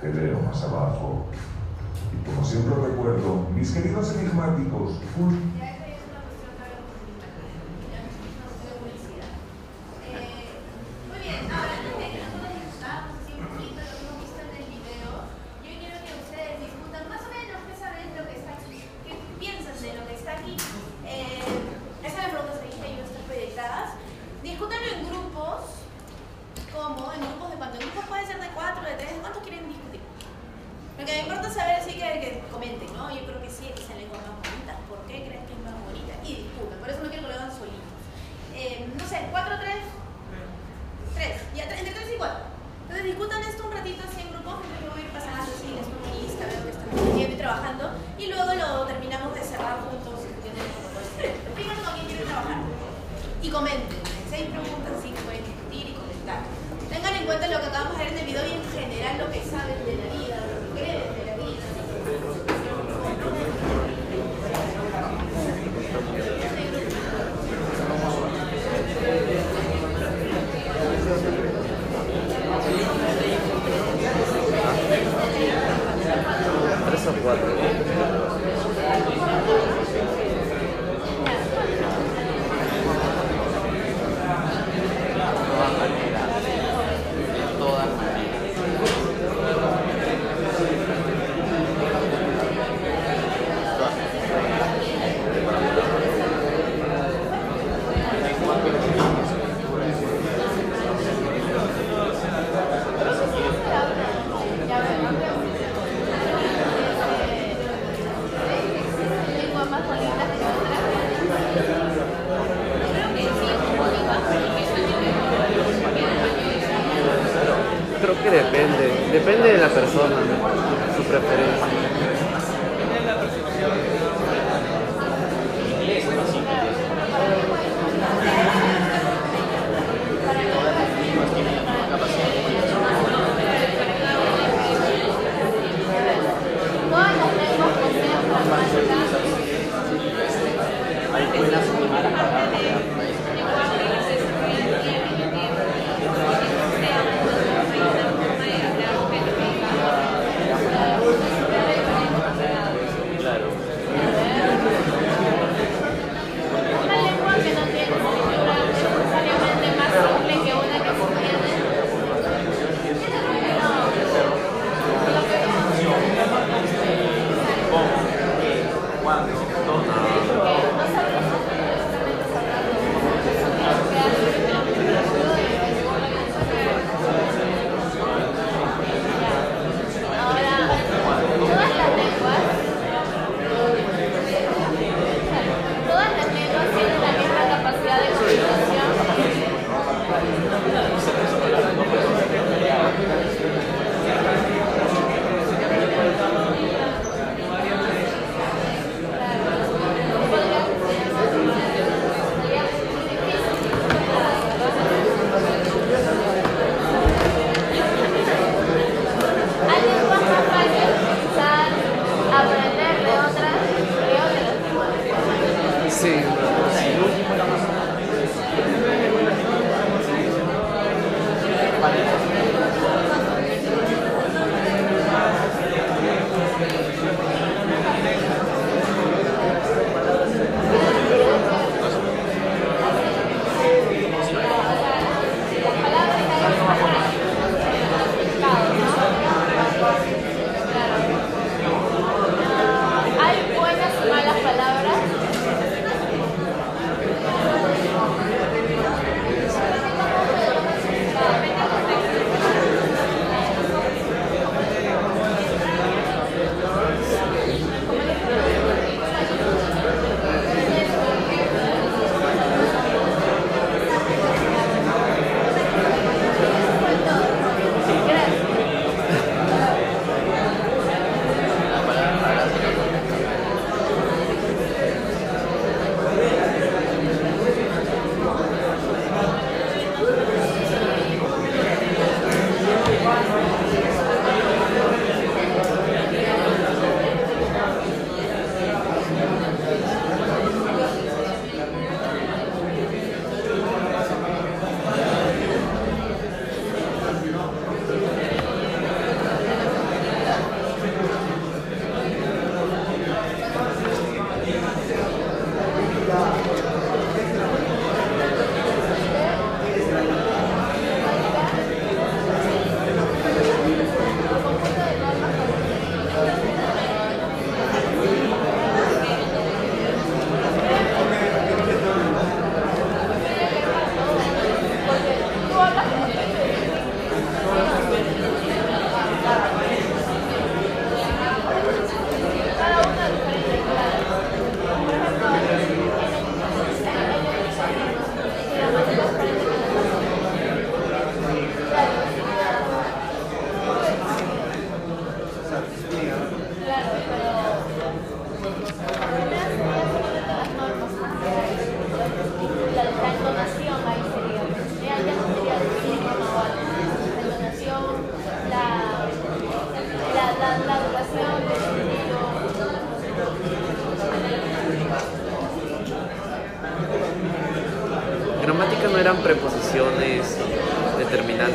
Te 0.00 0.12
leo 0.12 0.40
más 0.40 0.62
abajo. 0.64 1.26
Y 2.12 2.28
como 2.28 2.44
siempre 2.44 2.74
recuerdo, 2.74 3.46
mis 3.54 3.70
queridos 3.70 4.14
enigmáticos, 4.16 4.98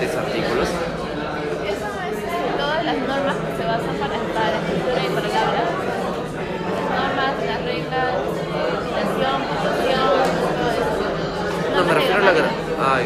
determinantes 0.06 0.16
artículos. 0.16 0.70
Eso 1.66 1.88
es 2.06 2.18
eh, 2.24 2.54
todas 2.58 2.86
las 2.86 2.98
normas 2.98 3.36
que 3.36 3.58
se 3.58 3.66
basan 3.66 3.96
para 3.98 4.18
la 4.52 4.60
escritura 4.62 5.02
y 5.02 5.10
palabras. 5.10 5.68
Las 6.72 6.90
normas, 6.96 7.34
las 7.46 7.62
reglas, 7.66 8.12
terminación, 8.54 9.38
puntuación, 9.50 10.18
todo 10.56 10.70
eso. 10.72 10.96
No, 11.76 11.84
me 11.84 11.94
refiero 11.94 12.18
a 12.18 12.26
la 12.26 12.96
Ay, 12.96 13.06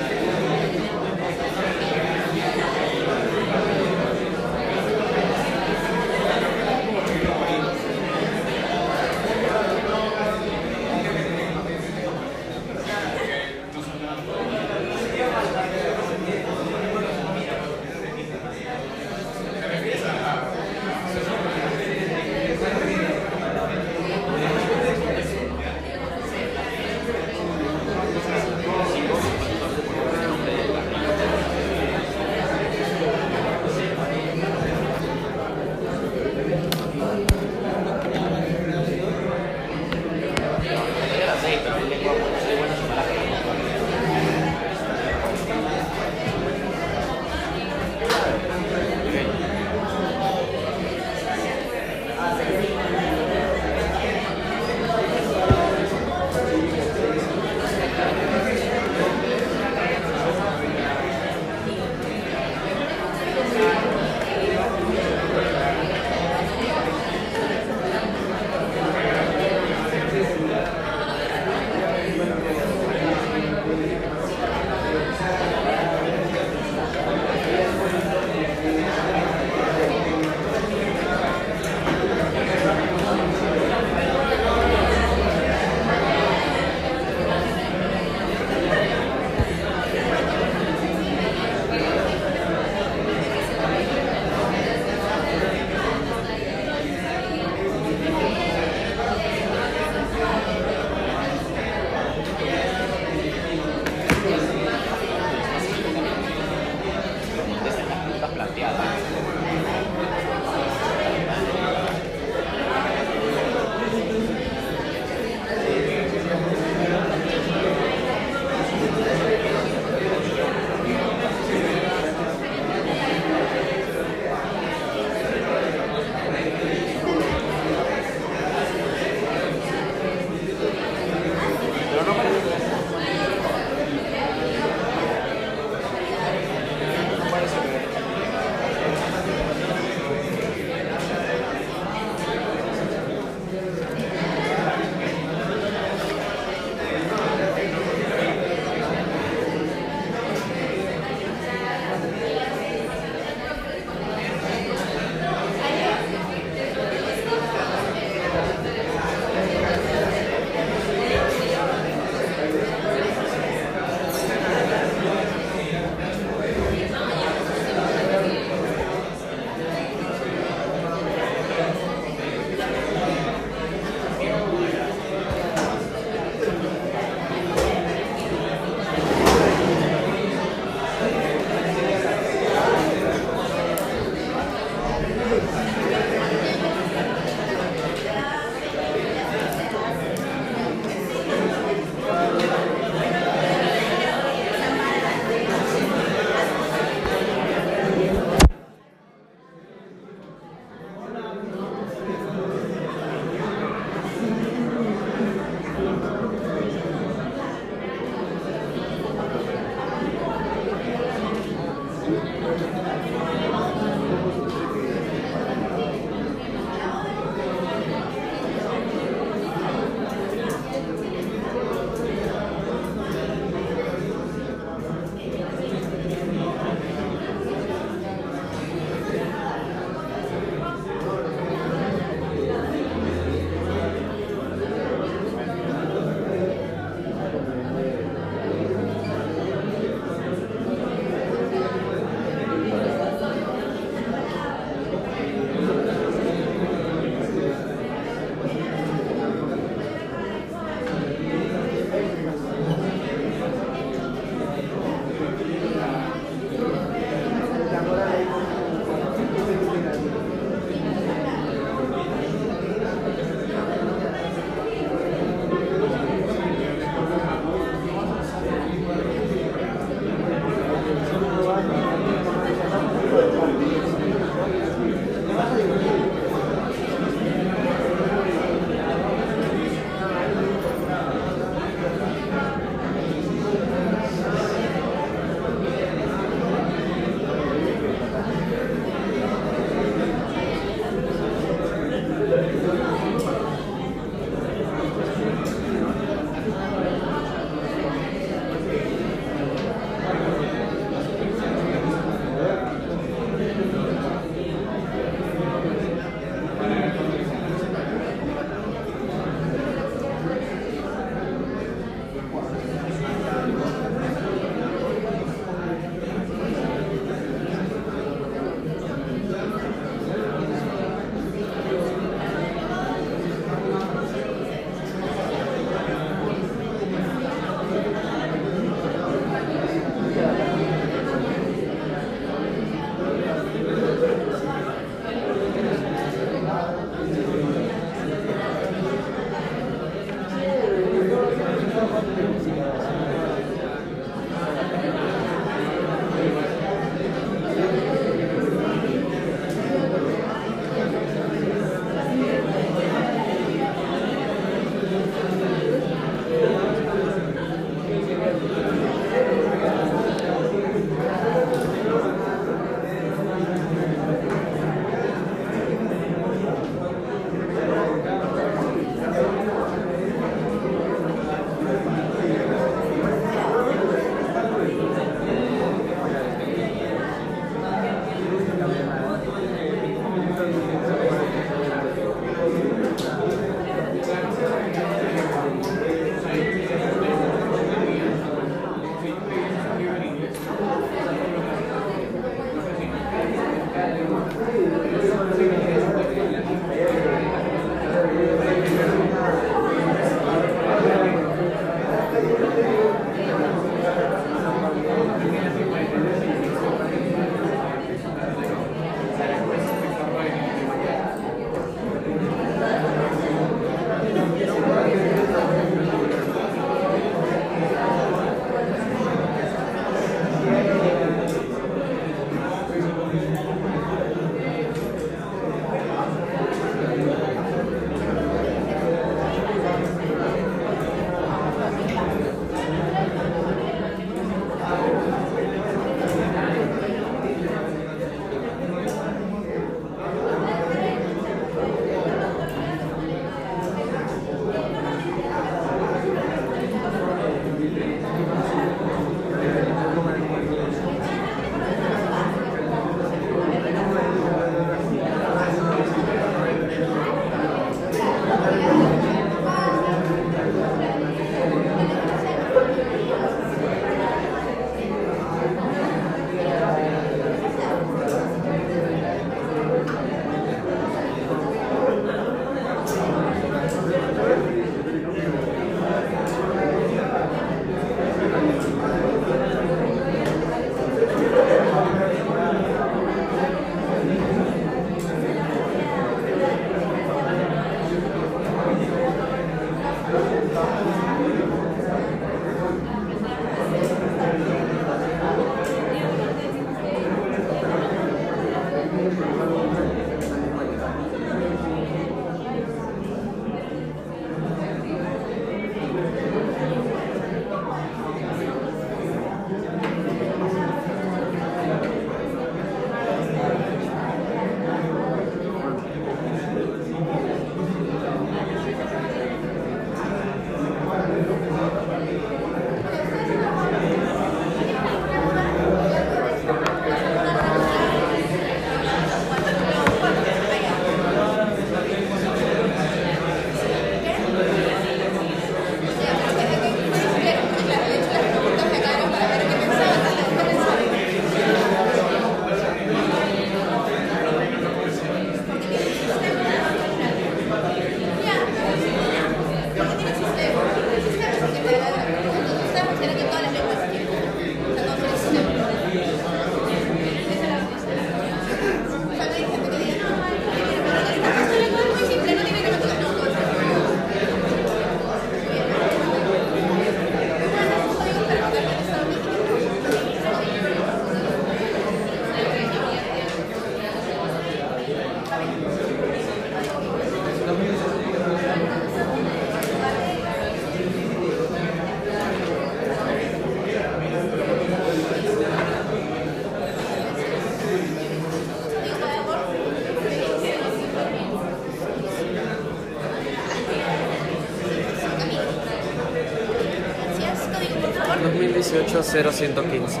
0, 599.06 599.30
115. 599.30 600.00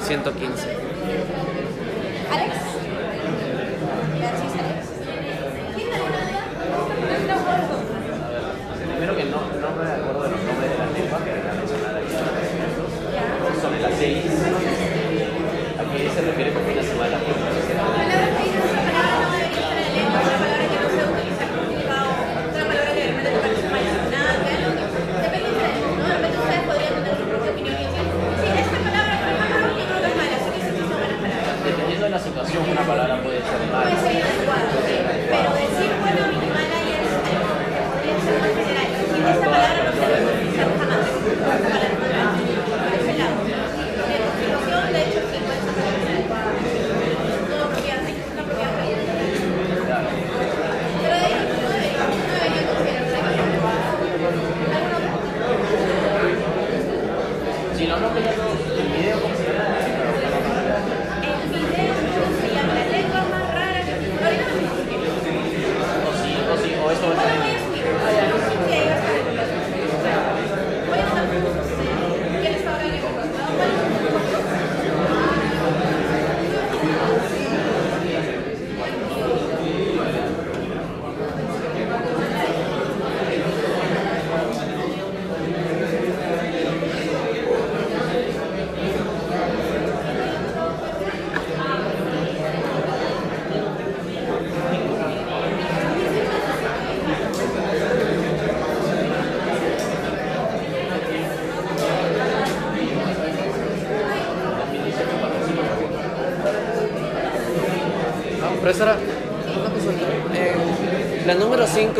115. 0.00 0.75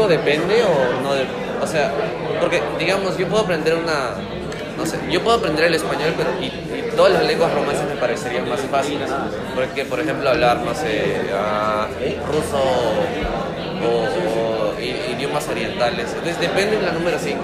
depende 0.08 0.62
o 0.62 1.02
no? 1.02 1.10
O 1.62 1.66
sea, 1.66 1.92
porque 2.40 2.62
digamos, 2.78 3.16
yo 3.16 3.26
puedo 3.28 3.44
aprender 3.44 3.74
una, 3.74 4.14
no 4.76 4.86
sé, 4.86 4.98
yo 5.10 5.22
puedo 5.22 5.38
aprender 5.38 5.64
el 5.64 5.74
español 5.74 6.14
pero, 6.16 6.30
y, 6.40 6.50
todas 6.96 7.12
las 7.12 7.24
lenguas 7.24 7.52
romances 7.52 7.86
me 7.86 7.96
parecerían 7.96 8.48
más 8.48 8.60
fáciles. 8.60 9.10
Porque, 9.54 9.84
por 9.84 10.00
ejemplo, 10.00 10.28
hablar, 10.30 10.58
no 10.58 10.74
sé, 10.74 11.20
uh, 11.32 12.32
ruso 12.32 12.58
o, 13.84 14.72
idiomas 14.80 15.48
orientales. 15.48 16.08
Entonces, 16.08 16.40
depende 16.40 16.76
de 16.76 16.82
la 16.82 16.92
número 16.92 17.18
5. 17.18 17.42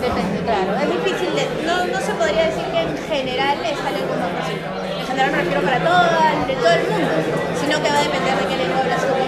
Depende, 0.00 0.40
claro. 0.44 0.74
Es 0.82 0.90
difícil, 0.90 1.28
no, 1.64 1.84
no 1.86 2.00
se 2.00 2.12
podría 2.14 2.46
decir 2.46 2.64
que 2.72 2.80
en 2.80 2.98
general 3.08 3.58
es 3.64 3.78
más 3.78 3.92
fácil. 4.34 4.58
En 4.98 5.06
general 5.06 5.30
me 5.30 5.38
refiero 5.38 5.62
para 5.62 5.78
todo, 5.78 6.46
de 6.46 6.54
todo 6.54 6.70
el 6.70 6.82
mundo, 6.90 7.08
sino 7.60 7.82
que 7.82 7.90
va 7.90 7.98
a 7.98 8.02
depender 8.02 8.34
de 8.38 8.46
qué 8.48 8.56
lengua 8.56 8.80
hablas 8.80 9.06
tú 9.06 9.19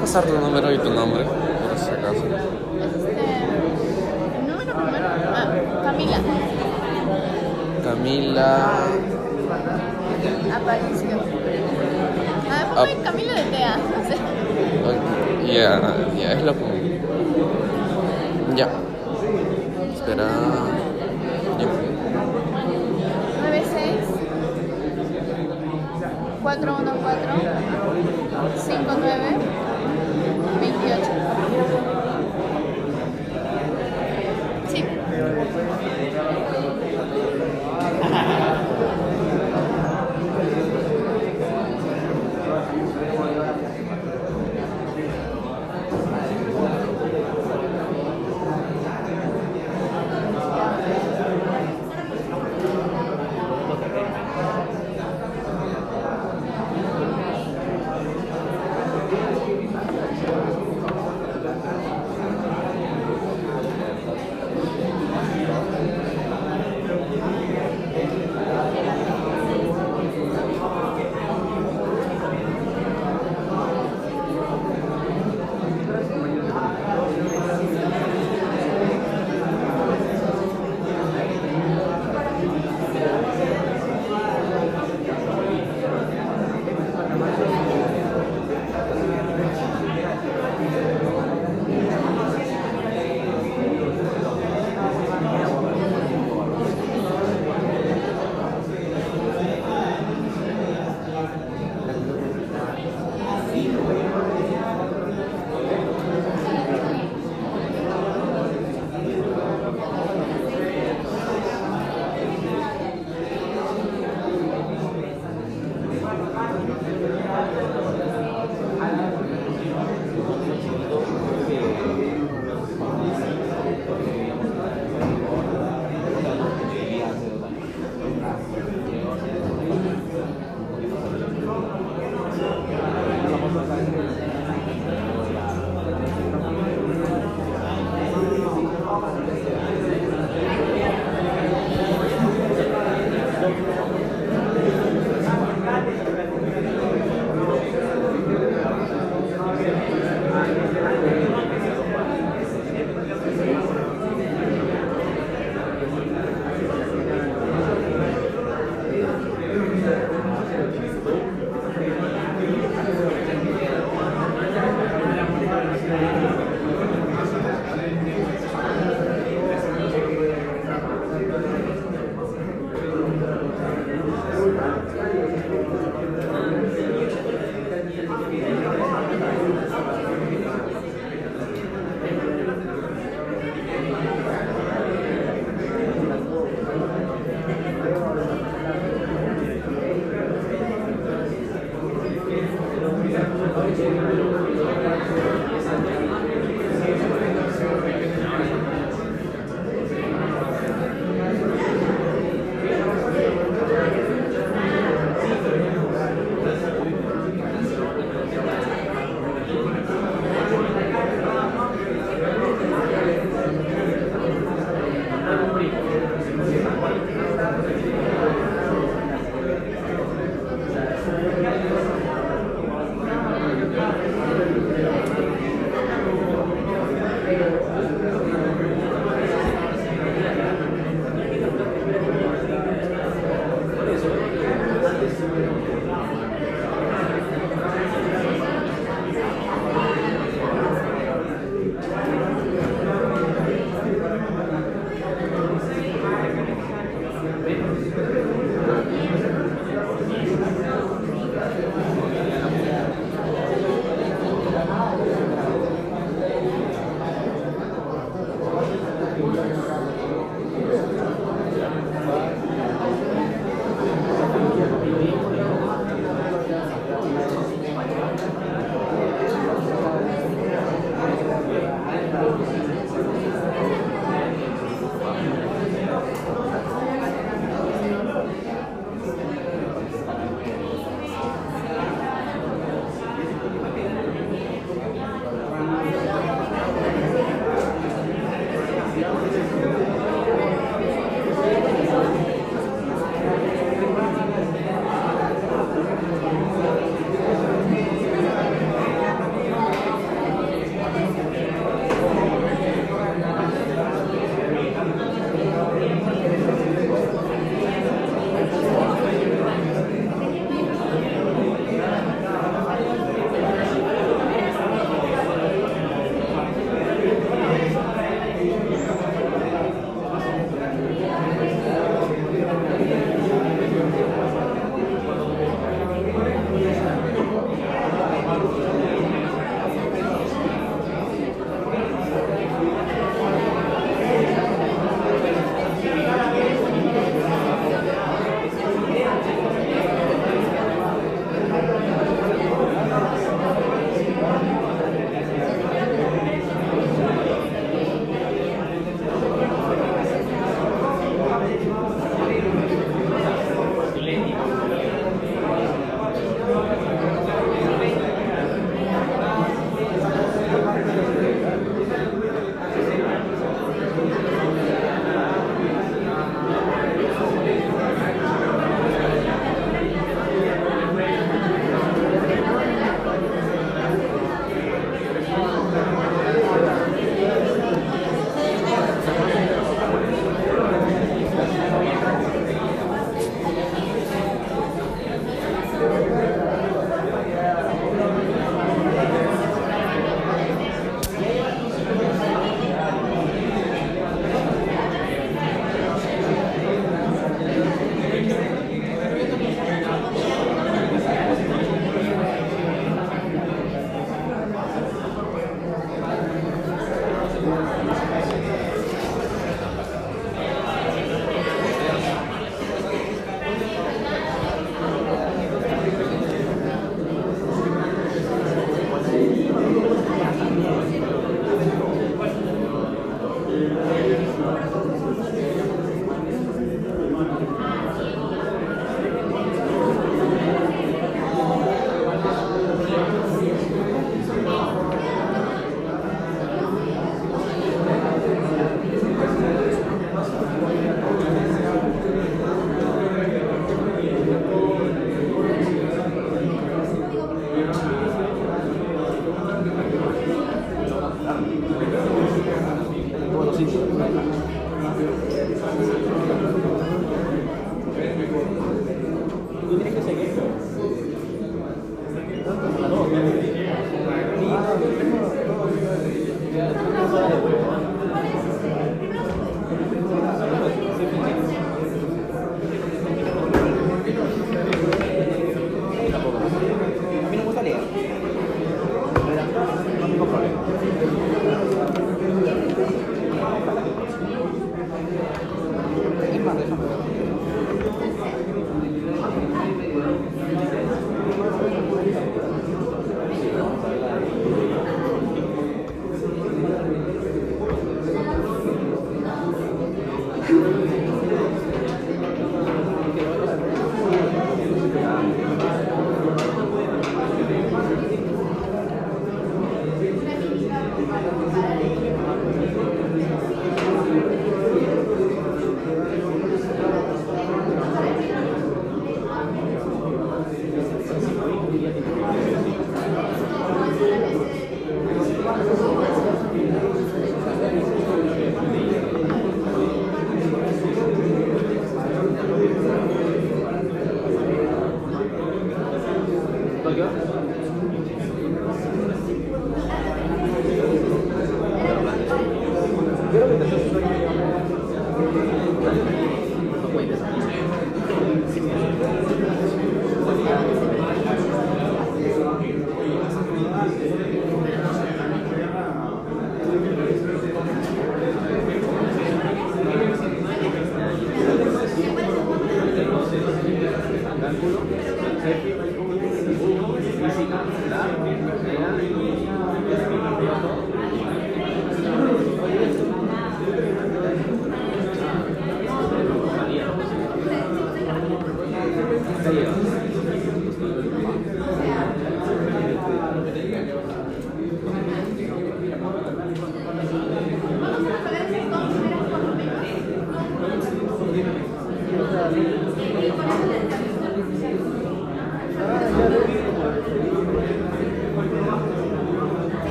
podrías 0.00 0.14
pasar 0.14 0.24
tu 0.26 0.38
número 0.38 0.72
y 0.72 0.78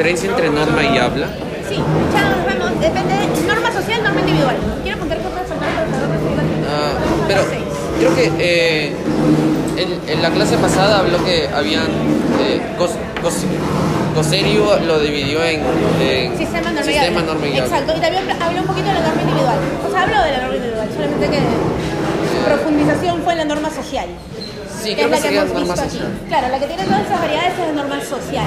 diferencia 0.00 0.30
entre 0.30 0.48
norma 0.48 0.82
y 0.82 0.96
habla? 0.96 1.26
Sí, 1.68 1.76
ya 1.76 2.30
nos 2.30 2.46
vemos. 2.46 2.80
Depende, 2.80 3.14
norma 3.46 3.70
social, 3.70 4.02
norma 4.02 4.20
individual. 4.20 4.56
Quiero 4.82 4.98
contar 4.98 5.18
cosas 5.18 5.48
sobre 5.48 5.60
Ah, 6.72 6.92
pero 7.28 7.42
creo 7.98 8.14
que 8.14 8.32
eh, 8.38 8.92
en, 9.76 10.10
en 10.10 10.22
la 10.22 10.30
clase 10.30 10.56
pasada 10.56 11.00
habló 11.00 11.22
que 11.24 11.48
habían 11.54 11.84
eh, 12.40 12.60
cos, 12.78 12.92
cos- 13.22 13.44
Coserio 14.14 14.76
lo 14.86 14.98
dividió 15.00 15.42
en, 15.44 15.60
en 16.00 16.36
Sistema 16.36 16.70
norma 16.70 16.82
sistema, 16.82 17.22
norma 17.22 17.46
y 17.46 17.50
habla. 17.52 17.64
Exacto, 17.64 17.92
y 17.96 18.00
también 18.00 18.24
habló 18.42 18.60
un 18.62 18.66
poquito 18.66 18.88
de 18.88 18.94
la 18.94 19.00
norma 19.06 19.22
individual. 19.22 19.58
O 19.86 19.90
sea, 19.92 20.02
habló 20.02 20.22
de 20.24 20.30
la 20.32 20.38
norma 20.40 20.56
individual, 20.56 20.88
solamente 20.94 21.28
que 21.30 22.44
profundización 22.46 23.22
fue 23.22 23.32
en 23.34 23.38
la 23.38 23.44
norma 23.44 23.70
social. 23.70 24.06
Sí, 24.82 24.88
que 24.96 25.04
creo 25.04 25.06
es 25.06 25.10
la 25.10 25.16
que 25.20 25.28
que 25.28 25.38
hemos 25.38 25.54
visto 25.60 25.76
social. 25.76 26.06
aquí. 26.08 26.28
Claro, 26.28 26.48
la 26.48 26.58
que 26.58 26.66
tiene 26.66 26.84
todas 26.84 27.02
esas 27.06 27.20
variedades 27.20 27.52
es 27.52 27.58
la 27.66 27.72
norma 27.82 28.00
social. 28.00 28.46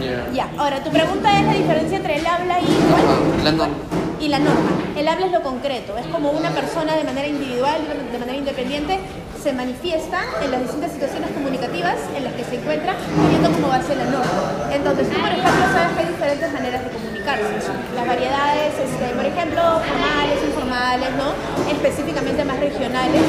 Ya. 0.00 0.41
Ya, 0.41 0.41
ahora 0.62 0.82
tu 0.82 0.90
pregunta 0.90 1.40
es 1.40 1.46
la 1.46 1.54
diferencia 1.54 1.96
entre 1.96 2.16
el 2.16 2.26
habla 2.26 2.60
y. 2.60 2.64
Ajá, 2.64 3.44
la 3.44 3.52
norma. 3.52 3.74
y 4.20 4.28
la 4.28 4.38
norma. 4.38 4.70
El 4.96 5.08
habla 5.08 5.26
es 5.26 5.32
lo 5.32 5.42
concreto, 5.42 5.98
es 5.98 6.06
como 6.06 6.30
una 6.30 6.50
persona 6.50 6.94
de 6.94 7.02
manera 7.02 7.26
individual, 7.26 7.80
de 8.12 8.18
manera 8.18 8.38
independiente, 8.38 9.00
se 9.42 9.52
manifiesta 9.52 10.22
en 10.44 10.52
las 10.52 10.60
distintas 10.60 10.92
situaciones 10.92 11.30
comunicativas 11.30 11.96
en 12.14 12.22
las 12.22 12.32
que 12.34 12.44
se 12.44 12.54
encuentra, 12.56 12.94
teniendo 12.94 13.50
como 13.50 13.68
base 13.68 13.96
la 13.96 14.04
norma. 14.04 14.70
Entonces, 14.70 15.10
tú, 15.10 15.18
por 15.18 15.30
ejemplo, 15.30 15.64
sabes 15.72 15.90
que 15.96 16.00
hay 16.00 16.08
diferentes 16.14 16.52
maneras 16.52 16.84
de 16.84 16.90
comunicarse. 16.90 17.50
Las 17.96 18.06
variedades, 18.06 18.72
este, 18.78 19.06
por 19.16 19.26
ejemplo, 19.26 19.62
formales, 19.82 20.38
informales, 20.46 21.10
¿no? 21.18 21.34
Específicamente 21.66 22.44
más 22.44 22.60
regionales. 22.60 23.22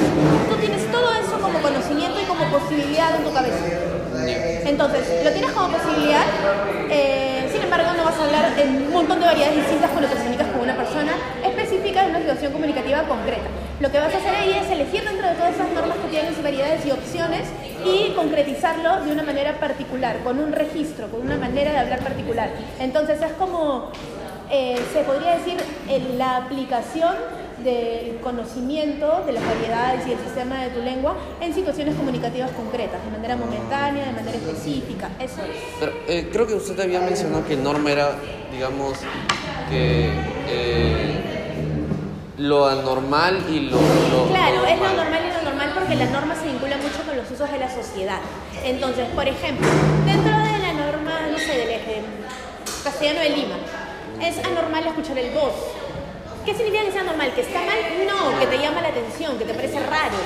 Tú 0.49 0.55
tienes 0.57 0.85
todo 0.91 1.09
eso 1.13 1.39
como 1.41 1.57
conocimiento 1.59 2.21
y 2.21 2.25
como 2.25 2.45
posibilidad 2.51 3.15
en 3.15 3.23
tu 3.23 3.33
cabeza. 3.33 3.65
Entonces, 4.65 5.01
lo 5.23 5.31
tienes 5.31 5.51
como 5.51 5.69
posibilidad, 5.69 6.25
eh, 6.89 7.22
embargo, 7.73 7.97
no 7.97 8.05
vas 8.05 8.19
a 8.19 8.25
hablar 8.25 8.59
en 8.59 8.83
un 8.83 8.93
montón 8.93 9.19
de 9.19 9.25
variedades 9.25 9.55
distintas 9.55 9.89
con 9.89 10.03
lo 10.03 10.09
que 10.09 10.15
comunicas 10.15 10.47
con 10.47 10.61
una 10.61 10.75
persona 10.75 11.13
específica 11.43 12.03
en 12.03 12.09
una 12.11 12.19
situación 12.19 12.53
comunicativa 12.53 13.01
concreta. 13.03 13.49
Lo 13.79 13.91
que 13.91 13.99
vas 13.99 14.13
a 14.13 14.17
hacer 14.17 14.35
ahí 14.35 14.51
es 14.51 14.69
elegir 14.69 15.03
dentro 15.03 15.27
de 15.27 15.33
todas 15.33 15.55
esas 15.55 15.71
normas 15.71 15.97
que 15.97 16.07
tienes 16.09 16.43
variedades 16.43 16.85
y 16.85 16.91
opciones 16.91 17.49
y 17.83 18.11
concretizarlo 18.11 19.03
de 19.03 19.11
una 19.11 19.23
manera 19.23 19.59
particular, 19.59 20.17
con 20.23 20.39
un 20.39 20.51
registro, 20.51 21.07
con 21.07 21.21
una 21.21 21.37
manera 21.37 21.71
de 21.71 21.79
hablar 21.79 21.99
particular. 22.01 22.49
Entonces, 22.79 23.19
es 23.21 23.31
como, 23.33 23.89
eh, 24.51 24.79
se 24.93 25.01
podría 25.01 25.37
decir, 25.37 25.57
en 25.89 26.19
la 26.19 26.37
aplicación 26.37 27.15
del 27.63 28.17
conocimiento 28.21 29.23
de 29.25 29.31
las 29.33 29.43
variedades 29.45 30.07
y 30.07 30.11
el 30.13 30.19
sistema 30.19 30.61
de 30.63 30.69
tu 30.69 30.81
lengua 30.81 31.15
en 31.41 31.53
situaciones 31.53 31.95
comunicativas 31.95 32.51
concretas, 32.51 33.03
de 33.05 33.11
manera 33.11 33.35
momentánea, 33.37 34.05
de 34.05 34.11
manera 34.11 34.37
específica. 34.37 35.09
Eso 35.19 35.41
es. 35.43 35.57
Pero 35.79 35.91
eh, 36.07 36.29
creo 36.31 36.45
que 36.47 36.55
usted 36.55 36.79
había 36.79 36.99
mencionado 37.01 37.45
que 37.45 37.55
norma 37.55 37.91
era, 37.91 38.15
digamos, 38.51 38.97
que 39.69 40.09
eh, 40.49 41.19
lo 42.37 42.67
anormal 42.67 43.43
y 43.49 43.61
lo, 43.61 43.77
lo- 43.77 44.27
Claro, 44.29 44.65
es 44.65 44.77
lo 44.79 44.87
normal. 44.87 44.95
normal 44.97 45.21
y 45.29 45.33
lo 45.43 45.49
normal 45.49 45.71
porque 45.73 45.95
la 45.95 46.05
norma 46.07 46.35
se 46.35 46.45
vincula 46.47 46.77
mucho 46.77 47.03
con 47.07 47.15
los 47.15 47.29
usos 47.31 47.49
de 47.51 47.59
la 47.59 47.69
sociedad. 47.73 48.19
Entonces, 48.65 49.07
por 49.15 49.27
ejemplo, 49.27 49.67
dentro 50.05 50.31
de 50.37 50.59
la 50.59 50.73
norma, 50.73 51.27
no 51.31 51.37
sé, 51.37 51.57
del 51.57 51.69
eje 51.69 52.01
castellano 52.83 53.19
de 53.21 53.29
Lima, 53.29 53.55
es 54.21 54.37
anormal 54.45 54.85
escuchar 54.87 55.17
el 55.17 55.33
voz. 55.33 55.53
¿Qué 56.45 56.53
significa 56.53 56.83
que 56.83 56.91
sea 56.91 57.03
normal? 57.03 57.33
¿Que 57.33 57.41
está 57.41 57.59
mal? 57.59 57.77
No, 58.07 58.39
que 58.39 58.47
te 58.47 58.57
llama 58.57 58.81
la 58.81 58.89
atención, 58.89 59.37
que 59.37 59.45
te 59.45 59.53
parece 59.53 59.79
raro. 59.79 60.17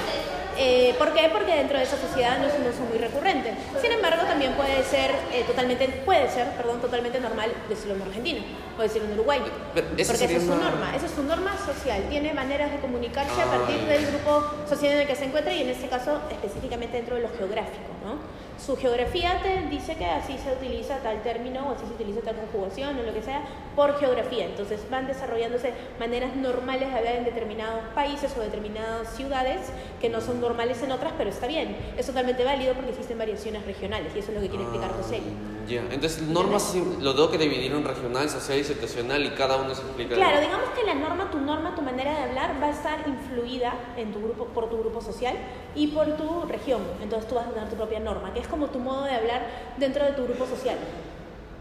Eh, 0.59 0.95
¿Por 0.97 1.13
qué? 1.13 1.29
Porque 1.31 1.53
dentro 1.53 1.77
de 1.77 1.83
esa 1.83 1.97
sociedad 1.97 2.39
no 2.39 2.47
es 2.47 2.53
un 2.55 2.65
uso 2.65 2.81
muy 2.89 2.97
recurrente. 2.97 3.53
Sin 3.79 3.91
embargo, 3.91 4.23
también 4.25 4.53
puede 4.53 4.83
ser 4.83 5.11
eh, 5.31 5.43
totalmente, 5.45 5.87
puede 6.03 6.27
ser, 6.31 6.47
perdón, 6.57 6.81
totalmente 6.81 7.19
normal 7.19 7.51
decirlo 7.69 7.93
en 7.93 8.01
Argentina 8.01 8.41
o 8.75 8.81
decirlo 8.81 9.07
en 9.09 9.13
Uruguay. 9.13 9.39
Pero 9.75 9.87
esa 9.95 10.13
porque 10.13 10.25
esa 10.25 10.37
es 10.37 10.43
su 10.43 10.51
una- 10.53 10.63
norma, 10.71 10.95
esa 10.95 11.05
es 11.05 11.11
su 11.11 11.21
norma 11.21 11.55
social. 11.63 12.01
Tiene 12.09 12.33
maneras 12.33 12.71
de 12.71 12.79
comunicarse 12.79 13.39
a 13.39 13.43
Ah, 13.43 13.57
partir 13.57 13.77
del 13.85 14.07
grupo 14.07 14.43
social 14.67 14.93
en 14.93 14.99
el 15.01 15.07
que 15.07 15.15
se 15.15 15.25
encuentra 15.25 15.53
y 15.53 15.61
en 15.61 15.69
este 15.69 15.87
caso 15.87 16.19
específicamente 16.31 16.97
dentro 16.97 17.17
de 17.17 17.21
lo 17.21 17.29
geográfico, 17.37 17.93
¿no? 18.03 18.17
Su 18.63 18.75
geografía 18.75 19.39
te 19.41 19.67
dice 19.69 19.95
que 19.95 20.05
así 20.05 20.35
se 20.37 20.51
utiliza 20.51 20.97
tal 20.97 21.21
término 21.21 21.69
o 21.69 21.71
así 21.73 21.85
se 21.85 21.93
utiliza 21.93 22.21
tal 22.21 22.35
conjugación 22.35 22.97
o 22.99 23.03
lo 23.03 23.13
que 23.13 23.21
sea 23.21 23.41
por 23.75 23.99
geografía. 23.99 24.45
Entonces 24.45 24.81
van 24.89 25.07
desarrollándose 25.07 25.73
maneras 25.99 26.35
normales 26.35 26.89
de 26.89 26.97
hablar 26.97 27.15
en 27.17 27.25
determinados 27.25 27.83
países 27.93 28.35
o 28.35 28.41
determinadas 28.41 29.15
ciudades 29.15 29.71
que 30.01 30.09
no 30.09 30.21
son 30.21 30.41
normales 30.41 30.81
en 30.81 30.91
otras, 30.91 31.13
pero 31.17 31.29
está 31.29 31.47
bien. 31.47 31.77
Es 31.97 32.07
totalmente 32.07 32.43
válido 32.43 32.73
porque 32.73 32.89
existen 32.89 33.17
variaciones 33.17 33.65
regionales 33.65 34.11
y 34.15 34.19
eso 34.19 34.31
es 34.31 34.35
lo 34.35 34.41
que 34.41 34.49
quiere 34.49 34.63
explicar 34.63 34.91
José. 34.91 35.21
Ya, 35.67 35.81
entonces 35.81 36.21
normas 36.21 36.73
lo 37.01 37.13
tengo 37.13 37.29
que 37.29 37.37
dividir 37.37 37.73
en 37.73 37.83
regional, 37.83 38.29
social 38.29 38.57
y 38.57 38.63
situacional 38.63 39.25
y 39.25 39.31
cada 39.31 39.57
uno 39.57 39.75
se 39.75 39.81
explica. 39.81 40.15
Claro, 40.15 40.39
digamos 40.39 40.69
que 40.69 40.83
la 40.85 40.95
norma, 40.95 41.29
tu 41.29 41.39
norma, 41.39 41.75
tu 41.75 41.81
manera 41.81 42.11
de 42.13 42.23
hablar 42.23 42.55
va 42.61 42.67
a 42.67 42.71
estar 42.71 43.05
influida 43.05 43.73
en 43.97 44.13
tu 44.13 44.21
grupo, 44.21 44.45
por 44.45 44.69
tu 44.69 44.79
grupo 44.79 45.01
social 45.01 45.35
y 45.77 45.87
por 45.87 46.07
tu 46.17 46.41
región. 46.47 46.81
Entonces 47.01 47.29
tú 47.29 47.35
vas 47.35 47.47
a 47.47 47.51
tener 47.51 47.69
tu 47.69 47.75
propia 47.75 47.99
norma, 47.99 48.33
que 48.33 48.39
es 48.39 48.47
como 48.47 48.67
tu 48.67 48.79
modo 48.79 49.03
de 49.03 49.11
hablar 49.11 49.45
dentro 49.77 50.03
de 50.03 50.11
tu 50.11 50.23
grupo 50.23 50.45
social. 50.45 50.77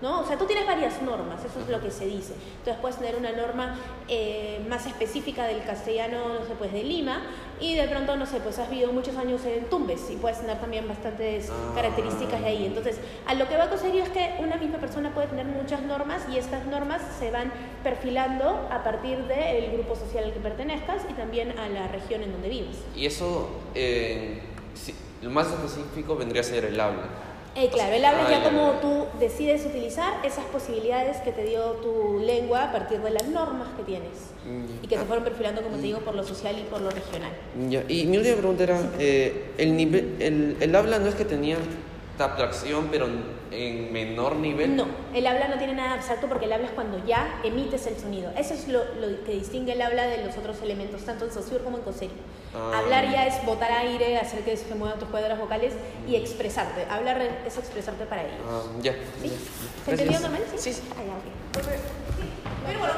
¿No? 0.02 0.20
O 0.20 0.26
sea, 0.26 0.36
tú 0.36 0.44
tienes 0.44 0.66
varias 0.66 1.00
normas, 1.00 1.42
eso 1.42 1.58
es 1.58 1.68
lo 1.68 1.80
que 1.80 1.90
se 1.90 2.04
dice. 2.04 2.34
Entonces 2.58 2.76
puedes 2.82 2.98
tener 2.98 3.16
una 3.16 3.32
norma 3.32 3.76
eh, 4.08 4.60
más 4.68 4.86
específica 4.86 5.44
del 5.46 5.62
castellano, 5.64 6.34
no 6.40 6.44
sé, 6.46 6.52
pues 6.58 6.70
de 6.70 6.84
Lima, 6.84 7.22
y 7.60 7.74
de 7.76 7.88
pronto, 7.88 8.14
no 8.14 8.26
sé, 8.26 8.40
pues 8.40 8.58
has 8.58 8.68
vivido 8.68 8.92
muchos 8.92 9.16
años 9.16 9.42
en 9.46 9.64
Tumbes 9.70 10.10
y 10.10 10.16
puedes 10.16 10.38
tener 10.38 10.58
también 10.60 10.86
bastantes 10.86 11.48
Ah. 11.50 11.72
características 11.74 12.42
de 12.42 12.46
ahí. 12.46 12.66
Entonces, 12.66 12.98
a 13.26 13.32
lo 13.32 13.48
que 13.48 13.56
va 13.56 13.64
a 13.64 13.70
conseguir 13.70 14.02
es 14.02 14.10
que 14.10 14.34
una 14.40 14.56
misma 14.56 14.76
persona 14.78 15.14
puede 15.14 15.28
tener 15.28 15.46
muchas 15.46 15.80
normas 15.80 16.20
y 16.30 16.36
estas 16.36 16.66
normas 16.66 17.00
se 17.18 17.30
van 17.30 17.50
perfilando 17.82 18.68
a 18.70 18.84
partir 18.84 19.24
del 19.24 19.72
grupo 19.72 19.96
social 19.96 20.24
al 20.24 20.32
que 20.34 20.40
pertenezcas 20.40 21.02
y 21.08 21.14
también 21.14 21.58
a 21.58 21.68
la 21.70 21.88
región 21.88 22.22
en 22.22 22.32
donde 22.32 22.50
vives. 22.50 22.76
Y 22.94 23.06
eso, 23.06 23.48
eh, 23.74 24.42
sí, 24.74 24.94
lo 25.22 25.30
más 25.30 25.46
específico 25.46 26.16
vendría 26.16 26.42
a 26.42 26.44
ser 26.44 26.66
el 26.66 26.78
habla. 26.78 27.04
Eh, 27.58 27.70
claro, 27.72 27.94
el 27.94 28.04
habla 28.04 28.24
Ah, 28.26 28.30
ya 28.30 28.44
como 28.44 28.72
tú 28.82 29.06
decides 29.18 29.64
utilizar 29.64 30.14
esas 30.24 30.44
posibilidades 30.46 31.16
que 31.18 31.32
te 31.32 31.44
dio 31.44 31.62
tu 31.82 32.20
lengua 32.20 32.64
a 32.64 32.72
partir 32.72 33.00
de 33.00 33.10
las 33.10 33.26
normas 33.28 33.68
que 33.76 33.82
tienes 33.82 34.12
Mm, 34.44 34.84
y 34.84 34.86
que 34.86 34.94
se 34.96 35.00
ah. 35.02 35.04
fueron 35.06 35.24
perfilando, 35.24 35.62
como 35.62 35.76
te 35.76 35.82
digo, 35.82 35.98
por 36.00 36.14
lo 36.14 36.22
social 36.22 36.54
y 36.58 36.62
por 36.70 36.80
lo 36.80 36.90
regional. 36.90 37.32
Ya, 37.68 37.82
Y 37.88 38.06
mi 38.06 38.18
última 38.18 38.36
pregunta 38.36 38.62
era, 38.62 38.80
eh, 38.98 39.50
el, 39.58 39.76
nivel, 39.76 40.16
el, 40.20 40.56
el 40.60 40.76
habla 40.76 40.98
no 41.00 41.08
es 41.08 41.14
que 41.16 41.24
tenía 41.24 41.56
abstracción, 42.24 42.88
pero 42.90 43.06
en 43.50 43.92
menor 43.92 44.36
nivel. 44.36 44.76
No, 44.76 44.86
el 45.14 45.26
habla 45.26 45.48
no 45.48 45.58
tiene 45.58 45.74
nada 45.74 45.94
abstracto 45.94 46.28
porque 46.28 46.46
el 46.46 46.52
habla 46.52 46.66
es 46.66 46.72
cuando 46.72 47.04
ya 47.06 47.40
emites 47.44 47.86
el 47.86 47.96
sonido. 47.96 48.32
Eso 48.36 48.54
es 48.54 48.68
lo, 48.68 48.84
lo 48.96 49.24
que 49.24 49.32
distingue 49.32 49.72
el 49.72 49.82
habla 49.82 50.06
de 50.06 50.24
los 50.24 50.36
otros 50.36 50.60
elementos, 50.62 51.02
tanto 51.02 51.24
en 51.24 51.32
Saussure 51.32 51.62
como 51.62 51.78
en 51.78 51.84
Cosseri. 51.84 52.12
Ah. 52.54 52.78
Hablar 52.78 53.10
ya 53.10 53.26
es 53.26 53.44
botar 53.44 53.70
aire, 53.70 54.18
hacer 54.18 54.40
que 54.40 54.56
se 54.56 54.74
muevan 54.74 54.98
tus 54.98 55.08
cuerdas 55.08 55.38
vocales 55.38 55.74
y 56.08 56.16
expresarte. 56.16 56.86
Hablar 56.90 57.20
es 57.46 57.56
expresarte 57.56 58.06
para 58.06 58.22
ellos. 58.22 58.40
Ah, 58.48 58.62
ya. 58.80 58.92
¿Sí? 59.20 59.32
¿Se 59.84 59.90
entendió 59.90 60.20
normal? 60.20 60.42
Sí, 60.56 60.72
sí. 60.72 60.82
Ah, 60.92 61.02
ya, 61.06 61.12
ok. 61.12 61.66
Pero 62.66 62.78
bueno, 62.80 62.94